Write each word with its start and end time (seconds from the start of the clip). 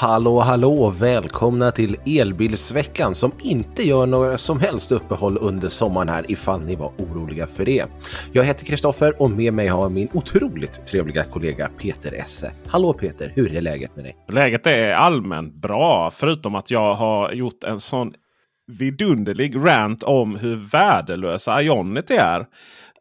Hallå 0.00 0.40
hallå! 0.40 0.90
Välkomna 0.90 1.70
till 1.70 1.96
Elbilsveckan 2.06 3.14
som 3.14 3.32
inte 3.42 3.82
gör 3.82 4.06
några 4.06 4.38
som 4.38 4.60
helst 4.60 4.92
uppehåll 4.92 5.38
under 5.40 5.68
sommaren 5.68 6.08
här 6.08 6.30
ifall 6.30 6.60
ni 6.60 6.76
var 6.76 6.92
oroliga 6.98 7.46
för 7.46 7.64
det. 7.64 7.86
Jag 8.32 8.44
heter 8.44 8.64
Kristoffer 8.64 9.22
och 9.22 9.30
med 9.30 9.52
mig 9.52 9.68
har 9.68 9.82
jag 9.82 9.92
min 9.92 10.08
otroligt 10.12 10.86
trevliga 10.86 11.24
kollega 11.24 11.70
Peter 11.78 12.12
Esse. 12.12 12.52
Hallå 12.66 12.92
Peter, 12.92 13.32
hur 13.34 13.56
är 13.56 13.60
läget 13.60 13.96
med 13.96 14.04
dig? 14.04 14.16
Läget 14.28 14.66
är 14.66 14.92
allmänt 14.92 15.54
bra 15.54 16.10
förutom 16.10 16.54
att 16.54 16.70
jag 16.70 16.94
har 16.94 17.32
gjort 17.32 17.64
en 17.64 17.80
sån 17.80 18.12
vidunderlig 18.66 19.56
rant 19.56 20.02
om 20.02 20.36
hur 20.36 20.56
värdelösa 20.56 21.62
Ionity 21.62 22.14
är. 22.14 22.46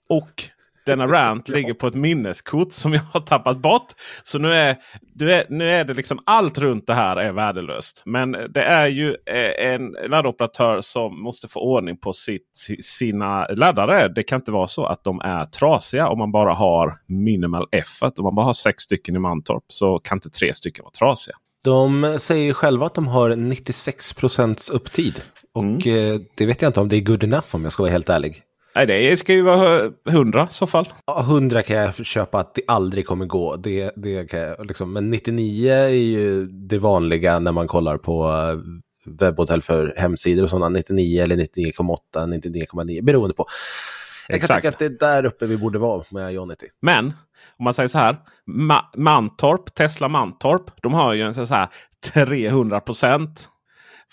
Och 0.10 0.44
denna 0.86 1.08
rant 1.14 1.50
ligger 1.50 1.74
på 1.74 1.88
ett 1.88 1.96
minneskort 1.96 2.72
som 2.72 2.94
jag 2.94 3.02
har 3.14 3.20
tappat 3.20 3.58
bort. 3.58 3.88
Så 4.24 4.40
nu 4.40 4.54
är, 4.54 4.78
är, 5.22 5.46
nu 5.50 5.70
är 5.70 5.84
det 5.86 5.94
liksom 5.94 6.20
allt 6.26 6.58
runt 6.58 6.88
det 6.88 6.94
här 6.94 7.18
är 7.18 7.32
värdelöst. 7.32 8.02
Men 8.06 8.32
det 8.32 8.64
är 8.64 8.88
ju 8.88 9.10
eh, 9.10 9.74
en 9.74 9.96
laddoperatör 10.08 10.82
som 10.82 11.24
måste 11.24 11.48
få 11.48 11.60
ordning 11.60 11.98
på 11.98 12.14
sitt, 12.14 12.68
sina 12.82 13.48
laddare. 13.48 14.08
Det 14.08 14.24
kan 14.24 14.40
inte 14.40 14.52
vara 14.52 14.68
så 14.68 14.86
att 14.86 15.04
de 15.04 15.22
är 15.22 15.46
trasiga 15.46 16.08
om 16.08 16.18
man 16.18 16.32
bara 16.32 16.54
har 16.54 17.00
minimal 17.08 17.68
effort. 17.72 18.20
Om 18.20 18.24
man 18.24 18.36
bara 18.36 18.46
har 18.46 18.54
sex 18.54 18.84
stycken 18.84 19.16
i 19.16 19.20
Mantorp 19.20 19.64
så 19.68 20.00
kan 20.00 20.16
inte 20.16 20.30
tre 20.30 20.54
stycken 20.54 20.84
vara 20.84 20.92
trasiga. 20.92 21.36
De 21.64 22.18
säger 22.20 22.54
själva 22.54 22.86
att 22.86 22.96
de 22.96 23.08
har 23.08 23.36
96 23.36 24.14
procents 24.14 24.70
upptid. 24.70 25.22
Och 25.54 25.64
mm. 25.64 26.14
Eh, 26.14 26.22
det 26.36 26.46
vet 26.46 26.62
jag 26.62 26.70
inte 26.70 26.80
om 26.80 26.90
det 26.90 26.96
är 26.96 27.02
good 27.02 27.24
enough 27.24 27.48
om 27.52 27.64
jag 27.64 27.72
ska 27.72 27.84
vara 27.84 27.92
helt 27.92 28.10
ärlig. 28.10 28.44
Nej, 28.76 28.86
det 28.86 29.18
ska 29.18 29.34
ju 29.34 29.42
vara 29.42 29.92
100 30.10 30.48
i 30.52 30.54
så 30.54 30.68
fall. 30.68 30.90
Ja, 31.06 31.22
100 31.22 31.62
kan 31.62 31.78
jag 31.78 32.06
köpa 32.06 32.40
att 32.40 32.54
det 32.54 32.62
aldrig 32.68 33.08
kommer 33.08 33.26
gå. 33.26 33.56
Det, 33.56 33.92
det 33.96 34.30
kan 34.30 34.40
jag, 34.40 34.66
liksom. 34.66 34.94
Men 34.94 35.10
99 35.10 35.72
är 35.72 35.88
ju 35.88 36.46
det 36.46 36.78
vanliga 36.78 37.40
när 37.40 37.52
man 37.52 37.68
kollar 37.68 37.98
på 37.98 38.28
eh, 38.28 38.60
webbhotell 39.06 39.62
för 39.62 39.94
hemsidor 39.98 40.44
och 40.44 40.50
sådana. 40.50 40.70
99 40.70 41.24
eller 41.24 41.36
99,8, 41.36 41.98
99,9 42.16 43.04
beroende 43.04 43.36
på. 43.36 43.46
Jag 44.28 44.36
Exakt. 44.36 44.52
kan 44.52 44.58
tycka 44.58 44.70
att 44.70 45.00
det 45.00 45.06
är 45.06 45.12
där 45.14 45.26
uppe 45.26 45.46
vi 45.46 45.58
borde 45.58 45.80
vara 45.80 46.04
med 46.10 46.34
Ionity. 46.34 46.68
Men 46.82 47.06
om 47.58 47.64
man 47.64 47.74
säger 47.74 47.88
så 47.88 47.98
här. 47.98 48.18
Ma 48.46 48.92
Mantorp, 48.98 49.76
Tesla 49.76 50.08
Mantorp, 50.08 50.82
de 50.82 50.94
har 50.94 51.14
ju 51.14 51.22
en 51.22 51.34
så 51.34 51.46
här 51.46 51.68
300 52.14 52.80
procent 52.80 53.50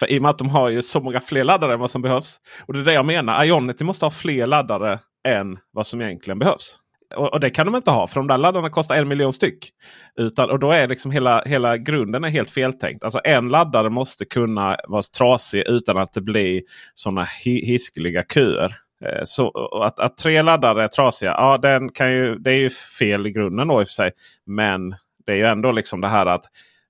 för 0.01 0.11
i 0.11 0.19
och 0.19 0.23
med 0.23 0.31
att 0.31 0.39
de 0.39 0.49
har 0.49 0.69
ju 0.69 0.83
så 0.83 1.01
många 1.01 1.21
fler 1.21 1.45
laddare 1.45 1.73
än 1.75 1.81
vad 1.81 1.91
som 1.91 2.03
behövs. 2.03 2.41
Och 2.67 2.75
det 2.75 2.81
är 2.81 2.85
det 2.85 2.93
jag 2.93 3.07
menar. 3.07 3.45
Ionity 3.45 3.85
måste 3.85 4.07
ha 4.07 4.11
fler 4.11 4.47
laddare 4.47 4.99
än 5.29 5.59
vad 5.73 5.87
som 5.87 6.01
egentligen 6.01 6.39
behövs. 6.39 6.79
Och, 7.17 7.33
och, 7.33 7.41
det 7.41 7.51
kan 7.51 7.67
de 7.67 7.77
inte 7.77 7.91
ha 7.91 8.07
för 8.07 8.21
de 8.21 8.27
där 8.27 8.39
laddarna 8.39 8.71
kostar 8.71 8.97
en 8.97 9.09
miljon 9.09 9.33
styck. 9.33 9.71
Utan, 10.17 10.51
och 10.51 10.59
då 10.59 10.71
är 10.71 10.89
liksom 10.89 11.11
hela, 11.11 11.43
hela 11.47 11.77
grunden 11.77 12.25
är 12.25 12.29
helt 12.29 12.51
feltänkt. 12.51 13.05
Alltså 13.05 13.21
en 13.25 13.49
laddare 13.49 13.91
måste 13.91 14.25
kunna 14.25 14.77
vara 14.89 15.03
trasig 15.19 15.63
utan 15.67 15.99
att 15.99 16.13
det 16.13 16.21
blir 16.21 16.63
sådana 16.95 17.27
hiskeliga 17.45 18.25
köer. 18.35 18.77
Eh, 19.05 19.23
så 19.25 19.51
att, 19.85 20.01
att, 20.01 20.17
tre 20.17 20.43
laddare 20.43 20.85
är 20.85 20.89
trasiga, 20.89 21.31
ja 21.31 21.59
den 21.59 21.89
kan 21.89 22.13
ju, 22.13 22.39
det 22.39 22.51
är 22.51 22.59
ju 22.59 22.71
fel 22.71 23.27
i 23.27 23.31
grunden 23.31 23.69
då 23.69 23.81
i 23.81 23.85
och 23.85 23.89
för 23.89 23.93
sig. 23.93 24.13
Men 24.47 24.95
det 25.27 25.33
är 25.33 25.37
ju 25.37 25.45
ändå 25.45 25.73
liksom 25.73 26.01
det 26.01 26.09
här 26.09 26.27
att 26.27 26.45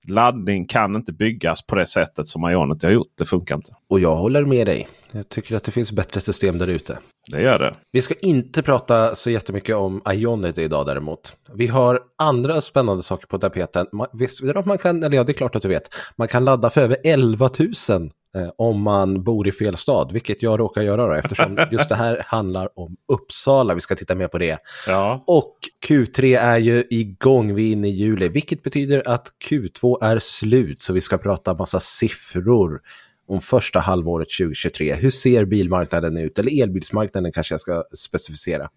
laddning 0.07 0.65
kan 0.65 0.95
inte 0.95 1.13
byggas 1.13 1.67
på 1.67 1.75
det 1.75 1.85
sättet 1.85 2.27
som 2.27 2.49
Ionity 2.49 2.87
har 2.87 2.93
gjort. 2.93 3.13
Det 3.17 3.25
funkar 3.25 3.55
inte. 3.55 3.71
Och 3.89 3.99
jag 3.99 4.15
håller 4.15 4.45
med 4.45 4.67
dig. 4.67 4.87
Jag 5.11 5.29
tycker 5.29 5.55
att 5.55 5.63
det 5.63 5.71
finns 5.71 5.91
bättre 5.91 6.21
system 6.21 6.57
där 6.57 6.67
ute. 6.67 6.97
Det 7.31 7.41
gör 7.41 7.59
det. 7.59 7.75
Vi 7.91 8.01
ska 8.01 8.13
inte 8.21 8.63
prata 8.63 9.15
så 9.15 9.29
jättemycket 9.29 9.75
om 9.75 10.01
Ionity 10.11 10.61
idag 10.61 10.85
däremot. 10.85 11.35
Vi 11.53 11.67
har 11.67 11.99
andra 12.17 12.61
spännande 12.61 13.03
saker 13.03 13.27
på 13.27 13.39
tapeten. 13.39 13.87
Visst 14.13 14.43
är 14.43 14.53
det 14.53 14.65
man 14.65 14.77
kan, 14.77 15.03
eller 15.03 15.17
ja 15.17 15.23
det 15.23 15.31
är 15.31 15.33
klart 15.33 15.55
att 15.55 15.61
du 15.61 15.67
vet, 15.67 15.89
man 16.17 16.27
kan 16.27 16.45
ladda 16.45 16.69
för 16.69 16.81
över 16.81 16.97
11 17.03 17.49
000 17.59 17.69
eh, 17.89 18.09
om 18.57 18.81
man 18.81 19.23
bor 19.23 19.47
i 19.47 19.51
fel 19.51 19.77
stad, 19.77 20.11
vilket 20.11 20.43
jag 20.43 20.59
råkar 20.59 20.81
göra 20.81 21.07
då, 21.07 21.13
eftersom 21.13 21.57
just 21.71 21.89
det 21.89 21.95
här 21.95 22.23
handlar 22.25 22.79
om 22.79 22.95
Uppsala. 23.07 23.73
Vi 23.73 23.81
ska 23.81 23.95
titta 23.95 24.15
mer 24.15 24.27
på 24.27 24.37
det. 24.37 24.57
Ja. 24.87 25.23
Och 25.27 25.55
Q3 25.87 26.37
är 26.37 26.57
ju 26.57 26.83
igång, 26.89 27.55
vi 27.55 27.67
är 27.67 27.71
inne 27.71 27.87
i 27.87 27.91
juli, 27.91 28.27
vilket 28.27 28.63
betyder 28.63 29.07
att 29.07 29.27
Q2 29.49 30.03
är 30.03 30.19
slut, 30.19 30.79
så 30.79 30.93
vi 30.93 31.01
ska 31.01 31.17
prata 31.17 31.53
massa 31.53 31.79
siffror 31.79 32.81
om 33.27 33.41
första 33.41 33.79
halvåret 33.79 34.27
2023. 34.39 34.93
Hur 34.93 35.09
ser 35.09 35.45
bilmarknaden 35.45 36.17
ut? 36.17 36.39
Eller 36.39 36.63
elbilsmarknaden 36.63 37.31
kanske 37.31 37.53
jag 37.53 37.61
ska 37.61 37.83
specificera. 37.97 38.69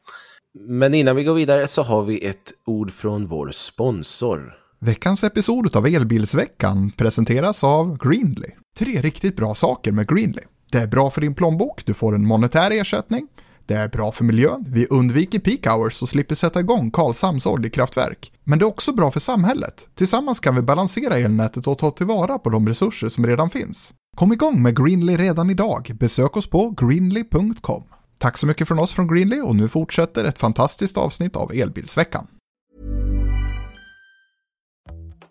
Men 0.59 0.95
innan 0.95 1.17
vi 1.17 1.25
går 1.25 1.35
vidare 1.35 1.67
så 1.67 1.83
har 1.83 2.03
vi 2.03 2.27
ett 2.27 2.53
ord 2.67 2.93
från 2.93 3.27
vår 3.27 3.51
sponsor. 3.51 4.64
Veckans 4.85 5.25
episod 5.25 5.77
av 5.77 5.87
Elbilsveckan 5.87 6.91
presenteras 6.91 7.65
av 7.65 7.99
Greenly. 7.99 8.49
Tre 8.79 9.01
riktigt 9.01 9.37
bra 9.37 9.55
saker 9.55 9.93
med 9.93 10.09
Greenly. 10.09 10.43
Det 10.73 10.79
är 10.79 10.87
bra 10.87 11.11
för 11.11 11.21
din 11.21 11.35
plånbok, 11.35 11.83
du 11.87 11.95
får 11.95 12.15
en 12.15 12.27
monetär 12.27 12.71
ersättning. 12.71 13.29
Det 13.67 13.75
är 13.75 13.89
bra 13.89 14.13
för 14.13 14.25
miljön, 14.25 14.65
vi 14.69 14.87
undviker 14.87 15.39
peak 15.39 15.67
hours 15.67 16.03
och 16.03 16.09
slipper 16.09 16.35
sätta 16.35 16.61
igång 16.61 16.91
Karlshamns 16.91 17.47
oljekraftverk. 17.47 18.33
Men 18.45 18.59
det 18.59 18.63
är 18.63 18.67
också 18.67 18.93
bra 18.93 19.11
för 19.11 19.21
samhället. 19.21 19.89
Tillsammans 19.95 20.41
kan 20.41 20.57
vi 20.57 20.63
balansera 20.63 21.19
elnätet 21.19 21.67
och 21.67 21.79
ta 21.79 21.91
tillvara 21.91 22.39
på 22.39 22.51
de 22.51 22.69
resurser 22.69 23.09
som 23.09 23.27
redan 23.27 23.51
finns. 23.51 23.95
Kom 24.17 24.33
igång 24.33 24.63
med 24.63 24.77
Greenly 24.77 25.17
redan 25.17 25.51
idag. 25.51 25.91
Besök 26.01 26.37
oss 26.37 26.51
på 26.51 26.71
greenly.com. 26.71 27.85
Tack 28.19 28.39
så 28.39 28.47
mycket 28.47 28.69
från 28.69 28.79
oss 28.79 28.93
från 28.93 29.09
Greenly 29.09 29.41
och 29.41 29.57
nu 29.57 29.69
fortsätter 29.69 30.25
ett 30.25 30.39
fantastiskt 30.39 30.97
avsnitt 30.97 31.37
av 31.37 31.53
Elbilsveckan. 31.53 32.27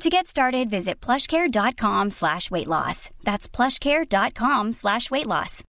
To 0.00 0.08
get 0.08 0.26
started, 0.26 0.70
visit 0.70 1.06
plushcare.com 1.06 2.10
slash 2.10 2.50
weight 2.50 2.66
loss. 2.66 3.10
That's 3.22 3.56
plushcare.com 3.56 4.72
slash 4.72 5.10
weight 5.10 5.26
loss. 5.26 5.64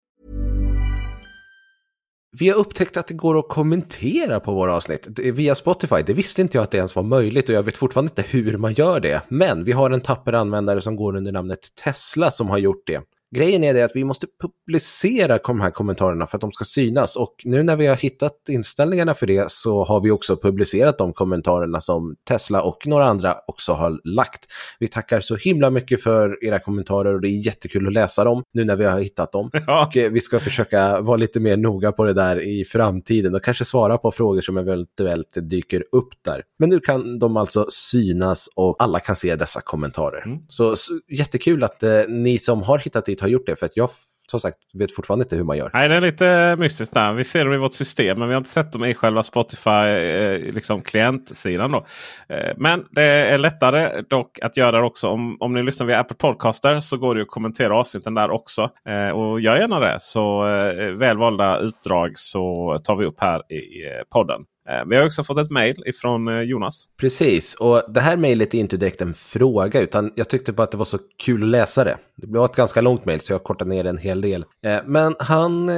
Vi 2.40 2.50
har 2.50 2.56
upptäckt 2.56 2.98
att 2.98 3.08
det 3.08 3.14
går 3.14 3.40
att 3.40 3.50
kommentera 3.50 4.40
på 4.40 4.54
våra 4.54 4.76
avsnitt 4.76 5.20
via 5.20 5.56
Spotify. 5.56 5.96
Det 6.06 6.14
visste 6.14 6.42
inte 6.42 6.58
jag 6.58 6.64
att 6.64 6.72
det 6.72 6.78
ens 6.78 6.96
var 6.96 7.04
möjligt 7.04 7.50
och 7.50 7.56
jag 7.56 7.64
vet 7.64 7.78
fortfarande 7.78 8.12
inte 8.12 8.38
hur 8.38 8.58
man 8.58 8.74
gör 8.74 9.00
det. 9.00 9.22
Men 9.28 9.64
vi 9.64 9.72
har 9.72 9.92
en 9.92 10.02
tapper 10.02 10.34
användare 10.34 10.82
som 10.82 10.96
går 10.96 11.16
under 11.16 11.32
namnet 11.32 11.60
Tesla 11.84 12.32
som 12.32 12.50
har 12.50 12.58
gjort 12.58 12.84
det. 12.86 13.02
Grejen 13.36 13.64
är 13.64 13.74
det 13.74 13.84
att 13.84 13.96
vi 13.96 14.04
måste 14.04 14.28
publicera 14.42 15.38
de 15.38 15.62
här 15.62 15.72
kommentarerna 15.72 16.26
för 16.26 16.38
att 16.38 16.42
de 16.42 16.52
ska 16.52 16.66
synas 16.66 17.16
och 17.16 17.36
nu 17.46 17.64
när 17.64 17.76
vi 17.76 17.88
har 17.88 17.96
hittat 17.96 18.34
inställningarna 18.50 19.14
för 19.14 19.28
det 19.28 19.52
så 19.52 19.84
har 19.84 20.02
vi 20.02 20.12
också 20.12 20.38
publicerat 20.38 20.98
de 20.98 21.14
kommentarerna 21.14 21.82
som 21.82 22.16
Tesla 22.28 22.62
och 22.62 22.88
några 22.88 23.06
andra 23.06 23.36
också 23.48 23.74
har 23.74 24.00
lagt. 24.04 24.46
Vi 24.80 24.88
tackar 24.88 25.20
så 25.20 25.36
himla 25.36 25.70
mycket 25.70 26.04
för 26.04 26.46
era 26.46 26.60
kommentarer 26.60 27.14
och 27.14 27.22
det 27.22 27.28
är 27.28 27.46
jättekul 27.46 27.88
att 27.88 27.94
läsa 27.94 28.24
dem 28.24 28.44
nu 28.54 28.66
när 28.66 28.76
vi 28.76 28.86
har 28.86 29.00
hittat 29.00 29.32
dem. 29.32 29.50
Ja. 29.68 29.86
Och 29.86 29.98
eh, 29.98 30.12
vi 30.12 30.22
ska 30.22 30.40
försöka 30.40 31.02
vara 31.02 31.18
lite 31.18 31.40
mer 31.40 31.58
noga 31.58 31.92
på 31.92 32.06
det 32.06 32.14
där 32.14 32.42
i 32.42 32.66
framtiden 32.66 33.36
och 33.36 33.44
kanske 33.44 33.66
svara 33.66 33.98
på 33.98 34.12
frågor 34.12 34.42
som 34.42 34.58
eventuellt 34.58 35.38
dyker 35.42 35.84
upp 35.92 36.10
där. 36.26 36.44
Men 36.60 36.70
nu 36.70 36.80
kan 36.80 37.20
de 37.20 37.38
alltså 37.38 37.66
synas 37.70 38.50
och 38.56 38.76
alla 38.80 39.00
kan 39.00 39.16
se 39.16 39.36
dessa 39.36 39.62
kommentarer. 39.62 40.24
Mm. 40.26 40.40
Så, 40.50 40.76
så 40.76 41.00
jättekul 41.10 41.64
att 41.64 41.84
eh, 41.84 42.02
ni 42.08 42.40
som 42.40 42.62
har 42.62 42.80
hittat 42.80 43.06
dit 43.06 43.19
har 43.22 43.30
gjort 43.30 43.46
det 43.46 43.56
för 43.56 43.66
att 43.66 43.78
jag 43.78 43.90
som 44.30 44.40
sagt 44.40 44.58
vet 44.74 44.96
fortfarande 44.96 45.24
inte 45.24 45.36
hur 45.36 45.44
man 45.44 45.58
gör. 45.58 45.72
Nej, 45.74 45.90
det 45.90 45.96
är 45.96 46.02
lite 46.02 46.56
mystiskt 46.60 46.94
där. 46.94 47.14
Vi 47.14 47.24
ser 47.24 47.46
dem 47.46 47.54
i 47.54 47.58
vårt 47.58 47.74
system 47.74 48.20
men 48.20 48.28
vi 48.28 48.34
har 48.34 48.38
inte 48.38 48.50
sett 48.50 48.72
dem 48.72 48.86
i 48.86 48.94
själva 48.94 49.24
Spotify 49.24 49.70
eh, 49.70 50.54
liksom 50.54 50.82
klientsidan. 50.82 51.72
Då. 51.72 51.86
Eh, 52.30 52.54
men 52.58 52.86
det 52.92 53.04
är 53.04 53.38
lättare 53.38 54.02
dock 54.10 54.40
att 54.40 54.58
göra 54.58 54.80
det 54.80 54.86
också. 54.86 55.08
Om, 55.08 55.38
om 55.40 55.54
ni 55.54 55.64
lyssnar 55.64 55.88
via 55.88 56.00
Apple 56.00 56.16
Podcaster 56.16 56.80
så 56.80 56.98
går 56.98 57.16
det 57.16 57.22
att 57.22 57.28
kommentera 57.28 57.76
avsnitten 57.76 58.14
där 58.14 58.32
också. 58.32 58.70
Eh, 58.88 59.10
och 59.10 59.42
gör 59.42 59.56
gärna 59.56 59.80
det. 59.80 59.98
Så 60.00 60.48
eh, 60.48 60.92
välvalda 60.92 61.60
utdrag 61.60 62.12
så 62.18 62.78
tar 62.84 62.96
vi 62.96 63.06
upp 63.06 63.22
här 63.22 63.52
i 63.52 63.86
eh, 63.86 64.04
podden. 64.14 64.42
Eh, 64.70 64.86
vi 64.86 64.96
har 64.96 65.06
också 65.06 65.24
fått 65.24 65.38
ett 65.38 65.52
mejl 65.52 65.84
ifrån 65.86 66.28
eh, 66.28 66.42
Jonas. 66.42 66.86
Precis, 66.98 67.56
och 67.56 67.84
det 67.90 68.02
här 68.02 68.18
mejlet 68.18 68.54
är 68.54 68.58
inte 68.58 68.78
direkt 68.78 69.02
en 69.02 69.14
fråga 69.14 69.80
utan 69.80 70.12
jag 70.16 70.30
tyckte 70.30 70.54
bara 70.54 70.64
att 70.64 70.72
det 70.72 70.78
var 70.78 70.86
så 70.86 70.98
kul 71.26 71.44
att 71.44 71.50
läsa 71.50 71.84
det. 71.84 71.98
Det 72.18 72.28
blev 72.28 72.44
ett 72.44 72.56
ganska 72.56 72.82
långt 72.82 73.06
mejl 73.06 73.20
så 73.20 73.34
jag 73.34 73.44
kortade 73.44 73.70
ner 73.70 73.84
det 73.84 73.90
en 73.90 73.98
hel 73.98 74.22
del. 74.22 74.46
Eh, 74.66 74.80
men 74.86 75.16
han 75.20 75.72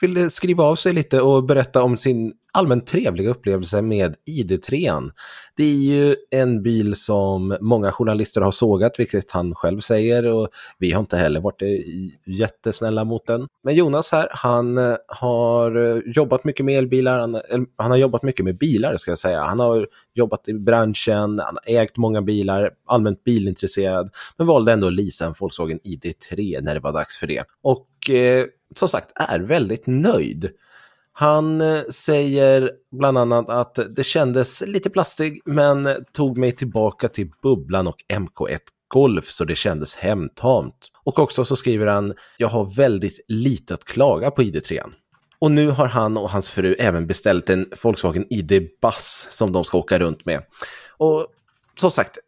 ville 0.00 0.30
skriva 0.30 0.64
av 0.64 0.74
sig 0.74 0.92
lite 0.92 1.20
och 1.20 1.44
berätta 1.44 1.82
om 1.82 1.96
sin 1.96 2.32
allmänt 2.52 2.86
trevliga 2.86 3.30
upplevelse 3.30 3.82
med 3.82 4.14
ID3. 4.28 5.10
Det 5.56 5.64
är 5.64 5.76
ju 5.76 6.16
en 6.30 6.62
bil 6.62 6.96
som 6.96 7.56
många 7.60 7.92
journalister 7.92 8.40
har 8.40 8.50
sågat, 8.50 8.98
vilket 8.98 9.30
han 9.30 9.54
själv 9.54 9.80
säger. 9.80 10.26
Och 10.26 10.48
vi 10.78 10.92
har 10.92 11.00
inte 11.00 11.16
heller 11.16 11.40
varit 11.40 11.62
eh, 11.62 11.68
jättesnälla 12.26 13.04
mot 13.04 13.26
den. 13.26 13.46
Men 13.64 13.74
Jonas 13.74 14.12
här, 14.12 14.28
han 14.30 14.78
eh, 14.78 14.96
har 15.06 15.76
eh, 15.76 16.02
jobbat 16.06 16.44
mycket 16.44 16.64
med 16.64 16.78
elbilar. 16.78 17.18
Han, 17.18 17.34
eller, 17.34 17.66
han 17.76 17.90
har 17.90 17.98
jobbat 17.98 18.22
mycket 18.22 18.44
med 18.44 18.58
bilar, 18.58 18.96
ska 18.96 19.10
jag 19.10 19.18
säga. 19.18 19.40
Han 19.40 19.60
har 19.60 19.88
jobbat 20.14 20.48
i 20.48 20.54
branschen, 20.54 21.38
han 21.38 21.56
har 21.64 21.74
ägt 21.82 21.96
många 21.96 22.22
bilar, 22.22 22.70
allmänt 22.86 23.24
bilintresserad. 23.24 24.10
Men 24.36 24.46
valde 24.46 24.72
ändå 24.72 24.86
att 24.86 24.92
leasa 24.92 25.26
en 25.26 25.34
Volkswagen 25.40 25.80
ID3 25.80 26.60
när 26.62 26.74
det 26.74 26.80
var 26.80 26.92
dags 26.92 27.18
för 27.18 27.26
det. 27.26 27.44
Och 27.62 28.10
eh, 28.10 28.44
som 28.74 28.88
sagt, 28.88 29.12
är 29.14 29.38
väldigt 29.40 29.86
nöjd. 29.86 30.50
Han 31.20 31.60
eh, 31.60 31.82
säger 31.90 32.70
bland 32.92 33.18
annat 33.18 33.50
att 33.50 33.78
det 33.96 34.04
kändes 34.04 34.60
lite 34.60 34.90
plastig 34.90 35.42
men 35.44 35.88
tog 36.12 36.38
mig 36.38 36.52
tillbaka 36.52 37.08
till 37.08 37.30
bubblan 37.42 37.86
och 37.86 37.96
MK1 38.08 38.58
Golf 38.88 39.28
så 39.28 39.44
det 39.44 39.54
kändes 39.54 39.96
hemtamt. 39.96 40.90
Och 41.04 41.18
också 41.18 41.44
så 41.44 41.56
skriver 41.56 41.86
han, 41.86 42.14
jag 42.36 42.48
har 42.48 42.76
väldigt 42.76 43.20
lite 43.28 43.74
att 43.74 43.84
klaga 43.84 44.30
på 44.30 44.42
ID3. 44.42 44.82
Och 45.38 45.50
nu 45.50 45.70
har 45.70 45.86
han 45.86 46.16
och 46.16 46.30
hans 46.30 46.50
fru 46.50 46.74
även 46.78 47.06
beställt 47.06 47.50
en 47.50 47.66
Volkswagen 47.82 48.26
ID 48.30 48.68
Buzz 48.82 49.28
som 49.30 49.52
de 49.52 49.64
ska 49.64 49.78
åka 49.78 49.98
runt 49.98 50.24
med. 50.24 50.42
Och 50.98 51.26
som 51.80 51.90
sagt, 51.90 52.18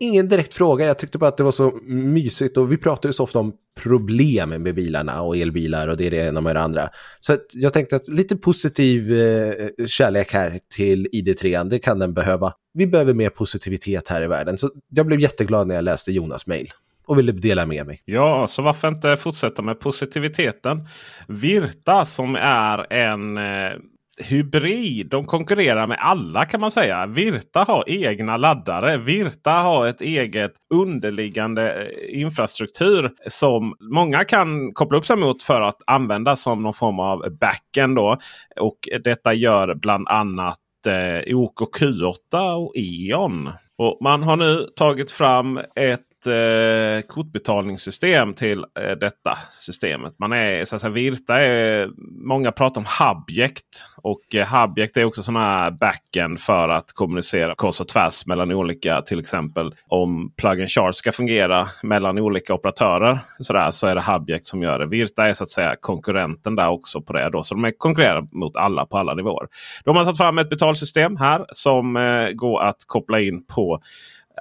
ingen 0.00 0.28
direkt 0.28 0.54
fråga. 0.54 0.86
Jag 0.86 0.98
tyckte 0.98 1.18
bara 1.18 1.28
att 1.28 1.36
det 1.36 1.42
var 1.42 1.52
så 1.52 1.70
mysigt 1.86 2.56
och 2.56 2.72
vi 2.72 2.76
pratar 2.76 3.08
ju 3.08 3.12
så 3.12 3.22
ofta 3.22 3.38
om 3.38 3.52
problem 3.82 4.48
med 4.48 4.74
bilarna 4.74 5.22
och 5.22 5.36
elbilar 5.36 5.88
och 5.88 5.96
det 5.96 6.06
är 6.06 6.10
det 6.10 6.16
ena 6.16 6.40
med 6.40 6.56
det 6.56 6.60
andra. 6.60 6.88
Så 7.20 7.32
att 7.32 7.44
jag 7.54 7.72
tänkte 7.72 7.96
att 7.96 8.08
lite 8.08 8.36
positiv 8.36 9.12
eh, 9.12 9.86
kärlek 9.86 10.32
här 10.32 10.58
till 10.76 11.06
ID3, 11.12 11.64
det 11.64 11.78
kan 11.78 11.98
den 11.98 12.14
behöva. 12.14 12.52
Vi 12.72 12.86
behöver 12.86 13.14
mer 13.14 13.30
positivitet 13.30 14.08
här 14.08 14.22
i 14.22 14.26
världen. 14.26 14.56
Så 14.58 14.70
jag 14.88 15.06
blev 15.06 15.20
jätteglad 15.20 15.68
när 15.68 15.74
jag 15.74 15.84
läste 15.84 16.12
Jonas 16.12 16.46
mejl 16.46 16.72
och 17.06 17.18
ville 17.18 17.32
dela 17.32 17.66
med 17.66 17.86
mig. 17.86 18.02
Ja, 18.04 18.46
så 18.46 18.62
varför 18.62 18.88
inte 18.88 19.16
fortsätta 19.16 19.62
med 19.62 19.80
positiviteten? 19.80 20.88
Virta 21.28 22.04
som 22.04 22.36
är 22.40 22.92
en 22.92 23.36
eh, 23.36 23.72
hybrid. 24.20 25.10
De 25.10 25.24
konkurrerar 25.24 25.86
med 25.86 25.98
alla 26.00 26.44
kan 26.44 26.60
man 26.60 26.70
säga. 26.70 27.06
Virta 27.06 27.60
har 27.60 27.84
egna 27.86 28.36
laddare. 28.36 28.98
Virta 28.98 29.50
har 29.50 29.86
ett 29.86 30.00
eget 30.00 30.52
underliggande 30.74 31.72
eh, 31.72 32.20
infrastruktur 32.20 33.10
som 33.26 33.74
många 33.80 34.24
kan 34.24 34.72
koppla 34.74 34.98
upp 34.98 35.06
sig 35.06 35.16
mot 35.16 35.42
för 35.42 35.60
att 35.60 35.82
använda 35.86 36.36
som 36.36 36.62
någon 36.62 36.74
form 36.74 37.00
av 37.00 37.24
backend. 37.40 37.96
Då. 37.96 38.18
Och 38.60 38.88
detta 39.04 39.34
gör 39.34 39.74
bland 39.74 40.08
annat 40.08 40.60
eh, 40.86 41.34
OKQ8 41.34 42.54
och 42.54 42.72
E.ON. 42.76 43.50
Och 43.78 43.98
man 44.02 44.22
har 44.22 44.36
nu 44.36 44.66
tagit 44.76 45.10
fram 45.10 45.58
ett 45.74 46.00
eh, 46.26 47.00
kortbetalningssystem 47.00 48.34
till 48.34 48.58
eh, 48.58 48.96
detta 49.00 49.38
systemet. 49.58 50.18
Man 50.18 50.32
är, 50.32 50.64
så 50.64 50.76
att 50.76 50.80
säga, 50.82 50.90
Virta 50.90 51.40
är, 51.40 51.90
många 52.26 52.52
pratar 52.52 52.80
om 52.80 52.86
Hubject. 53.00 53.84
Och 53.96 54.34
eh, 54.34 54.46
Hubject 54.46 54.96
är 54.96 55.04
också 55.04 55.22
sådana 55.22 55.40
här 55.40 55.70
backend 55.70 56.40
för 56.40 56.68
att 56.68 56.92
kommunicera 56.92 57.54
kors 57.54 57.80
och 57.80 57.88
tvärs 57.88 58.26
mellan 58.26 58.52
olika. 58.52 59.02
Till 59.02 59.20
exempel 59.20 59.74
om 59.88 60.32
plug 60.36 60.60
and 60.60 60.70
charge 60.70 60.92
ska 60.92 61.12
fungera 61.12 61.66
mellan 61.82 62.18
olika 62.18 62.54
operatörer. 62.54 63.18
Så, 63.40 63.52
där, 63.52 63.70
så 63.70 63.86
är 63.86 63.94
det 63.94 64.02
Hubject 64.02 64.46
som 64.46 64.62
gör 64.62 64.78
det. 64.78 64.86
Virta 64.86 65.26
är 65.28 65.32
så 65.32 65.44
att 65.44 65.50
säga 65.50 65.76
konkurrenten 65.80 66.56
där 66.56 66.68
också 66.68 67.00
på 67.00 67.12
det. 67.12 67.30
Då. 67.30 67.42
Så 67.42 67.54
de 67.54 67.64
är 67.64 67.72
konkurrerar 67.78 68.22
mot 68.32 68.56
alla 68.56 68.86
på 68.86 68.98
alla 68.98 69.14
nivåer. 69.14 69.48
De 69.84 69.96
har 69.96 70.04
tagit 70.04 70.18
fram 70.18 70.38
ett 70.38 70.50
betalsystem 70.50 71.16
här 71.16 71.46
som 71.52 71.96
eh, 71.96 72.30
går 72.30 72.62
att 72.62 72.76
koppla 72.86 73.20
in 73.20 73.46
på 73.46 73.80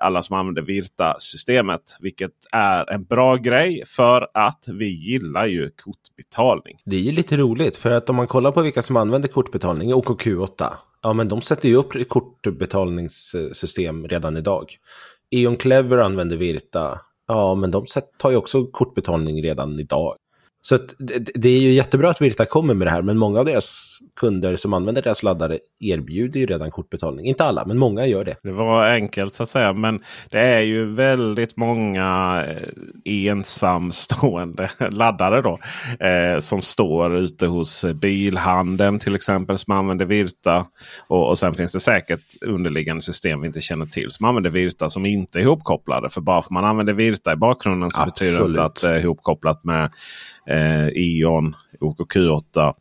alla 0.02 0.22
som 0.22 0.38
använder 0.38 0.62
Virta-systemet. 0.62 1.98
Vilket 2.00 2.32
är 2.52 2.90
en 2.92 3.04
bra 3.04 3.36
grej 3.36 3.84
för 3.88 4.28
att 4.34 4.64
vi 4.68 4.86
gillar 4.86 5.46
ju 5.46 5.70
kortbetalning. 5.70 6.78
Det 6.86 6.96
är 6.96 7.02
ju 7.02 7.12
lite 7.12 7.38
roligt 7.38 7.78
för 7.78 7.92
att 7.92 8.10
om 8.10 8.16
man 8.16 8.28
kollar 8.28 8.52
på 8.52 8.62
vilka 8.62 8.82
som 8.82 8.98
använder 8.98 9.30
kortbetalning, 9.30 9.94
OKQ8, 9.94 10.74
ja 11.02 11.14
men 11.14 11.28
de 11.28 11.42
sätter 11.42 11.70
ju 11.70 11.76
upp 11.76 12.10
kortbetalningssystem 12.10 14.08
redan 14.08 14.38
idag. 14.38 14.66
Eon 15.32 15.58
Clever 15.58 15.98
använder 15.98 16.38
Virta, 16.38 17.02
ja 17.28 17.56
men 17.56 17.72
de 17.72 17.86
tar 18.18 18.32
ju 18.32 18.38
också 18.38 18.66
kortbetalning 18.66 19.44
redan 19.44 19.80
idag. 19.80 20.16
Så 20.68 20.80
det, 21.36 21.50
är 21.50 21.60
ju 21.60 21.72
jättebra 21.72 22.10
att 22.10 22.22
Virta 22.22 22.46
kommer 22.46 22.74
med 22.74 22.88
det 22.88 22.92
här, 22.92 23.02
men 23.02 23.18
många 23.18 23.40
av 23.40 23.46
deras 23.46 24.00
kunder 24.16 24.56
som 24.56 24.74
använder 24.74 25.02
deras 25.02 25.24
laddare 25.24 25.60
erbjuder 25.80 26.40
ju 26.40 26.46
redan 26.46 26.72
kortbetalning. 26.72 27.26
Inte 27.26 27.44
alla, 27.44 27.66
men 27.66 27.78
många 27.78 28.06
gör 28.06 28.24
det. 28.24 28.36
Det 28.44 28.52
var 28.52 28.86
enkelt 28.86 29.34
så 29.34 29.44
att 29.44 29.50
säga. 29.50 29.74
Men 29.74 30.04
det 30.30 30.40
är 30.40 30.60
ju 30.60 30.86
väldigt 30.86 31.58
många 31.58 32.44
eh, 32.48 33.28
ensamstående 33.28 34.70
laddare 34.92 35.42
då. 35.42 35.60
Eh, 36.06 36.40
som 36.40 36.62
står 36.62 37.18
ute 37.18 37.48
hos 37.48 37.86
bilhandeln 37.86 39.00
till 39.00 39.16
exempel 39.16 39.58
som 39.58 39.74
använder 39.74 40.06
Virta. 40.06 40.66
Och, 41.08 41.30
och 41.30 41.40
sen 41.40 41.54
finns 41.54 41.74
det 41.74 41.80
säkert 41.80 42.44
underliggande 42.46 43.02
system 43.02 43.42
vi 43.42 43.48
inte 43.48 43.62
känner 43.62 43.86
till 43.86 44.12
som 44.12 44.26
använder 44.26 44.50
Virta 44.50 44.90
som 44.90 45.06
inte 45.06 45.40
är 45.40 45.42
ihopkopplade. 45.42 46.10
För 46.10 46.22
bara 46.22 46.42
för 46.42 46.48
att 46.48 46.52
man 46.52 46.66
använder 46.66 46.94
Virta 46.94 47.34
i 47.34 47.36
bakgrunden 47.36 47.92
så 47.92 48.06
betyder 48.06 48.32
det 48.32 48.38
Absolut. 48.38 48.50
inte 48.50 48.66
att 48.66 48.82
det 48.82 48.90
är 48.90 49.00
ihopkopplat 49.00 49.64
med 49.64 49.92
eh, 50.48 50.88
E.ON, 50.88 51.56
OKQ8 51.80 52.74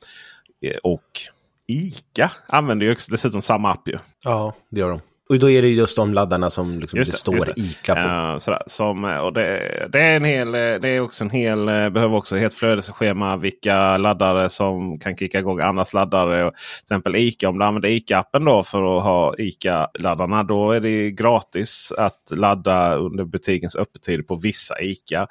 eh, 0.62 0.76
och 0.82 1.20
ICA 1.66 2.30
använder 2.48 2.86
ju 2.86 2.92
också 2.92 3.12
dessutom 3.12 3.42
samma 3.42 3.70
app 3.70 3.88
ju. 3.88 3.98
Ja, 4.24 4.54
det 4.70 4.80
gör 4.80 4.90
de. 4.90 5.00
Och 5.28 5.38
då 5.38 5.50
är 5.50 5.62
det 5.62 5.68
just 5.68 5.96
de 5.96 6.14
laddarna 6.14 6.50
som 6.50 6.80
liksom 6.80 6.98
Just 6.98 7.12
det, 7.12 7.18
står 7.18 7.34
just 7.34 7.46
det. 7.46 7.60
ICA 7.60 7.94
på. 7.94 8.00
Ja, 8.00 8.40
sådär, 8.40 8.62
som, 8.66 9.04
och 9.04 9.32
det, 9.32 9.88
det 9.92 10.00
är 10.00 10.16
en 10.16 10.24
hel, 10.24 10.52
det 10.52 10.88
är 10.88 11.00
också 11.00 11.24
en 11.24 11.30
hel, 11.30 11.66
behöver 11.66 12.14
också 12.14 12.36
ett 12.36 12.40
helt 12.42 12.54
flödesschema 12.54 13.36
vilka 13.36 13.96
laddare 13.96 14.48
som 14.48 14.98
kan 14.98 15.16
kicka 15.16 15.38
igång 15.38 15.60
andras 15.60 15.94
laddare. 15.94 16.44
Och 16.44 16.54
till 16.54 16.84
exempel 16.84 17.16
ICA, 17.16 17.48
om 17.48 17.58
du 17.58 17.64
använder 17.64 17.88
ICA-appen 17.88 18.44
då 18.44 18.62
för 18.62 18.98
att 18.98 19.04
ha 19.04 19.34
ICA-laddarna. 19.38 20.42
Då 20.42 20.72
är 20.72 20.80
det 20.80 21.10
gratis 21.10 21.92
att 21.98 22.30
ladda 22.30 22.94
under 22.94 23.24
butikens 23.24 23.76
öppettid 23.76 24.26
på 24.26 24.36
vissa 24.36 24.80
ICA. 24.80 25.26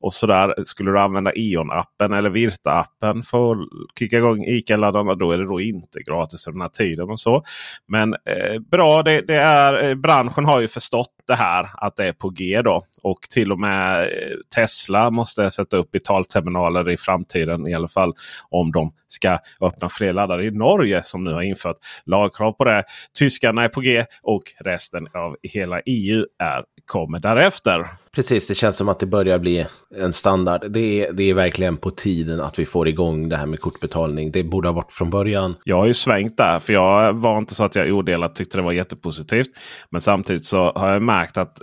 Och 0.00 0.12
sådär, 0.12 0.54
skulle 0.64 0.90
du 0.90 0.98
använda 0.98 1.32
E.ON-appen 1.36 2.18
eller 2.18 2.30
Virta-appen 2.30 3.22
för 3.22 3.52
att 3.52 3.98
kicka 3.98 4.18
igång 4.18 4.44
ICA-laddarna. 4.44 5.14
Då 5.14 5.32
är 5.32 5.38
det 5.38 5.46
då 5.46 5.60
inte 5.60 6.02
gratis 6.02 6.46
under 6.46 6.58
den 6.58 6.62
här 6.62 6.86
tiden 6.86 7.10
och 7.10 7.20
så. 7.20 7.42
Men 7.88 8.14
eh, 8.14 8.58
bra, 8.70 9.02
det, 9.02 9.20
det 9.20 9.35
är, 9.36 9.84
eh, 9.84 9.94
branschen 9.94 10.44
har 10.44 10.60
ju 10.60 10.68
förstått 10.68 11.10
det 11.26 11.34
här 11.34 11.68
att 11.74 11.96
det 11.96 12.06
är 12.06 12.12
på 12.12 12.30
G 12.30 12.62
då. 12.62 12.82
Och 13.06 13.20
till 13.30 13.52
och 13.52 13.58
med 13.58 14.02
eh, 14.02 14.08
Tesla 14.54 15.10
måste 15.10 15.50
sätta 15.50 15.76
upp 15.76 15.90
betalterminaler 15.90 16.90
i 16.90 16.96
framtiden. 16.96 17.66
I 17.66 17.74
alla 17.74 17.88
fall 17.88 18.14
om 18.48 18.72
de 18.72 18.92
ska 19.08 19.38
öppna 19.60 19.88
fler 19.88 20.12
laddare 20.12 20.46
i 20.46 20.50
Norge 20.50 21.02
som 21.02 21.24
nu 21.24 21.32
har 21.32 21.42
infört 21.42 21.76
lagkrav 22.06 22.52
på 22.52 22.64
det. 22.64 22.84
Tyskarna 23.18 23.64
är 23.64 23.68
på 23.68 23.80
G 23.80 24.04
och 24.22 24.42
resten 24.60 25.08
av 25.14 25.36
hela 25.42 25.80
EU 25.80 26.24
är, 26.38 26.64
kommer 26.86 27.18
därefter. 27.18 27.86
Precis, 28.14 28.46
det 28.46 28.54
känns 28.54 28.76
som 28.76 28.88
att 28.88 28.98
det 28.98 29.06
börjar 29.06 29.38
bli 29.38 29.66
en 29.96 30.12
standard. 30.12 30.70
Det 30.70 30.80
är, 30.80 31.12
det 31.12 31.22
är 31.22 31.34
verkligen 31.34 31.76
på 31.76 31.90
tiden 31.90 32.40
att 32.40 32.58
vi 32.58 32.66
får 32.66 32.88
igång 32.88 33.28
det 33.28 33.36
här 33.36 33.46
med 33.46 33.60
kortbetalning. 33.60 34.30
Det 34.30 34.44
borde 34.44 34.68
ha 34.68 34.72
varit 34.72 34.92
från 34.92 35.10
början. 35.10 35.54
Jag 35.64 35.76
har 35.76 35.86
ju 35.86 35.94
svängt 35.94 36.36
där, 36.36 36.58
för 36.58 36.72
jag 36.72 37.12
var 37.12 37.38
inte 37.38 37.54
så 37.54 37.64
att 37.64 37.74
jag 37.74 37.92
odelat 37.92 38.34
tyckte 38.34 38.58
det 38.58 38.62
var 38.62 38.72
jättepositivt. 38.72 39.48
Men 39.90 40.00
samtidigt 40.00 40.44
så 40.44 40.72
har 40.72 40.92
jag 40.92 41.02
märkt 41.02 41.38
att 41.38 41.58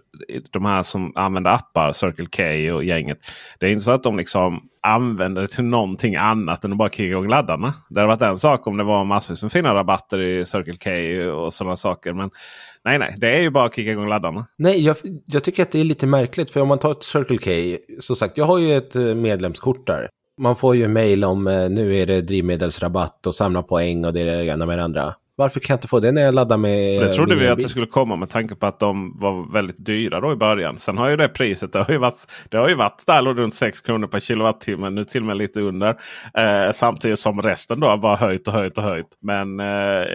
de 0.51 0.65
här 0.65 0.81
som 0.81 1.11
använder 1.33 1.51
appar, 1.51 1.91
Circle 1.91 2.25
K 2.25 2.73
och 2.75 2.83
gänget. 2.83 3.17
Det 3.59 3.65
är 3.65 3.69
inte 3.69 3.85
så 3.85 3.91
att 3.91 4.03
de 4.03 4.17
liksom 4.17 4.69
använder 4.81 5.41
det 5.41 5.47
till 5.47 5.63
någonting 5.63 6.15
annat 6.15 6.65
än 6.65 6.71
att 6.71 6.77
bara 6.77 6.89
kicka 6.89 7.03
igång 7.03 7.27
laddarna. 7.27 7.73
Det 7.89 7.99
hade 7.99 8.07
varit 8.07 8.21
en 8.21 8.37
sak 8.37 8.67
om 8.67 8.77
det 8.77 8.83
var 8.83 9.03
massvis 9.03 9.43
med 9.43 9.51
fina 9.51 9.73
rabatter 9.73 10.19
i 10.19 10.45
Circle 10.45 10.77
K 10.83 11.31
och 11.31 11.53
sådana 11.53 11.75
saker. 11.75 12.13
Men 12.13 12.29
nej, 12.85 12.99
nej, 12.99 13.15
det 13.17 13.37
är 13.37 13.41
ju 13.41 13.49
bara 13.49 13.65
att 13.65 13.75
kicka 13.75 13.91
igång 13.91 14.09
laddarna. 14.09 14.45
Nej, 14.57 14.85
jag, 14.85 14.95
jag 15.25 15.43
tycker 15.43 15.63
att 15.63 15.71
det 15.71 15.79
är 15.79 15.83
lite 15.83 16.07
märkligt. 16.07 16.51
För 16.51 16.61
om 16.61 16.67
man 16.67 16.79
tar 16.79 16.91
ett 16.91 17.03
Circle 17.03 17.37
K, 17.37 17.77
så 17.99 18.15
sagt, 18.15 18.37
jag 18.37 18.45
har 18.45 18.57
ju 18.57 18.77
ett 18.77 18.95
eh, 18.95 19.01
medlemskort 19.01 19.87
där. 19.87 20.09
Man 20.41 20.55
får 20.55 20.75
ju 20.75 20.87
mejl 20.87 21.23
om 21.23 21.47
eh, 21.47 21.69
nu 21.69 21.95
är 21.95 22.05
det 22.05 22.21
drivmedelsrabatt 22.21 23.27
och 23.27 23.35
samla 23.35 23.63
poäng 23.63 24.05
och 24.05 24.13
det 24.13 24.21
är 24.21 24.25
det 24.25 24.45
ena 24.45 24.65
med 24.65 24.77
det 24.77 24.83
andra. 24.83 25.13
Varför 25.35 25.59
kan 25.59 25.73
jag 25.73 25.77
inte 25.77 25.87
få 25.87 25.99
det 25.99 26.11
när 26.11 26.21
jag 26.21 26.33
laddar 26.33 26.57
med 26.57 27.01
Det 27.01 27.13
trodde 27.13 27.35
vi 27.35 27.47
att 27.47 27.59
det 27.59 27.69
skulle 27.69 27.85
komma 27.85 28.15
med 28.15 28.29
tanke 28.29 28.55
på 28.55 28.65
att 28.65 28.79
de 28.79 29.17
var 29.17 29.53
väldigt 29.53 29.85
dyra 29.85 30.19
då 30.21 30.33
i 30.33 30.35
början. 30.35 30.79
Sen 30.79 30.97
har 30.97 31.09
ju 31.09 31.17
det 31.17 31.27
priset 31.27 31.73
det 31.73 31.79
har 31.79 31.91
ju 31.91 31.97
varit, 31.97 32.31
det 32.49 32.57
har 32.57 32.69
ju 32.69 32.75
varit 32.75 33.05
där 33.05 33.21
runt 33.21 33.53
6 33.53 33.81
kronor 33.81 34.07
per 34.07 34.19
kilowattimme. 34.19 34.89
Nu 34.89 35.03
till 35.03 35.21
och 35.21 35.27
med 35.27 35.37
lite 35.37 35.61
under. 35.61 35.89
Eh, 36.33 36.71
samtidigt 36.73 37.19
som 37.19 37.41
resten 37.41 37.79
då 37.79 37.87
har 37.87 37.97
bara 37.97 38.15
höjt 38.15 38.47
och 38.47 38.53
höjt 38.53 38.77
och 38.77 38.83
höjt. 38.83 39.07
Men 39.21 39.59
eh, 39.59 40.05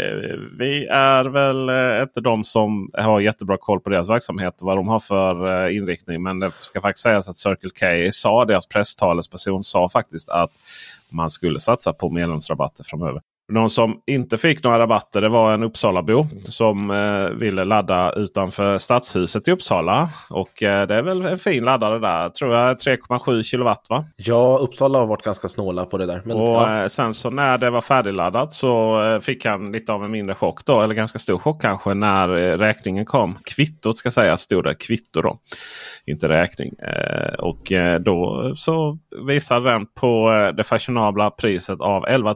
vi 0.58 0.86
är 0.90 1.24
väl 1.24 1.68
eh, 1.68 2.02
inte 2.02 2.20
de 2.20 2.44
som 2.44 2.90
har 2.94 3.20
jättebra 3.20 3.56
koll 3.60 3.80
på 3.80 3.90
deras 3.90 4.10
verksamhet 4.10 4.60
och 4.60 4.66
vad 4.66 4.76
de 4.76 4.88
har 4.88 5.00
för 5.00 5.66
eh, 5.66 5.76
inriktning. 5.76 6.22
Men 6.22 6.38
det 6.38 6.50
ska 6.54 6.80
faktiskt 6.80 7.02
sägas 7.02 7.28
att 7.28 7.36
Circle 7.36 7.70
K 7.80 8.10
sa, 8.12 8.44
deras 8.44 8.66
presstalesperson 8.66 9.64
sa 9.64 9.88
faktiskt 9.88 10.28
att 10.28 10.50
man 11.08 11.30
skulle 11.30 11.60
satsa 11.60 11.92
på 11.92 12.10
medlemsrabatter 12.10 12.84
framöver. 12.84 13.22
Någon 13.52 13.70
som 13.70 14.00
inte 14.06 14.38
fick 14.38 14.64
några 14.64 14.78
rabatter 14.78 15.20
det 15.20 15.28
var 15.28 15.54
en 15.54 15.62
Uppsalabo 15.62 16.26
som 16.44 16.90
eh, 16.90 17.38
ville 17.38 17.64
ladda 17.64 18.12
utanför 18.12 18.78
Stadshuset 18.78 19.48
i 19.48 19.50
Uppsala. 19.50 20.08
Och 20.30 20.62
eh, 20.62 20.86
det 20.86 20.94
är 20.94 21.02
väl 21.02 21.26
en 21.26 21.38
fin 21.38 21.64
laddare 21.64 21.98
där. 21.98 22.28
Tror 22.28 22.54
jag 22.54 22.76
3,7 22.76 23.42
kilowatt 23.42 23.86
va? 23.88 24.04
Ja, 24.16 24.58
Uppsala 24.58 24.98
har 24.98 25.06
varit 25.06 25.24
ganska 25.24 25.48
snåla 25.48 25.84
på 25.84 25.98
det 25.98 26.06
där. 26.06 26.22
Men, 26.24 26.36
och 26.36 26.48
ja. 26.48 26.82
eh, 26.82 26.86
sen 26.86 27.14
så 27.14 27.30
när 27.30 27.58
det 27.58 27.70
var 27.70 27.80
färdigladdat 27.80 28.52
så 28.52 29.02
eh, 29.02 29.20
fick 29.20 29.44
han 29.44 29.72
lite 29.72 29.92
av 29.92 30.04
en 30.04 30.10
mindre 30.10 30.34
chock 30.34 30.64
då. 30.64 30.82
Eller 30.82 30.94
ganska 30.94 31.18
stor 31.18 31.38
chock 31.38 31.62
kanske 31.62 31.94
när 31.94 32.36
eh, 32.36 32.58
räkningen 32.58 33.04
kom. 33.04 33.38
Kvittot 33.44 33.98
ska 33.98 34.10
sägas 34.10 34.40
stod 34.40 34.64
det. 34.64 34.74
Kvitto 34.74 35.22
då. 35.22 35.38
Inte 36.06 36.28
räkning. 36.28 36.72
Eh, 36.78 37.34
och 37.34 37.72
då 38.00 38.52
så 38.56 38.98
visade 39.26 39.70
den 39.70 39.86
på 39.86 40.30
det 40.56 40.64
fashionabla 40.64 41.30
priset 41.30 41.80
av 41.80 42.04
11 42.08 42.34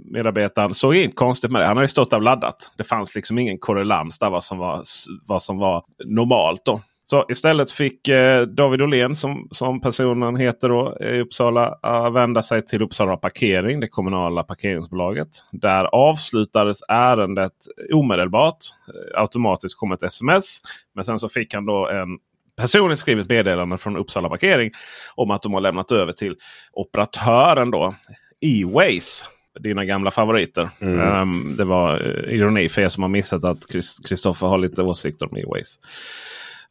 medarbetaren, 0.05 0.73
såg 0.73 0.95
inget 0.95 1.15
konstigt 1.15 1.51
med 1.51 1.61
det. 1.61 1.67
Han 1.67 1.77
hade 1.77 1.83
ju 1.83 1.87
stått 1.87 2.09
där 2.09 2.17
och 2.17 2.23
laddat. 2.23 2.71
Det 2.77 2.83
fanns 2.83 3.15
liksom 3.15 3.39
ingen 3.39 3.57
korrelans 3.57 4.19
där 4.19 4.29
vad 4.29 4.43
som 4.43 4.57
var, 4.57 4.81
vad 5.27 5.43
som 5.43 5.57
var 5.57 5.83
normalt. 6.05 6.61
då. 6.65 6.81
Så 7.09 7.25
istället 7.29 7.71
fick 7.71 8.07
eh, 8.07 8.41
David 8.41 8.81
Åhlén 8.81 9.15
som, 9.15 9.47
som 9.51 9.81
personen 9.81 10.35
heter 10.35 10.69
då 10.69 10.97
i 11.01 11.19
Uppsala 11.19 11.79
eh, 11.83 12.11
vända 12.11 12.41
sig 12.41 12.65
till 12.65 12.81
Uppsala 12.81 13.17
Parkering, 13.17 13.79
det 13.79 13.87
kommunala 13.87 14.43
parkeringsbolaget. 14.43 15.27
Där 15.51 15.85
avslutades 15.85 16.77
ärendet 16.89 17.53
omedelbart. 17.93 18.57
Eh, 18.87 19.21
Automatiskt 19.21 19.77
kom 19.77 19.91
ett 19.91 20.03
sms. 20.03 20.57
Men 20.95 21.03
sen 21.03 21.19
så 21.19 21.29
fick 21.29 21.53
han 21.53 21.65
då 21.65 21.89
en 21.89 22.07
personligt 22.61 22.99
skrivet 22.99 23.29
meddelande 23.29 23.77
från 23.77 23.97
Uppsala 23.97 24.29
Parkering 24.29 24.71
om 25.15 25.31
att 25.31 25.41
de 25.41 25.53
har 25.53 25.61
lämnat 25.61 25.91
över 25.91 26.11
till 26.11 26.35
operatören 26.71 27.71
då 27.71 27.95
E-Ways. 28.41 29.25
Dina 29.59 29.85
gamla 29.85 30.11
favoriter. 30.11 30.69
Mm. 30.79 30.99
Ehm, 30.99 31.55
det 31.57 31.63
var 31.63 31.93
eh, 31.93 32.33
ironi 32.35 32.69
för 32.69 32.81
er 32.81 32.89
som 32.89 33.03
har 33.03 33.09
missat 33.09 33.43
att 33.43 33.65
Kristoffer 34.07 34.47
har 34.47 34.57
lite 34.57 34.81
åsikter 34.81 35.31
om 35.31 35.37
E-Ways. 35.37 35.79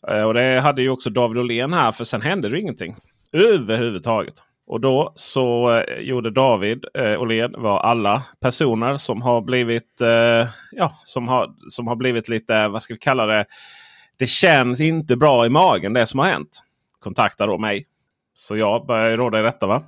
Eh, 0.08 0.22
och 0.22 0.34
det 0.34 0.60
hade 0.60 0.82
ju 0.82 0.90
också 0.90 1.10
David 1.10 1.38
Åhlén 1.38 1.72
här 1.72 1.92
för 1.92 2.04
sen 2.04 2.22
hände 2.22 2.48
det 2.48 2.60
ingenting. 2.60 2.96
Överhuvudtaget. 3.32 4.34
Och 4.66 4.80
då 4.80 5.12
så 5.14 5.72
eh, 5.76 5.98
gjorde 6.00 6.30
David 6.30 6.84
eh, 6.94 7.20
Åhlén 7.20 7.54
vad 7.58 7.84
alla 7.84 8.22
personer 8.40 8.96
som 8.96 9.22
har 9.22 9.40
blivit 9.40 10.00
eh, 10.00 10.48
ja, 10.72 10.92
som 11.02 11.28
har, 11.28 11.54
som 11.68 11.86
har 11.86 11.96
blivit 11.96 12.28
lite, 12.28 12.68
vad 12.68 12.82
ska 12.82 12.94
vi 12.94 12.98
kalla 13.00 13.26
det? 13.26 13.46
Det 14.18 14.26
känns 14.26 14.80
inte 14.80 15.16
bra 15.16 15.46
i 15.46 15.48
magen 15.48 15.92
det 15.92 16.06
som 16.06 16.20
har 16.20 16.26
hänt. 16.26 16.62
Kontakta 17.00 17.46
då 17.46 17.58
mig. 17.58 17.86
Så 18.34 18.56
jag 18.56 18.86
börjar 18.86 19.16
råda 19.16 19.40
i 19.40 19.42
detta. 19.42 19.66
va? 19.66 19.82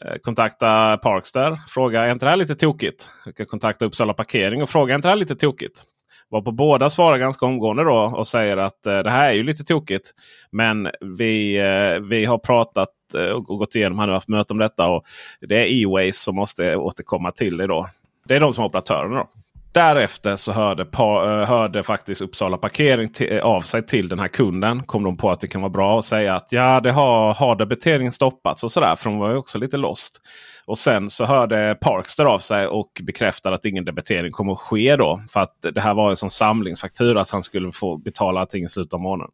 Eh, 0.00 0.16
kontakta 0.22 0.96
Parkster. 0.96 1.58
Fråga 1.68 2.02
är 2.02 2.12
inte 2.12 2.26
det 2.26 2.30
här 2.30 2.36
lite 2.36 2.54
tokigt? 2.54 3.10
Jag 3.24 3.36
kan 3.36 3.46
kontakta 3.46 3.84
Uppsala 3.84 4.14
Parkering 4.14 4.62
och 4.62 4.68
fråga 4.68 4.94
är 4.94 4.96
inte 4.96 5.08
det 5.08 5.12
här 5.12 5.16
lite 5.16 5.36
tokigt? 5.36 5.82
Var 6.30 6.42
på 6.42 6.52
båda 6.52 6.90
svarar 6.90 7.18
ganska 7.18 7.46
omgående 7.46 7.84
då 7.84 7.96
och 7.96 8.26
säger 8.26 8.56
att 8.56 8.86
eh, 8.86 8.98
det 8.98 9.10
här 9.10 9.28
är 9.28 9.32
ju 9.32 9.42
lite 9.42 9.64
tokigt. 9.64 10.10
Men 10.52 10.90
vi, 11.00 11.58
eh, 11.58 12.02
vi 12.08 12.24
har 12.24 12.38
pratat 12.38 12.88
eh, 13.16 13.22
och 13.22 13.44
gått 13.44 13.74
igenom, 13.74 13.98
här 13.98 14.06
nu, 14.06 14.12
haft 14.12 14.28
möte 14.28 14.52
om 14.52 14.58
detta. 14.58 14.88
och 14.88 15.04
Det 15.40 15.56
är 15.56 15.66
E-Ways 15.66 16.22
som 16.22 16.34
måste 16.34 16.76
återkomma 16.76 17.32
till 17.32 17.56
det 17.56 17.66
då. 17.66 17.86
Det 18.28 18.36
är 18.36 18.40
de 18.40 18.52
som 18.52 18.64
är 18.64 18.68
operatörerna. 18.68 19.16
Då. 19.16 19.26
Därefter 19.72 20.36
så 20.36 20.52
hörde, 20.52 20.84
pa, 20.84 21.40
eh, 21.40 21.48
hörde 21.48 21.82
faktiskt 21.82 22.20
Uppsala 22.20 22.56
Parkering 22.56 23.08
till, 23.08 23.32
eh, 23.32 23.42
av 23.42 23.60
sig 23.60 23.86
till 23.86 24.08
den 24.08 24.18
här 24.18 24.28
kunden. 24.28 24.82
Kom 24.82 25.02
de 25.02 25.16
på 25.16 25.30
att 25.30 25.40
det 25.40 25.48
kan 25.48 25.60
vara 25.60 25.70
bra 25.70 25.98
att 25.98 26.04
säga 26.04 26.34
att 26.34 26.52
ja, 26.52 26.80
det 26.80 26.92
har, 26.92 27.34
har 27.34 27.56
debiteringen 27.56 28.12
stoppats 28.12 28.64
och 28.64 28.72
sådär. 28.72 28.96
För 28.96 29.10
de 29.10 29.18
var 29.18 29.30
ju 29.30 29.36
också 29.36 29.58
lite 29.58 29.76
lost. 29.76 30.20
Och 30.64 30.78
sen 30.78 31.10
så 31.10 31.24
hörde 31.24 31.78
Parkster 31.80 32.24
av 32.24 32.38
sig 32.38 32.66
och 32.66 33.00
bekräftade 33.02 33.54
att 33.56 33.64
ingen 33.64 33.84
debitering 33.84 34.32
kommer 34.32 34.52
att 34.52 34.58
ske 34.58 34.96
då. 34.96 35.20
För 35.32 35.40
att 35.40 35.56
det 35.74 35.80
här 35.80 35.94
var 35.94 36.10
en 36.10 36.16
sån 36.16 36.30
samlingsfaktura 36.30 37.24
så 37.24 37.36
han 37.36 37.42
skulle 37.42 37.72
få 37.72 37.96
betala 37.96 38.40
allting 38.40 38.64
i 38.64 38.68
slutet 38.68 38.94
av 38.94 39.00
månaden. 39.00 39.32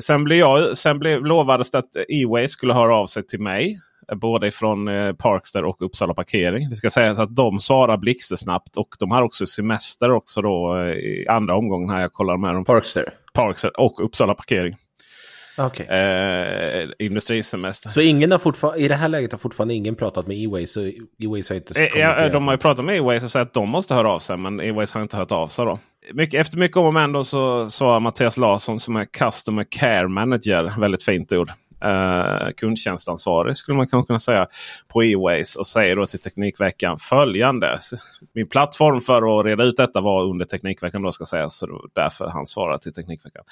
Sen, 0.00 0.24
blev 0.24 0.38
jag, 0.38 0.78
sen 0.78 0.98
blev, 0.98 1.24
lovades 1.24 1.70
det 1.70 1.78
att 1.78 1.96
E-Way 2.08 2.48
skulle 2.48 2.74
höra 2.74 2.96
av 2.96 3.06
sig 3.06 3.26
till 3.26 3.40
mig. 3.40 3.78
Både 4.16 4.50
från 4.50 4.88
eh, 4.88 5.12
Parkster 5.12 5.64
och 5.64 5.82
Uppsala 5.82 6.14
Parkering. 6.14 6.70
Det 6.70 6.76
ska 6.76 6.90
sägas 6.90 7.18
att 7.18 7.36
de 7.36 7.60
svarar 7.60 7.96
blixtsnabbt. 7.96 8.76
Och 8.76 8.88
de 8.98 9.10
har 9.10 9.22
också 9.22 9.46
semester 9.46 10.10
också 10.10 10.42
då 10.42 10.84
i 10.88 11.26
andra 11.28 11.56
omgången 11.56 11.90
här 11.90 12.00
jag 12.00 12.12
kollar 12.12 12.36
med 12.36 12.54
dem. 12.54 12.64
Parkster? 12.64 13.14
Parkster 13.34 13.80
och 13.80 14.04
Uppsala 14.04 14.34
Parkering. 14.34 14.76
Okay. 15.58 15.86
Eh, 15.86 16.87
industrisemester. 16.98 17.90
Så 17.90 18.00
ingen 18.00 18.32
har 18.32 18.38
fortfarande, 18.38 18.80
i 18.80 18.88
det 18.88 18.94
här 18.94 19.08
läget 19.08 19.32
har 19.32 19.38
fortfarande 19.38 19.74
ingen 19.74 19.96
pratat 19.96 20.26
med 20.26 20.36
E-Ways? 20.36 20.72
Så 20.72 20.80
E-Ways 21.18 21.48
har 21.48 21.56
inte 21.56 21.84
eh, 21.84 22.00
ja, 22.00 22.28
De 22.28 22.46
har 22.46 22.54
ju 22.54 22.58
pratat 22.58 22.84
med 22.84 22.96
E-Ways 22.96 23.24
och 23.24 23.30
sagt 23.30 23.42
att 23.42 23.54
de 23.54 23.68
måste 23.68 23.94
höra 23.94 24.10
av 24.10 24.18
sig. 24.18 24.36
Men 24.36 24.60
E-Ways 24.60 24.94
har 24.94 25.02
inte 25.02 25.16
hört 25.16 25.32
av 25.32 25.48
sig 25.48 25.64
då. 25.64 25.78
Mycket, 26.12 26.40
efter 26.40 26.58
mycket 26.58 26.76
om 26.76 26.86
och 26.86 26.94
men 26.94 27.24
så 27.24 27.70
svarar 27.70 28.00
Mattias 28.00 28.36
Larsson 28.36 28.80
som 28.80 28.96
är 28.96 29.04
Customer 29.04 29.66
Care 29.70 30.08
Manager. 30.08 30.80
Väldigt 30.80 31.02
fint 31.02 31.32
ord 31.32 31.52
eh, 31.84 32.52
kundtjänstansvarig 32.56 33.56
skulle 33.56 33.76
man 33.76 33.88
kanske 33.88 34.06
kunna 34.06 34.18
säga 34.18 34.46
på 34.88 35.04
E-Ways 35.04 35.56
och 35.56 35.66
säger 35.66 35.96
då 35.96 36.06
till 36.06 36.20
Teknikveckan 36.20 36.98
följande. 36.98 37.78
Min 38.34 38.48
plattform 38.48 39.00
för 39.00 39.40
att 39.40 39.46
reda 39.46 39.64
ut 39.64 39.76
detta 39.76 40.00
var 40.00 40.24
under 40.24 40.44
Teknikveckan 40.44 41.02
då 41.02 41.12
ska 41.12 41.24
sägas. 41.24 41.58
Så 41.58 41.88
därför 41.94 42.26
han 42.26 42.46
svarar 42.46 42.78
till 42.78 42.94
Teknikveckan. 42.94 43.44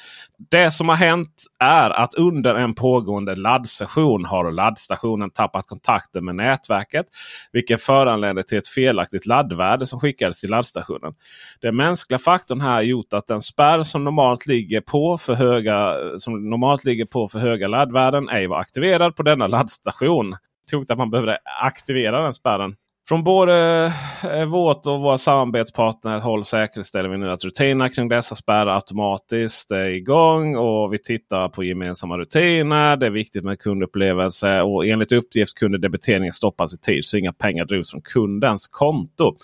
Det 0.50 0.70
som 0.70 0.88
har 0.88 0.96
hänt 0.96 1.44
är 1.58 1.90
att 1.90 2.14
under 2.14 2.54
en 2.54 2.74
pågående 2.74 3.34
laddsession 3.34 4.24
har 4.24 4.50
laddstationen 4.50 5.30
tappat 5.30 5.66
kontakten 5.66 6.24
med 6.24 6.34
nätverket. 6.34 7.06
Vilket 7.52 7.82
föranleder 7.82 8.42
till 8.42 8.58
ett 8.58 8.68
felaktigt 8.68 9.26
laddvärde 9.26 9.86
som 9.86 10.00
skickades 10.00 10.40
till 10.40 10.50
laddstationen. 10.50 11.14
Den 11.60 11.76
mänskliga 11.76 12.18
faktorn 12.18 12.60
här 12.60 12.70
har 12.74 12.82
gjort 12.82 13.12
att 13.12 13.26
den 13.26 13.40
spärr 13.40 13.82
som 13.82 14.04
normalt 14.04 14.46
ligger 14.46 14.80
på 14.80 15.18
för 15.18 15.34
höga, 15.34 15.94
som 16.18 16.50
normalt 16.50 16.84
ligger 16.84 17.04
på 17.04 17.28
för 17.28 17.38
höga 17.38 17.68
laddvärden 17.68 18.15
spärren 18.16 18.28
ej 18.28 18.46
var 18.46 18.60
aktiverad 18.60 19.16
på 19.16 19.22
denna 19.22 19.46
laddstation. 19.46 20.36
Tog 20.70 20.92
att 20.92 20.98
man 20.98 21.10
behövde 21.10 21.38
aktivera 21.62 22.22
den 22.22 22.34
spärren. 22.34 22.76
Från 23.08 23.24
både 23.24 23.84
eh, 24.24 24.44
vårt 24.44 24.86
och 24.86 25.00
våra 25.00 25.18
samarbetspartner 25.18 26.18
håll 26.18 26.44
säkerställer 26.44 27.08
vi 27.08 27.18
nu 27.18 27.30
att 27.30 27.44
rutinerna 27.44 27.88
kring 27.88 28.08
dessa 28.08 28.34
spärrar 28.34 28.74
automatiskt 28.74 29.70
är 29.70 29.88
igång. 29.88 30.56
Och 30.56 30.92
vi 30.92 30.98
tittar 30.98 31.48
på 31.48 31.64
gemensamma 31.64 32.18
rutiner. 32.18 32.96
Det 32.96 33.06
är 33.06 33.10
viktigt 33.10 33.44
med 33.44 33.60
kundupplevelse. 33.60 34.62
Och 34.62 34.86
enligt 34.86 35.12
uppgift 35.12 35.58
kunde 35.58 35.78
debiteringen 35.78 36.32
stoppas 36.32 36.74
i 36.74 36.78
tid 36.78 37.04
så 37.04 37.16
inga 37.16 37.32
pengar 37.32 37.64
drogs 37.64 37.90
från 37.90 38.02
kundens 38.02 38.68
konto. 38.68 39.36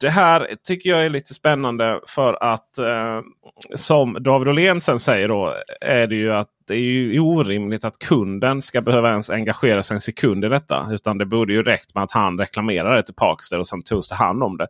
Det 0.00 0.10
här 0.10 0.48
tycker 0.66 0.90
jag 0.90 1.04
är 1.04 1.10
lite 1.10 1.34
spännande 1.34 2.00
för 2.06 2.42
att 2.42 2.78
eh, 2.78 3.20
som 3.74 4.16
David 4.20 4.48
Åhlén 4.48 4.80
sen 4.80 4.98
säger 4.98 5.28
då 5.28 5.54
är 5.80 6.06
det 6.06 6.16
ju 6.16 6.32
att 6.32 6.48
det 6.68 6.74
är 6.74 6.78
ju 6.78 7.20
orimligt 7.20 7.84
att 7.84 7.98
kunden 7.98 8.62
ska 8.62 8.80
behöva 8.80 9.10
ens 9.10 9.30
engagera 9.30 9.82
sig 9.82 9.94
en 9.94 10.00
sekund 10.00 10.44
i 10.44 10.48
detta. 10.48 10.88
Utan 10.92 11.18
det 11.18 11.26
borde 11.26 11.52
ju 11.52 11.62
räckt 11.62 11.94
med 11.94 12.04
att 12.04 12.12
han 12.12 12.38
reklamerade 12.38 12.96
det 12.96 13.02
till 13.02 13.14
Parkster 13.14 13.58
och 13.58 13.66
sen 13.66 13.82
togs 13.82 14.08
det 14.08 14.14
hand 14.14 14.42
om 14.42 14.56
det. 14.56 14.66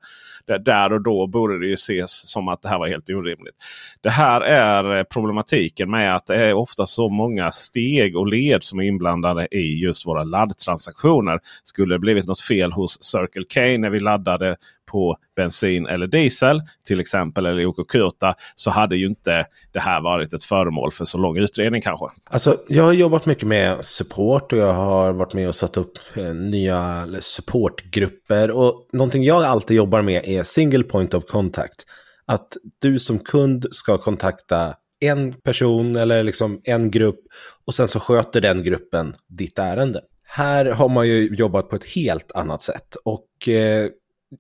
det. 0.47 0.59
Där 0.59 0.93
och 0.93 1.03
då 1.03 1.27
borde 1.27 1.59
det 1.59 1.67
ju 1.67 1.75
ses 1.75 2.31
som 2.31 2.49
att 2.49 2.63
det 2.63 2.69
här 2.69 2.79
var 2.79 2.89
helt 2.89 3.11
orimligt. 3.11 3.55
Det 4.01 4.11
här 4.11 4.41
är 4.41 5.05
problematiken 5.05 5.91
med 5.91 6.17
att 6.17 6.27
det 6.27 6.37
är 6.37 6.53
ofta 6.53 6.87
så 6.87 7.09
många 7.09 7.51
steg 7.51 8.17
och 8.17 8.27
led 8.27 8.63
som 8.63 8.79
är 8.79 8.85
inblandade 8.85 9.49
i 9.51 9.81
just 9.83 10.07
våra 10.07 10.25
laddtransaktioner. 10.25 11.41
Skulle 11.63 11.95
det 11.95 11.99
blivit 11.99 12.27
något 12.27 12.41
fel 12.41 12.73
hos 12.73 13.03
Circle 13.03 13.45
K 13.55 13.81
när 13.81 13.91
vi 13.91 14.01
laddade 14.01 14.57
på 14.91 15.17
bensin 15.37 15.87
eller 15.87 16.07
diesel 16.07 16.63
till 16.87 17.01
exempel 17.01 17.47
eller 17.47 17.67
OK 17.67 17.89
Kurta 17.89 18.35
så 18.55 18.71
hade 18.71 18.97
ju 18.97 19.07
inte 19.07 19.45
det 19.73 19.81
här 19.81 20.01
varit 20.01 20.35
ett 20.35 20.45
föremål 20.45 20.93
för 20.93 21.05
så 21.05 21.19
lång 21.19 21.37
utredning 21.37 21.83
kanske. 21.89 22.21
Alltså, 22.31 22.61
jag 22.69 22.85
har 22.85 22.93
jobbat 22.93 23.27
mycket 23.27 23.49
med 23.49 23.85
support 23.85 24.53
och 24.53 24.59
jag 24.59 24.73
har 24.73 25.13
varit 25.13 25.35
med 25.35 25.49
och 25.49 25.55
satt 25.55 25.77
upp 25.77 25.99
eh, 26.17 26.35
nya 26.35 27.09
supportgrupper. 27.21 28.51
Och 28.51 28.89
någonting 28.93 29.25
jag 29.25 29.43
alltid 29.43 29.77
jobbar 29.77 30.03
med 30.03 30.25
är 30.25 30.43
single 30.43 30.85
point 30.85 31.15
of 31.15 31.25
contact. 31.25 31.87
Att 32.27 32.57
du 32.79 32.99
som 32.99 33.19
kund 33.19 33.67
ska 33.71 33.99
kontakta 33.99 34.75
en 35.01 35.33
person 35.33 35.97
eller 35.97 36.23
liksom 36.23 36.61
en 36.65 36.91
grupp 36.91 37.21
och 37.67 37.75
sen 37.75 37.89
så 37.89 38.01
sköter 38.01 38.41
den 38.41 38.63
gruppen 38.63 39.15
ditt 39.29 39.59
ärende. 39.59 40.01
Här 40.25 40.67
har 40.67 40.89
man 40.89 41.09
ju 41.09 41.35
jobbat 41.35 41.69
på 41.69 41.77
ett 41.77 41.85
helt 41.85 42.33
annat 42.33 42.63
sätt 42.63 42.97
och 43.05 43.49
eh, 43.49 43.89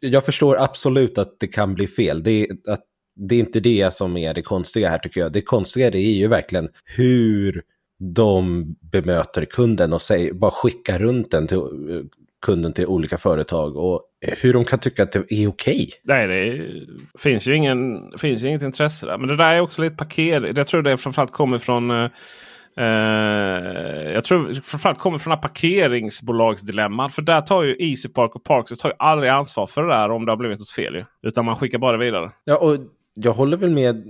jag 0.00 0.24
förstår 0.24 0.62
absolut 0.62 1.18
att 1.18 1.36
det 1.40 1.46
kan 1.46 1.74
bli 1.74 1.86
fel. 1.86 2.22
Det 2.22 2.30
är, 2.30 2.72
att, 2.72 2.84
det 3.18 3.34
är 3.34 3.38
inte 3.38 3.60
det 3.60 3.94
som 3.94 4.16
är 4.16 4.34
det 4.34 4.42
konstiga 4.42 4.88
här 4.88 4.98
tycker 4.98 5.20
jag. 5.20 5.32
Det 5.32 5.42
konstiga 5.42 5.86
är 5.86 5.96
ju 5.96 6.28
verkligen 6.28 6.68
hur 6.96 7.62
de 8.14 8.66
bemöter 8.92 9.44
kunden 9.44 9.92
och 9.92 10.02
säger, 10.02 10.32
bara 10.32 10.50
skickar 10.50 10.98
runt 10.98 11.30
den 11.30 11.46
till 11.46 11.58
kunden 12.46 12.72
till 12.72 12.86
olika 12.86 13.18
företag 13.18 13.76
och 13.76 14.02
hur 14.40 14.52
de 14.52 14.64
kan 14.64 14.78
tycka 14.78 15.02
att 15.02 15.12
det 15.12 15.18
är 15.18 15.22
okej. 15.22 15.48
Okay. 15.48 15.86
Nej, 16.02 16.26
det 16.26 16.70
finns 17.18 17.46
ju, 17.48 17.54
ingen, 17.54 18.12
finns 18.18 18.42
ju 18.42 18.48
inget 18.48 18.62
intresse 18.62 19.06
där. 19.06 19.18
Men 19.18 19.28
det 19.28 19.36
där 19.36 19.54
är 19.54 19.60
också 19.60 19.82
lite 19.82 19.96
parkering. 19.96 20.56
Jag 20.56 20.66
tror 20.66 20.82
det 20.82 20.96
framförallt 20.96 21.32
kommer 21.32 21.58
från 21.58 21.90
eh, 21.90 22.10
Uh, 22.80 24.12
jag 24.12 24.24
tror 24.24 24.54
framförallt 24.62 24.98
kommer 24.98 25.18
från 25.18 25.40
parkeringsbolagsdilemman. 25.40 27.10
För 27.10 27.22
där 27.22 27.40
tar 27.40 27.62
ju 27.62 27.76
Easypark 27.78 28.36
och 28.36 28.44
Parks 28.44 28.78
tar 28.78 28.88
ju 28.88 28.94
aldrig 28.98 29.30
ansvar 29.30 29.66
för 29.66 29.82
det 29.82 29.88
där 29.88 30.10
om 30.10 30.26
det 30.26 30.32
har 30.32 30.36
blivit 30.36 30.58
något 30.58 30.70
fel. 30.70 31.04
Utan 31.22 31.44
man 31.44 31.56
skickar 31.56 31.78
bara 31.78 31.96
vidare. 31.96 32.30
Ja, 32.44 32.56
och 32.56 32.78
jag 33.22 33.32
håller 33.32 33.56
väl 33.56 33.70
med, 33.70 34.04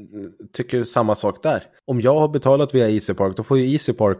tycker 0.53 0.85
samma 0.85 1.15
sak 1.15 1.43
där. 1.43 1.63
Om 1.87 2.01
jag 2.01 2.19
har 2.19 2.29
betalat 2.29 2.75
via 2.75 2.89
EasyPark, 2.89 3.37
då 3.37 3.43
får 3.43 3.59
ju 3.59 3.73
EasyPark 3.73 4.19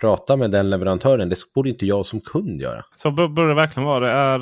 prata 0.00 0.36
med 0.36 0.50
den 0.50 0.70
leverantören. 0.70 1.28
Det 1.28 1.36
borde 1.54 1.68
inte 1.68 1.86
jag 1.86 2.06
som 2.06 2.20
kund 2.20 2.60
göra. 2.60 2.84
Så 2.96 3.10
borde 3.10 3.48
det 3.48 3.54
verkligen 3.54 3.86
vara. 3.86 4.06
Det 4.06 4.12
är, 4.12 4.38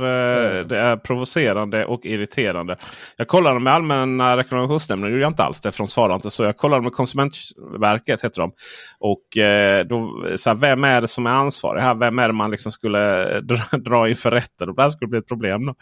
mm. 0.50 0.68
det 0.68 0.78
är 0.78 0.96
provocerande 0.96 1.84
och 1.86 2.06
irriterande. 2.06 2.76
Jag 3.16 3.28
kollade 3.28 3.60
med 3.60 3.72
Allmänna 3.72 4.36
reklamationsnämnden, 4.36 5.10
det 5.10 5.12
gjorde 5.12 5.22
jag 5.22 5.30
inte 5.30 5.42
alls 5.42 5.60
det, 5.60 5.72
för 5.72 5.78
de 5.78 5.88
svarade 5.88 6.14
inte. 6.14 6.30
Så 6.30 6.44
jag 6.44 6.56
kollade 6.56 6.82
med 6.82 6.92
Konsumentverket, 6.92 8.24
heter 8.24 8.40
de. 8.40 8.52
Och 8.98 9.38
eh, 9.38 9.86
då, 9.86 10.26
så 10.36 10.50
här, 10.50 10.56
vem 10.56 10.84
är 10.84 11.00
det 11.00 11.08
som 11.08 11.26
är 11.26 11.30
ansvarig 11.30 11.80
här? 11.82 11.94
Vem 11.94 12.18
är 12.18 12.28
det 12.28 12.34
man 12.34 12.50
liksom 12.50 12.72
skulle 12.72 13.40
dra, 13.40 13.78
dra 13.78 14.08
inför 14.08 14.30
rätten? 14.30 14.74
Det 14.74 14.82
här 14.82 14.88
skulle 14.88 15.08
bli 15.08 15.18
ett 15.18 15.28
problem. 15.28 15.66
Då. 15.66 15.74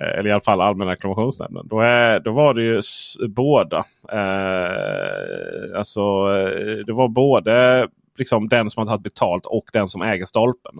Eh, 0.00 0.18
eller 0.18 0.28
i 0.28 0.32
alla 0.32 0.40
fall 0.40 0.60
Allmänna 0.60 0.92
reklamationsnämnden. 0.92 1.68
Då, 1.68 1.80
är, 1.80 2.20
då 2.20 2.32
var 2.32 2.54
det 2.54 2.62
ju 2.62 2.80
båda. 3.44 3.84
Eh, 4.12 5.78
alltså, 5.78 6.00
eh, 6.00 6.84
det 6.86 6.92
var 6.92 7.08
både 7.08 7.88
liksom 8.18 8.48
den 8.48 8.70
som 8.70 8.80
har 8.80 8.86
tagit 8.86 9.02
betalt 9.02 9.46
och 9.46 9.64
den 9.72 9.88
som 9.88 10.02
äger 10.02 10.24
stolpen. 10.24 10.72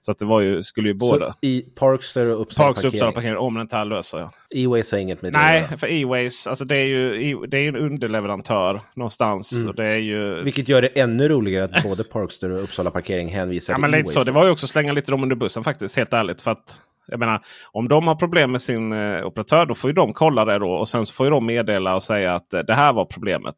Så 0.00 0.12
att 0.12 0.18
det 0.18 0.24
var 0.24 0.40
ju, 0.40 0.62
skulle 0.62 0.88
ju 0.88 0.94
båda. 0.94 1.32
Så 1.32 1.38
i 1.40 1.62
Parkster 1.74 2.34
och 2.34 2.42
Uppsala 2.42 2.68
Parkster, 2.68 2.88
Uppsala 2.88 3.12
parkering 3.12 3.36
om 3.36 3.54
den 3.54 3.60
inte 3.60 3.84
löser. 3.84 4.18
Ja. 4.18 4.30
E-Ways 4.50 4.92
har 4.92 4.98
inget 4.98 5.22
med 5.22 5.32
det 5.32 5.38
Nej, 5.38 5.68
för 5.78 5.86
E-Ways 5.86 6.46
alltså 6.46 6.64
det 6.64 6.76
är 6.76 6.84
ju 6.84 7.46
det 7.46 7.58
är 7.58 7.68
en 7.68 7.76
underleverantör 7.76 8.80
någonstans. 8.94 9.52
Mm. 9.52 9.68
Och 9.68 9.74
det 9.74 9.86
är 9.86 9.96
ju... 9.96 10.42
Vilket 10.42 10.68
gör 10.68 10.82
det 10.82 10.88
ännu 10.88 11.28
roligare 11.28 11.64
att 11.64 11.82
både 11.82 12.04
Parkster 12.04 12.50
och 12.50 12.62
Uppsala 12.62 12.90
parkering 12.90 13.28
hänvisar 13.28 13.72
ja, 13.72 13.76
till 13.76 13.80
men 13.80 13.94
E-Ways. 13.94 14.12
Så, 14.12 14.24
det 14.24 14.32
var 14.32 14.44
ju 14.44 14.50
också 14.50 14.66
slänga 14.66 14.92
lite 14.92 15.10
dem 15.10 15.22
under 15.22 15.36
bussen 15.36 15.64
faktiskt, 15.64 15.96
helt 15.96 16.12
ärligt. 16.12 16.42
För 16.42 16.50
att 16.50 16.80
jag 17.06 17.18
menar, 17.18 17.44
om 17.72 17.88
de 17.88 18.06
har 18.06 18.14
problem 18.14 18.52
med 18.52 18.62
sin 18.62 18.92
eh, 18.92 19.26
operatör 19.26 19.66
då 19.66 19.74
får 19.74 19.90
ju 19.90 19.94
de 19.94 20.12
kolla 20.12 20.44
det 20.44 20.58
då. 20.58 20.70
Och 20.70 20.88
sen 20.88 21.06
så 21.06 21.14
får 21.14 21.26
ju 21.26 21.30
de 21.30 21.46
meddela 21.46 21.94
och 21.94 22.02
säga 22.02 22.34
att 22.34 22.54
eh, 22.54 22.60
det 22.60 22.74
här 22.74 22.92
var 22.92 23.04
problemet. 23.04 23.54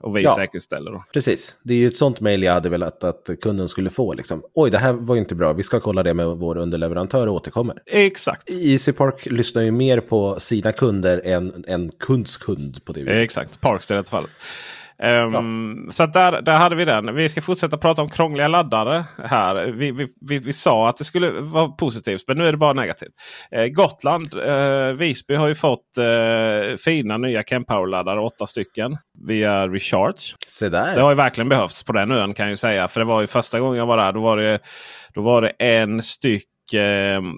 Och 0.00 0.16
vi 0.16 0.22
ja, 0.22 0.34
säkerställer. 0.34 0.90
Då. 0.90 1.04
Precis, 1.12 1.54
det 1.62 1.74
är 1.74 1.78
ju 1.78 1.86
ett 1.86 1.96
sånt 1.96 2.20
mejl 2.20 2.42
jag 2.42 2.52
hade 2.52 2.68
velat 2.68 3.04
att 3.04 3.30
kunden 3.42 3.68
skulle 3.68 3.90
få. 3.90 4.12
Liksom. 4.12 4.42
Oj, 4.54 4.70
det 4.70 4.78
här 4.78 4.92
var 4.92 5.16
inte 5.16 5.34
bra. 5.34 5.52
Vi 5.52 5.62
ska 5.62 5.80
kolla 5.80 6.02
det 6.02 6.14
med 6.14 6.26
vår 6.26 6.58
underleverantör 6.58 7.26
och 7.26 7.34
återkommer. 7.34 7.82
Exakt. 7.86 8.50
Easy 8.50 8.92
Park 8.92 9.26
lyssnar 9.26 9.62
ju 9.62 9.70
mer 9.70 10.00
på 10.00 10.40
sina 10.40 10.72
kunder 10.72 11.20
än 11.24 11.64
en 11.66 11.90
kunds 11.98 12.36
kund 12.36 12.84
på 12.84 12.92
det 12.92 13.00
viset. 13.00 13.22
Exakt, 13.22 13.60
Parks 13.60 13.90
i 13.90 13.94
detta 13.94 14.10
fallet. 14.10 14.30
Um, 15.02 15.84
ja. 15.86 15.92
Så 15.92 16.06
där, 16.06 16.42
där 16.42 16.56
hade 16.56 16.76
vi 16.76 16.84
den. 16.84 17.14
Vi 17.14 17.28
ska 17.28 17.40
fortsätta 17.40 17.76
prata 17.76 18.02
om 18.02 18.08
krångliga 18.08 18.48
laddare 18.48 19.04
här. 19.24 19.66
Vi, 19.66 19.90
vi, 19.90 20.06
vi, 20.20 20.38
vi 20.38 20.52
sa 20.52 20.88
att 20.88 20.96
det 20.96 21.04
skulle 21.04 21.30
vara 21.30 21.68
positivt 21.68 22.24
men 22.28 22.38
nu 22.38 22.48
är 22.48 22.52
det 22.52 22.58
bara 22.58 22.72
negativt. 22.72 23.12
Eh, 23.50 23.66
Gotland, 23.66 24.34
eh, 24.34 24.92
Visby 24.92 25.34
har 25.34 25.48
ju 25.48 25.54
fått 25.54 25.98
eh, 25.98 26.76
fina 26.76 27.18
nya 27.18 27.42
Kempower-laddare, 27.42 28.20
åtta 28.20 28.46
stycken 28.46 28.96
via 29.26 29.68
Recharge. 29.68 30.34
Se 30.46 30.68
där. 30.68 30.94
Det 30.94 31.00
har 31.00 31.10
ju 31.10 31.16
verkligen 31.16 31.48
behövts 31.48 31.82
på 31.82 31.92
den 31.92 32.10
ön 32.10 32.34
kan 32.34 32.48
jag 32.48 32.58
säga. 32.58 32.88
För 32.88 33.00
det 33.00 33.06
var 33.06 33.20
ju 33.20 33.26
första 33.26 33.60
gången 33.60 33.78
jag 33.78 33.86
var 33.86 33.96
där. 33.96 34.12
Då 34.12 34.20
var 34.20 34.36
det, 34.36 34.58
då 35.14 35.22
var 35.22 35.42
det 35.42 35.50
en 35.50 36.02
styck 36.02 36.72
ehm, 36.74 37.34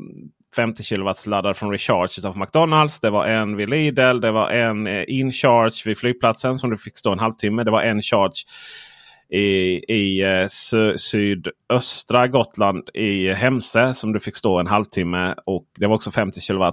50 0.57 0.85
kW 0.85 1.13
laddare 1.27 1.55
från 1.55 1.71
Recharge 1.71 2.19
utanför 2.19 2.41
McDonalds. 2.41 3.01
Det 3.01 3.11
var 3.11 3.27
en 3.27 3.57
vid 3.57 3.69
Lidl. 3.69 4.21
Det 4.21 4.31
var 4.31 4.51
en 4.51 4.87
eh, 4.87 5.05
InCharge 5.09 5.83
vid 5.87 5.99
flygplatsen 5.99 6.59
som 6.59 6.71
du 6.71 6.77
fick 6.77 6.99
stå 6.99 7.13
en 7.13 7.19
halvtimme. 7.19 7.65
Det 7.65 7.71
var 7.71 7.83
en 7.83 8.03
charge 8.03 8.45
i, 9.31 9.85
i 9.95 10.23
eh, 10.23 10.47
sydöstra 10.97 12.29
Gotland 12.29 12.91
i 12.95 13.33
Hemse 13.33 13.95
som 13.95 14.13
du 14.13 14.21
fick 14.21 14.37
stå 14.37 14.59
en 14.59 14.67
halvtimme. 14.67 15.35
Och 15.47 15.65
det 15.79 15.87
var 15.87 15.95
också 15.95 16.11
50 16.11 16.41
kW 16.41 16.65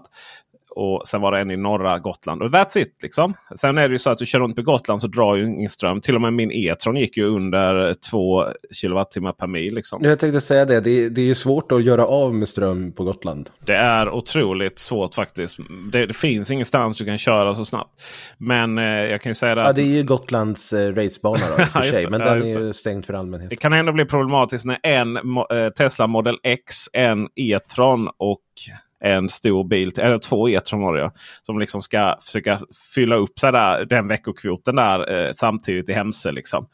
och 0.78 1.08
sen 1.08 1.22
var 1.22 1.32
det 1.32 1.40
en 1.40 1.52
i 1.52 1.58
norra 1.58 2.00
Gotland. 2.00 2.42
Och 2.42 2.50
that's 2.50 2.78
it. 2.78 3.04
liksom. 3.04 3.34
Sen 3.56 3.78
är 3.78 3.88
det 3.88 3.92
ju 3.92 4.00
så 4.00 4.10
att 4.10 4.18
du 4.18 4.26
kör 4.26 4.40
runt 4.40 4.56
på 4.56 4.62
Gotland 4.62 5.02
så 5.02 5.08
drar 5.08 5.36
ju 5.36 5.44
ingen 5.44 5.70
ström. 5.70 6.02
Till 6.02 6.16
och 6.16 6.22
med 6.22 6.34
min 6.34 6.52
E-tron 6.52 6.98
gick 6.98 7.18
ju 7.18 7.28
under 7.28 7.94
2 8.12 8.44
kWh 8.82 9.32
per 9.32 9.48
mil. 9.48 9.76
Liksom. 9.76 10.04
Jag 10.04 10.20
tänkte 10.20 10.42
säga 10.42 10.66
det. 10.66 10.80
det 10.80 11.10
det 11.10 11.22
är 11.22 11.26
ju 11.26 11.36
svårt 11.36 11.72
att 11.72 11.84
göra 11.84 12.06
av 12.06 12.36
med 12.36 12.50
ström 12.50 12.92
på 12.92 13.04
Gotland. 13.04 13.50
Det 13.66 13.76
är 13.76 14.10
otroligt 14.10 14.80
svårt 14.80 15.16
faktiskt. 15.16 15.58
Det, 15.92 16.06
det 16.06 16.14
finns 16.14 16.52
ingenstans 16.52 16.98
du 16.98 17.06
kan 17.06 17.18
köra 17.18 17.56
så 17.56 17.66
snabbt. 17.66 18.02
Men 18.38 18.78
eh, 18.78 18.84
jag 18.84 19.22
kan 19.22 19.30
ju 19.30 19.34
säga 19.34 19.56
det. 19.56 19.62
Ja, 19.62 19.74
det 19.74 19.82
är 19.82 19.86
ju 19.86 20.04
Gotlands 20.04 20.74
eh, 20.74 20.96
racebana 20.96 21.42
då, 21.58 21.64
för 21.64 21.82
sig. 21.82 22.04
det, 22.04 22.10
men 22.10 22.20
den 22.20 22.42
är 22.42 22.46
ju 22.46 22.74
stängd 22.74 23.06
för 23.06 23.14
allmänheten. 23.14 23.50
Det 23.50 23.56
kan 23.56 23.74
ändå 23.74 23.92
bli 23.92 24.06
problematiskt 24.06 24.66
när 24.66 24.80
en 24.84 25.18
eh, 25.18 25.70
Tesla 25.78 26.08
Model 26.08 26.38
X, 26.44 26.76
en 26.94 27.28
E-tron 27.36 28.10
och 28.18 28.42
en 29.04 29.30
stor 29.30 29.64
bil, 29.64 29.92
eller 29.98 30.18
två 30.18 30.50
E-tron 30.50 30.82
var 30.82 30.96
det 30.96 31.02
ja, 31.02 31.12
Som 31.42 31.60
liksom 31.60 31.82
ska 31.82 32.18
försöka 32.22 32.60
fylla 32.96 33.16
upp 33.16 33.40
sig 33.40 33.52
där, 33.52 33.86
den 33.86 34.08
veckokvoten 34.08 34.76
där 34.76 35.12
eh, 35.12 35.32
samtidigt 35.34 35.90
i 35.90 35.94
Hemse. 35.94 36.32
Liksom. 36.32 36.68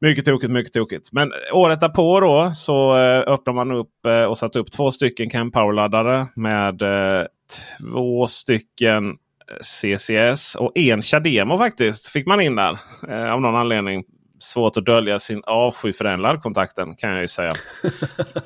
Mycket 0.00 0.24
tokigt, 0.24 0.52
mycket 0.52 0.72
tokigt. 0.72 1.12
Men 1.12 1.32
året 1.52 1.80
därpå 1.80 2.20
då 2.20 2.50
så 2.54 2.96
eh, 2.96 3.32
öppnar 3.32 3.52
man 3.52 3.70
upp 3.70 4.06
eh, 4.06 4.24
och 4.24 4.38
satte 4.38 4.58
upp 4.58 4.72
två 4.72 4.90
stycken 4.90 5.30
Cam 5.30 5.50
Power-laddare 5.50 6.26
med 6.36 6.82
eh, 6.82 7.26
två 7.78 8.26
stycken 8.26 9.16
CCS 9.60 10.54
och 10.54 10.78
en 10.78 11.02
Chademo 11.02 11.58
faktiskt 11.58 12.08
fick 12.08 12.26
man 12.26 12.40
in 12.40 12.56
där 12.56 12.78
eh, 13.08 13.32
av 13.32 13.40
någon 13.40 13.56
anledning. 13.56 14.04
Svårt 14.44 14.76
att 14.76 14.86
dölja 14.86 15.18
sin 15.18 15.42
avsky 15.46 15.92
för 15.92 16.04
den 16.04 16.22
laddkontakten 16.22 16.96
kan 16.96 17.10
jag 17.10 17.20
ju 17.20 17.28
säga. 17.28 17.52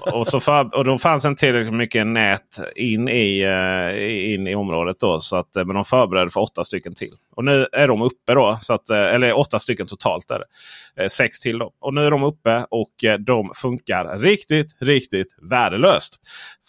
och, 0.01 0.27
så 0.27 0.41
för, 0.41 0.75
och 0.77 0.85
då 0.85 0.99
fanns 0.99 1.25
inte 1.25 1.41
tillräckligt 1.41 1.75
mycket 1.75 2.07
nät 2.07 2.59
in 2.77 3.09
i, 3.09 3.41
eh, 3.41 4.33
in 4.35 4.47
i 4.47 4.55
området. 4.55 4.97
då 5.01 5.21
så 5.21 5.37
att, 5.37 5.57
eh, 5.57 5.65
Men 5.65 5.75
de 5.75 5.85
förberedde 5.85 6.31
för 6.31 6.41
åtta 6.41 6.65
stycken 6.65 6.95
till. 6.95 7.13
Och 7.37 7.45
nu 7.45 7.67
är 7.73 7.89
de 7.89 8.03
uppe 8.03 8.35
då. 8.35 8.59
Så 8.61 8.75
att, 8.75 8.91
eh, 8.91 8.99
eller 8.99 9.39
åtta 9.39 9.59
stycken 9.59 9.87
totalt 9.87 10.31
är 10.31 10.39
det. 10.39 11.11
Sex 11.11 11.41
till 11.41 11.59
då. 11.59 11.73
Och 11.81 11.95
nu 11.95 12.07
är 12.07 12.11
de 12.11 12.23
uppe 12.23 12.67
och 12.71 12.95
de 13.19 13.53
funkar 13.55 14.19
riktigt, 14.19 14.77
riktigt 14.81 15.37
värdelöst. 15.51 16.19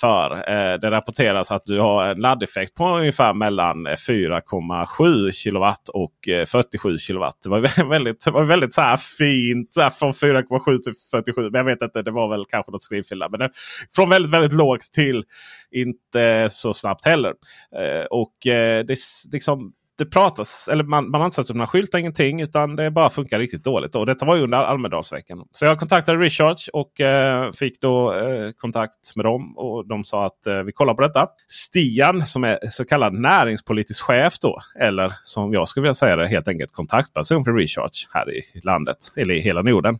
För 0.02 0.32
eh, 0.32 0.80
det 0.80 0.92
rapporteras 0.92 1.52
att 1.52 1.66
du 1.66 1.80
har 1.80 2.06
en 2.06 2.20
laddeffekt 2.20 2.76
på 2.76 2.98
ungefär 2.98 3.34
mellan 3.34 3.88
4,7 3.88 5.32
kilowatt 5.32 5.90
och 5.90 6.14
47 6.48 6.98
kilowatt. 6.98 7.38
Det 7.44 7.50
var 7.50 7.90
väldigt, 7.90 8.26
det 8.26 8.32
var 8.32 8.44
väldigt 8.44 8.74
så 8.74 8.82
här 8.82 8.98
fint. 9.20 9.74
Så 9.74 9.82
här 9.82 9.90
från 9.90 10.12
4,7 10.12 10.78
till 10.78 10.94
47. 11.12 11.42
Men 11.42 11.54
jag 11.54 11.66
vet 11.66 11.82
inte, 11.82 12.02
det 12.02 12.12
var 12.12 12.30
väl 12.30 12.46
kanske 12.50 12.72
något 12.72 12.84
skrivfel 12.84 13.20
där. 13.20 13.30
Men 13.30 13.40
det, 13.40 13.50
från 13.96 14.10
väldigt, 14.10 14.32
väldigt 14.32 14.54
lågt 14.54 14.92
till 14.94 15.24
inte 15.72 16.48
så 16.52 16.74
snabbt 16.74 17.06
heller. 17.06 17.34
Eh, 17.76 18.06
och 18.06 18.48
eh, 18.48 18.86
det, 18.86 18.98
liksom, 19.32 19.74
det 20.00 20.06
pratas, 20.06 20.68
eller 20.72 20.84
man, 20.84 21.10
man 21.12 21.22
har 21.22 21.26
inte 21.26 21.36
satt 21.36 21.50
upp 21.50 21.56
några 21.56 21.68
skyltar, 21.68 22.00
ingenting. 22.00 22.42
Utan 22.42 22.76
det 22.76 22.92
bara 22.92 23.10
funkar 23.10 23.40
riktigt 23.40 23.64
dåligt. 23.64 23.96
Och 23.96 24.06
detta 24.06 24.26
var 24.26 24.36
ju 24.36 24.44
under 24.44 24.58
Almedalsveckan. 24.58 25.44
Så 25.52 25.66
jag 25.66 25.80
kontaktade 25.80 26.18
Recharge 26.18 26.70
och 26.74 27.02
eh, 27.02 27.52
fick 27.52 27.82
då 27.82 28.14
eh, 28.14 28.52
kontakt 28.58 29.16
med 29.16 29.26
dem. 29.26 29.58
Och 29.58 29.88
de 29.88 30.04
sa 30.04 30.26
att 30.26 30.48
eh, 30.48 30.56
vi 30.60 30.72
kollar 30.72 30.94
på 30.94 31.02
detta. 31.02 31.28
Stian 31.48 32.26
som 32.26 32.44
är 32.44 32.60
så 32.72 32.86
kallad 32.86 33.14
näringspolitisk 33.14 34.04
chef 34.04 34.40
då. 34.40 34.60
Eller 34.80 35.14
som 35.24 35.54
jag 35.54 35.68
skulle 35.68 35.82
vilja 35.82 35.94
säga 35.94 36.16
det 36.16 36.28
helt 36.28 36.48
enkelt 36.48 36.72
kontaktperson 36.72 37.46
för 37.46 37.52
Recharge 37.52 38.08
här 38.14 38.34
i 38.38 38.44
landet. 38.64 38.98
Eller 39.16 39.34
i 39.34 39.42
hela 39.42 39.62
Norden. 39.62 40.00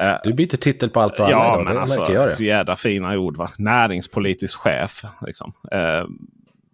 Eh, 0.00 0.14
Du 0.24 0.32
byter 0.32 0.56
titel 0.56 0.90
på 0.90 1.00
allt 1.00 1.20
och 1.20 1.26
alla 1.26 1.30
Ja, 1.30 1.54
idag. 1.54 1.64
men 1.64 1.74
det 1.74 1.80
alltså 1.80 2.36
så 2.36 2.44
jädra 2.44 2.76
fina 2.76 3.18
ord. 3.18 3.36
Va? 3.36 3.48
Näringspolitisk 3.58 4.58
chef. 4.58 5.02
Liksom. 5.26 5.52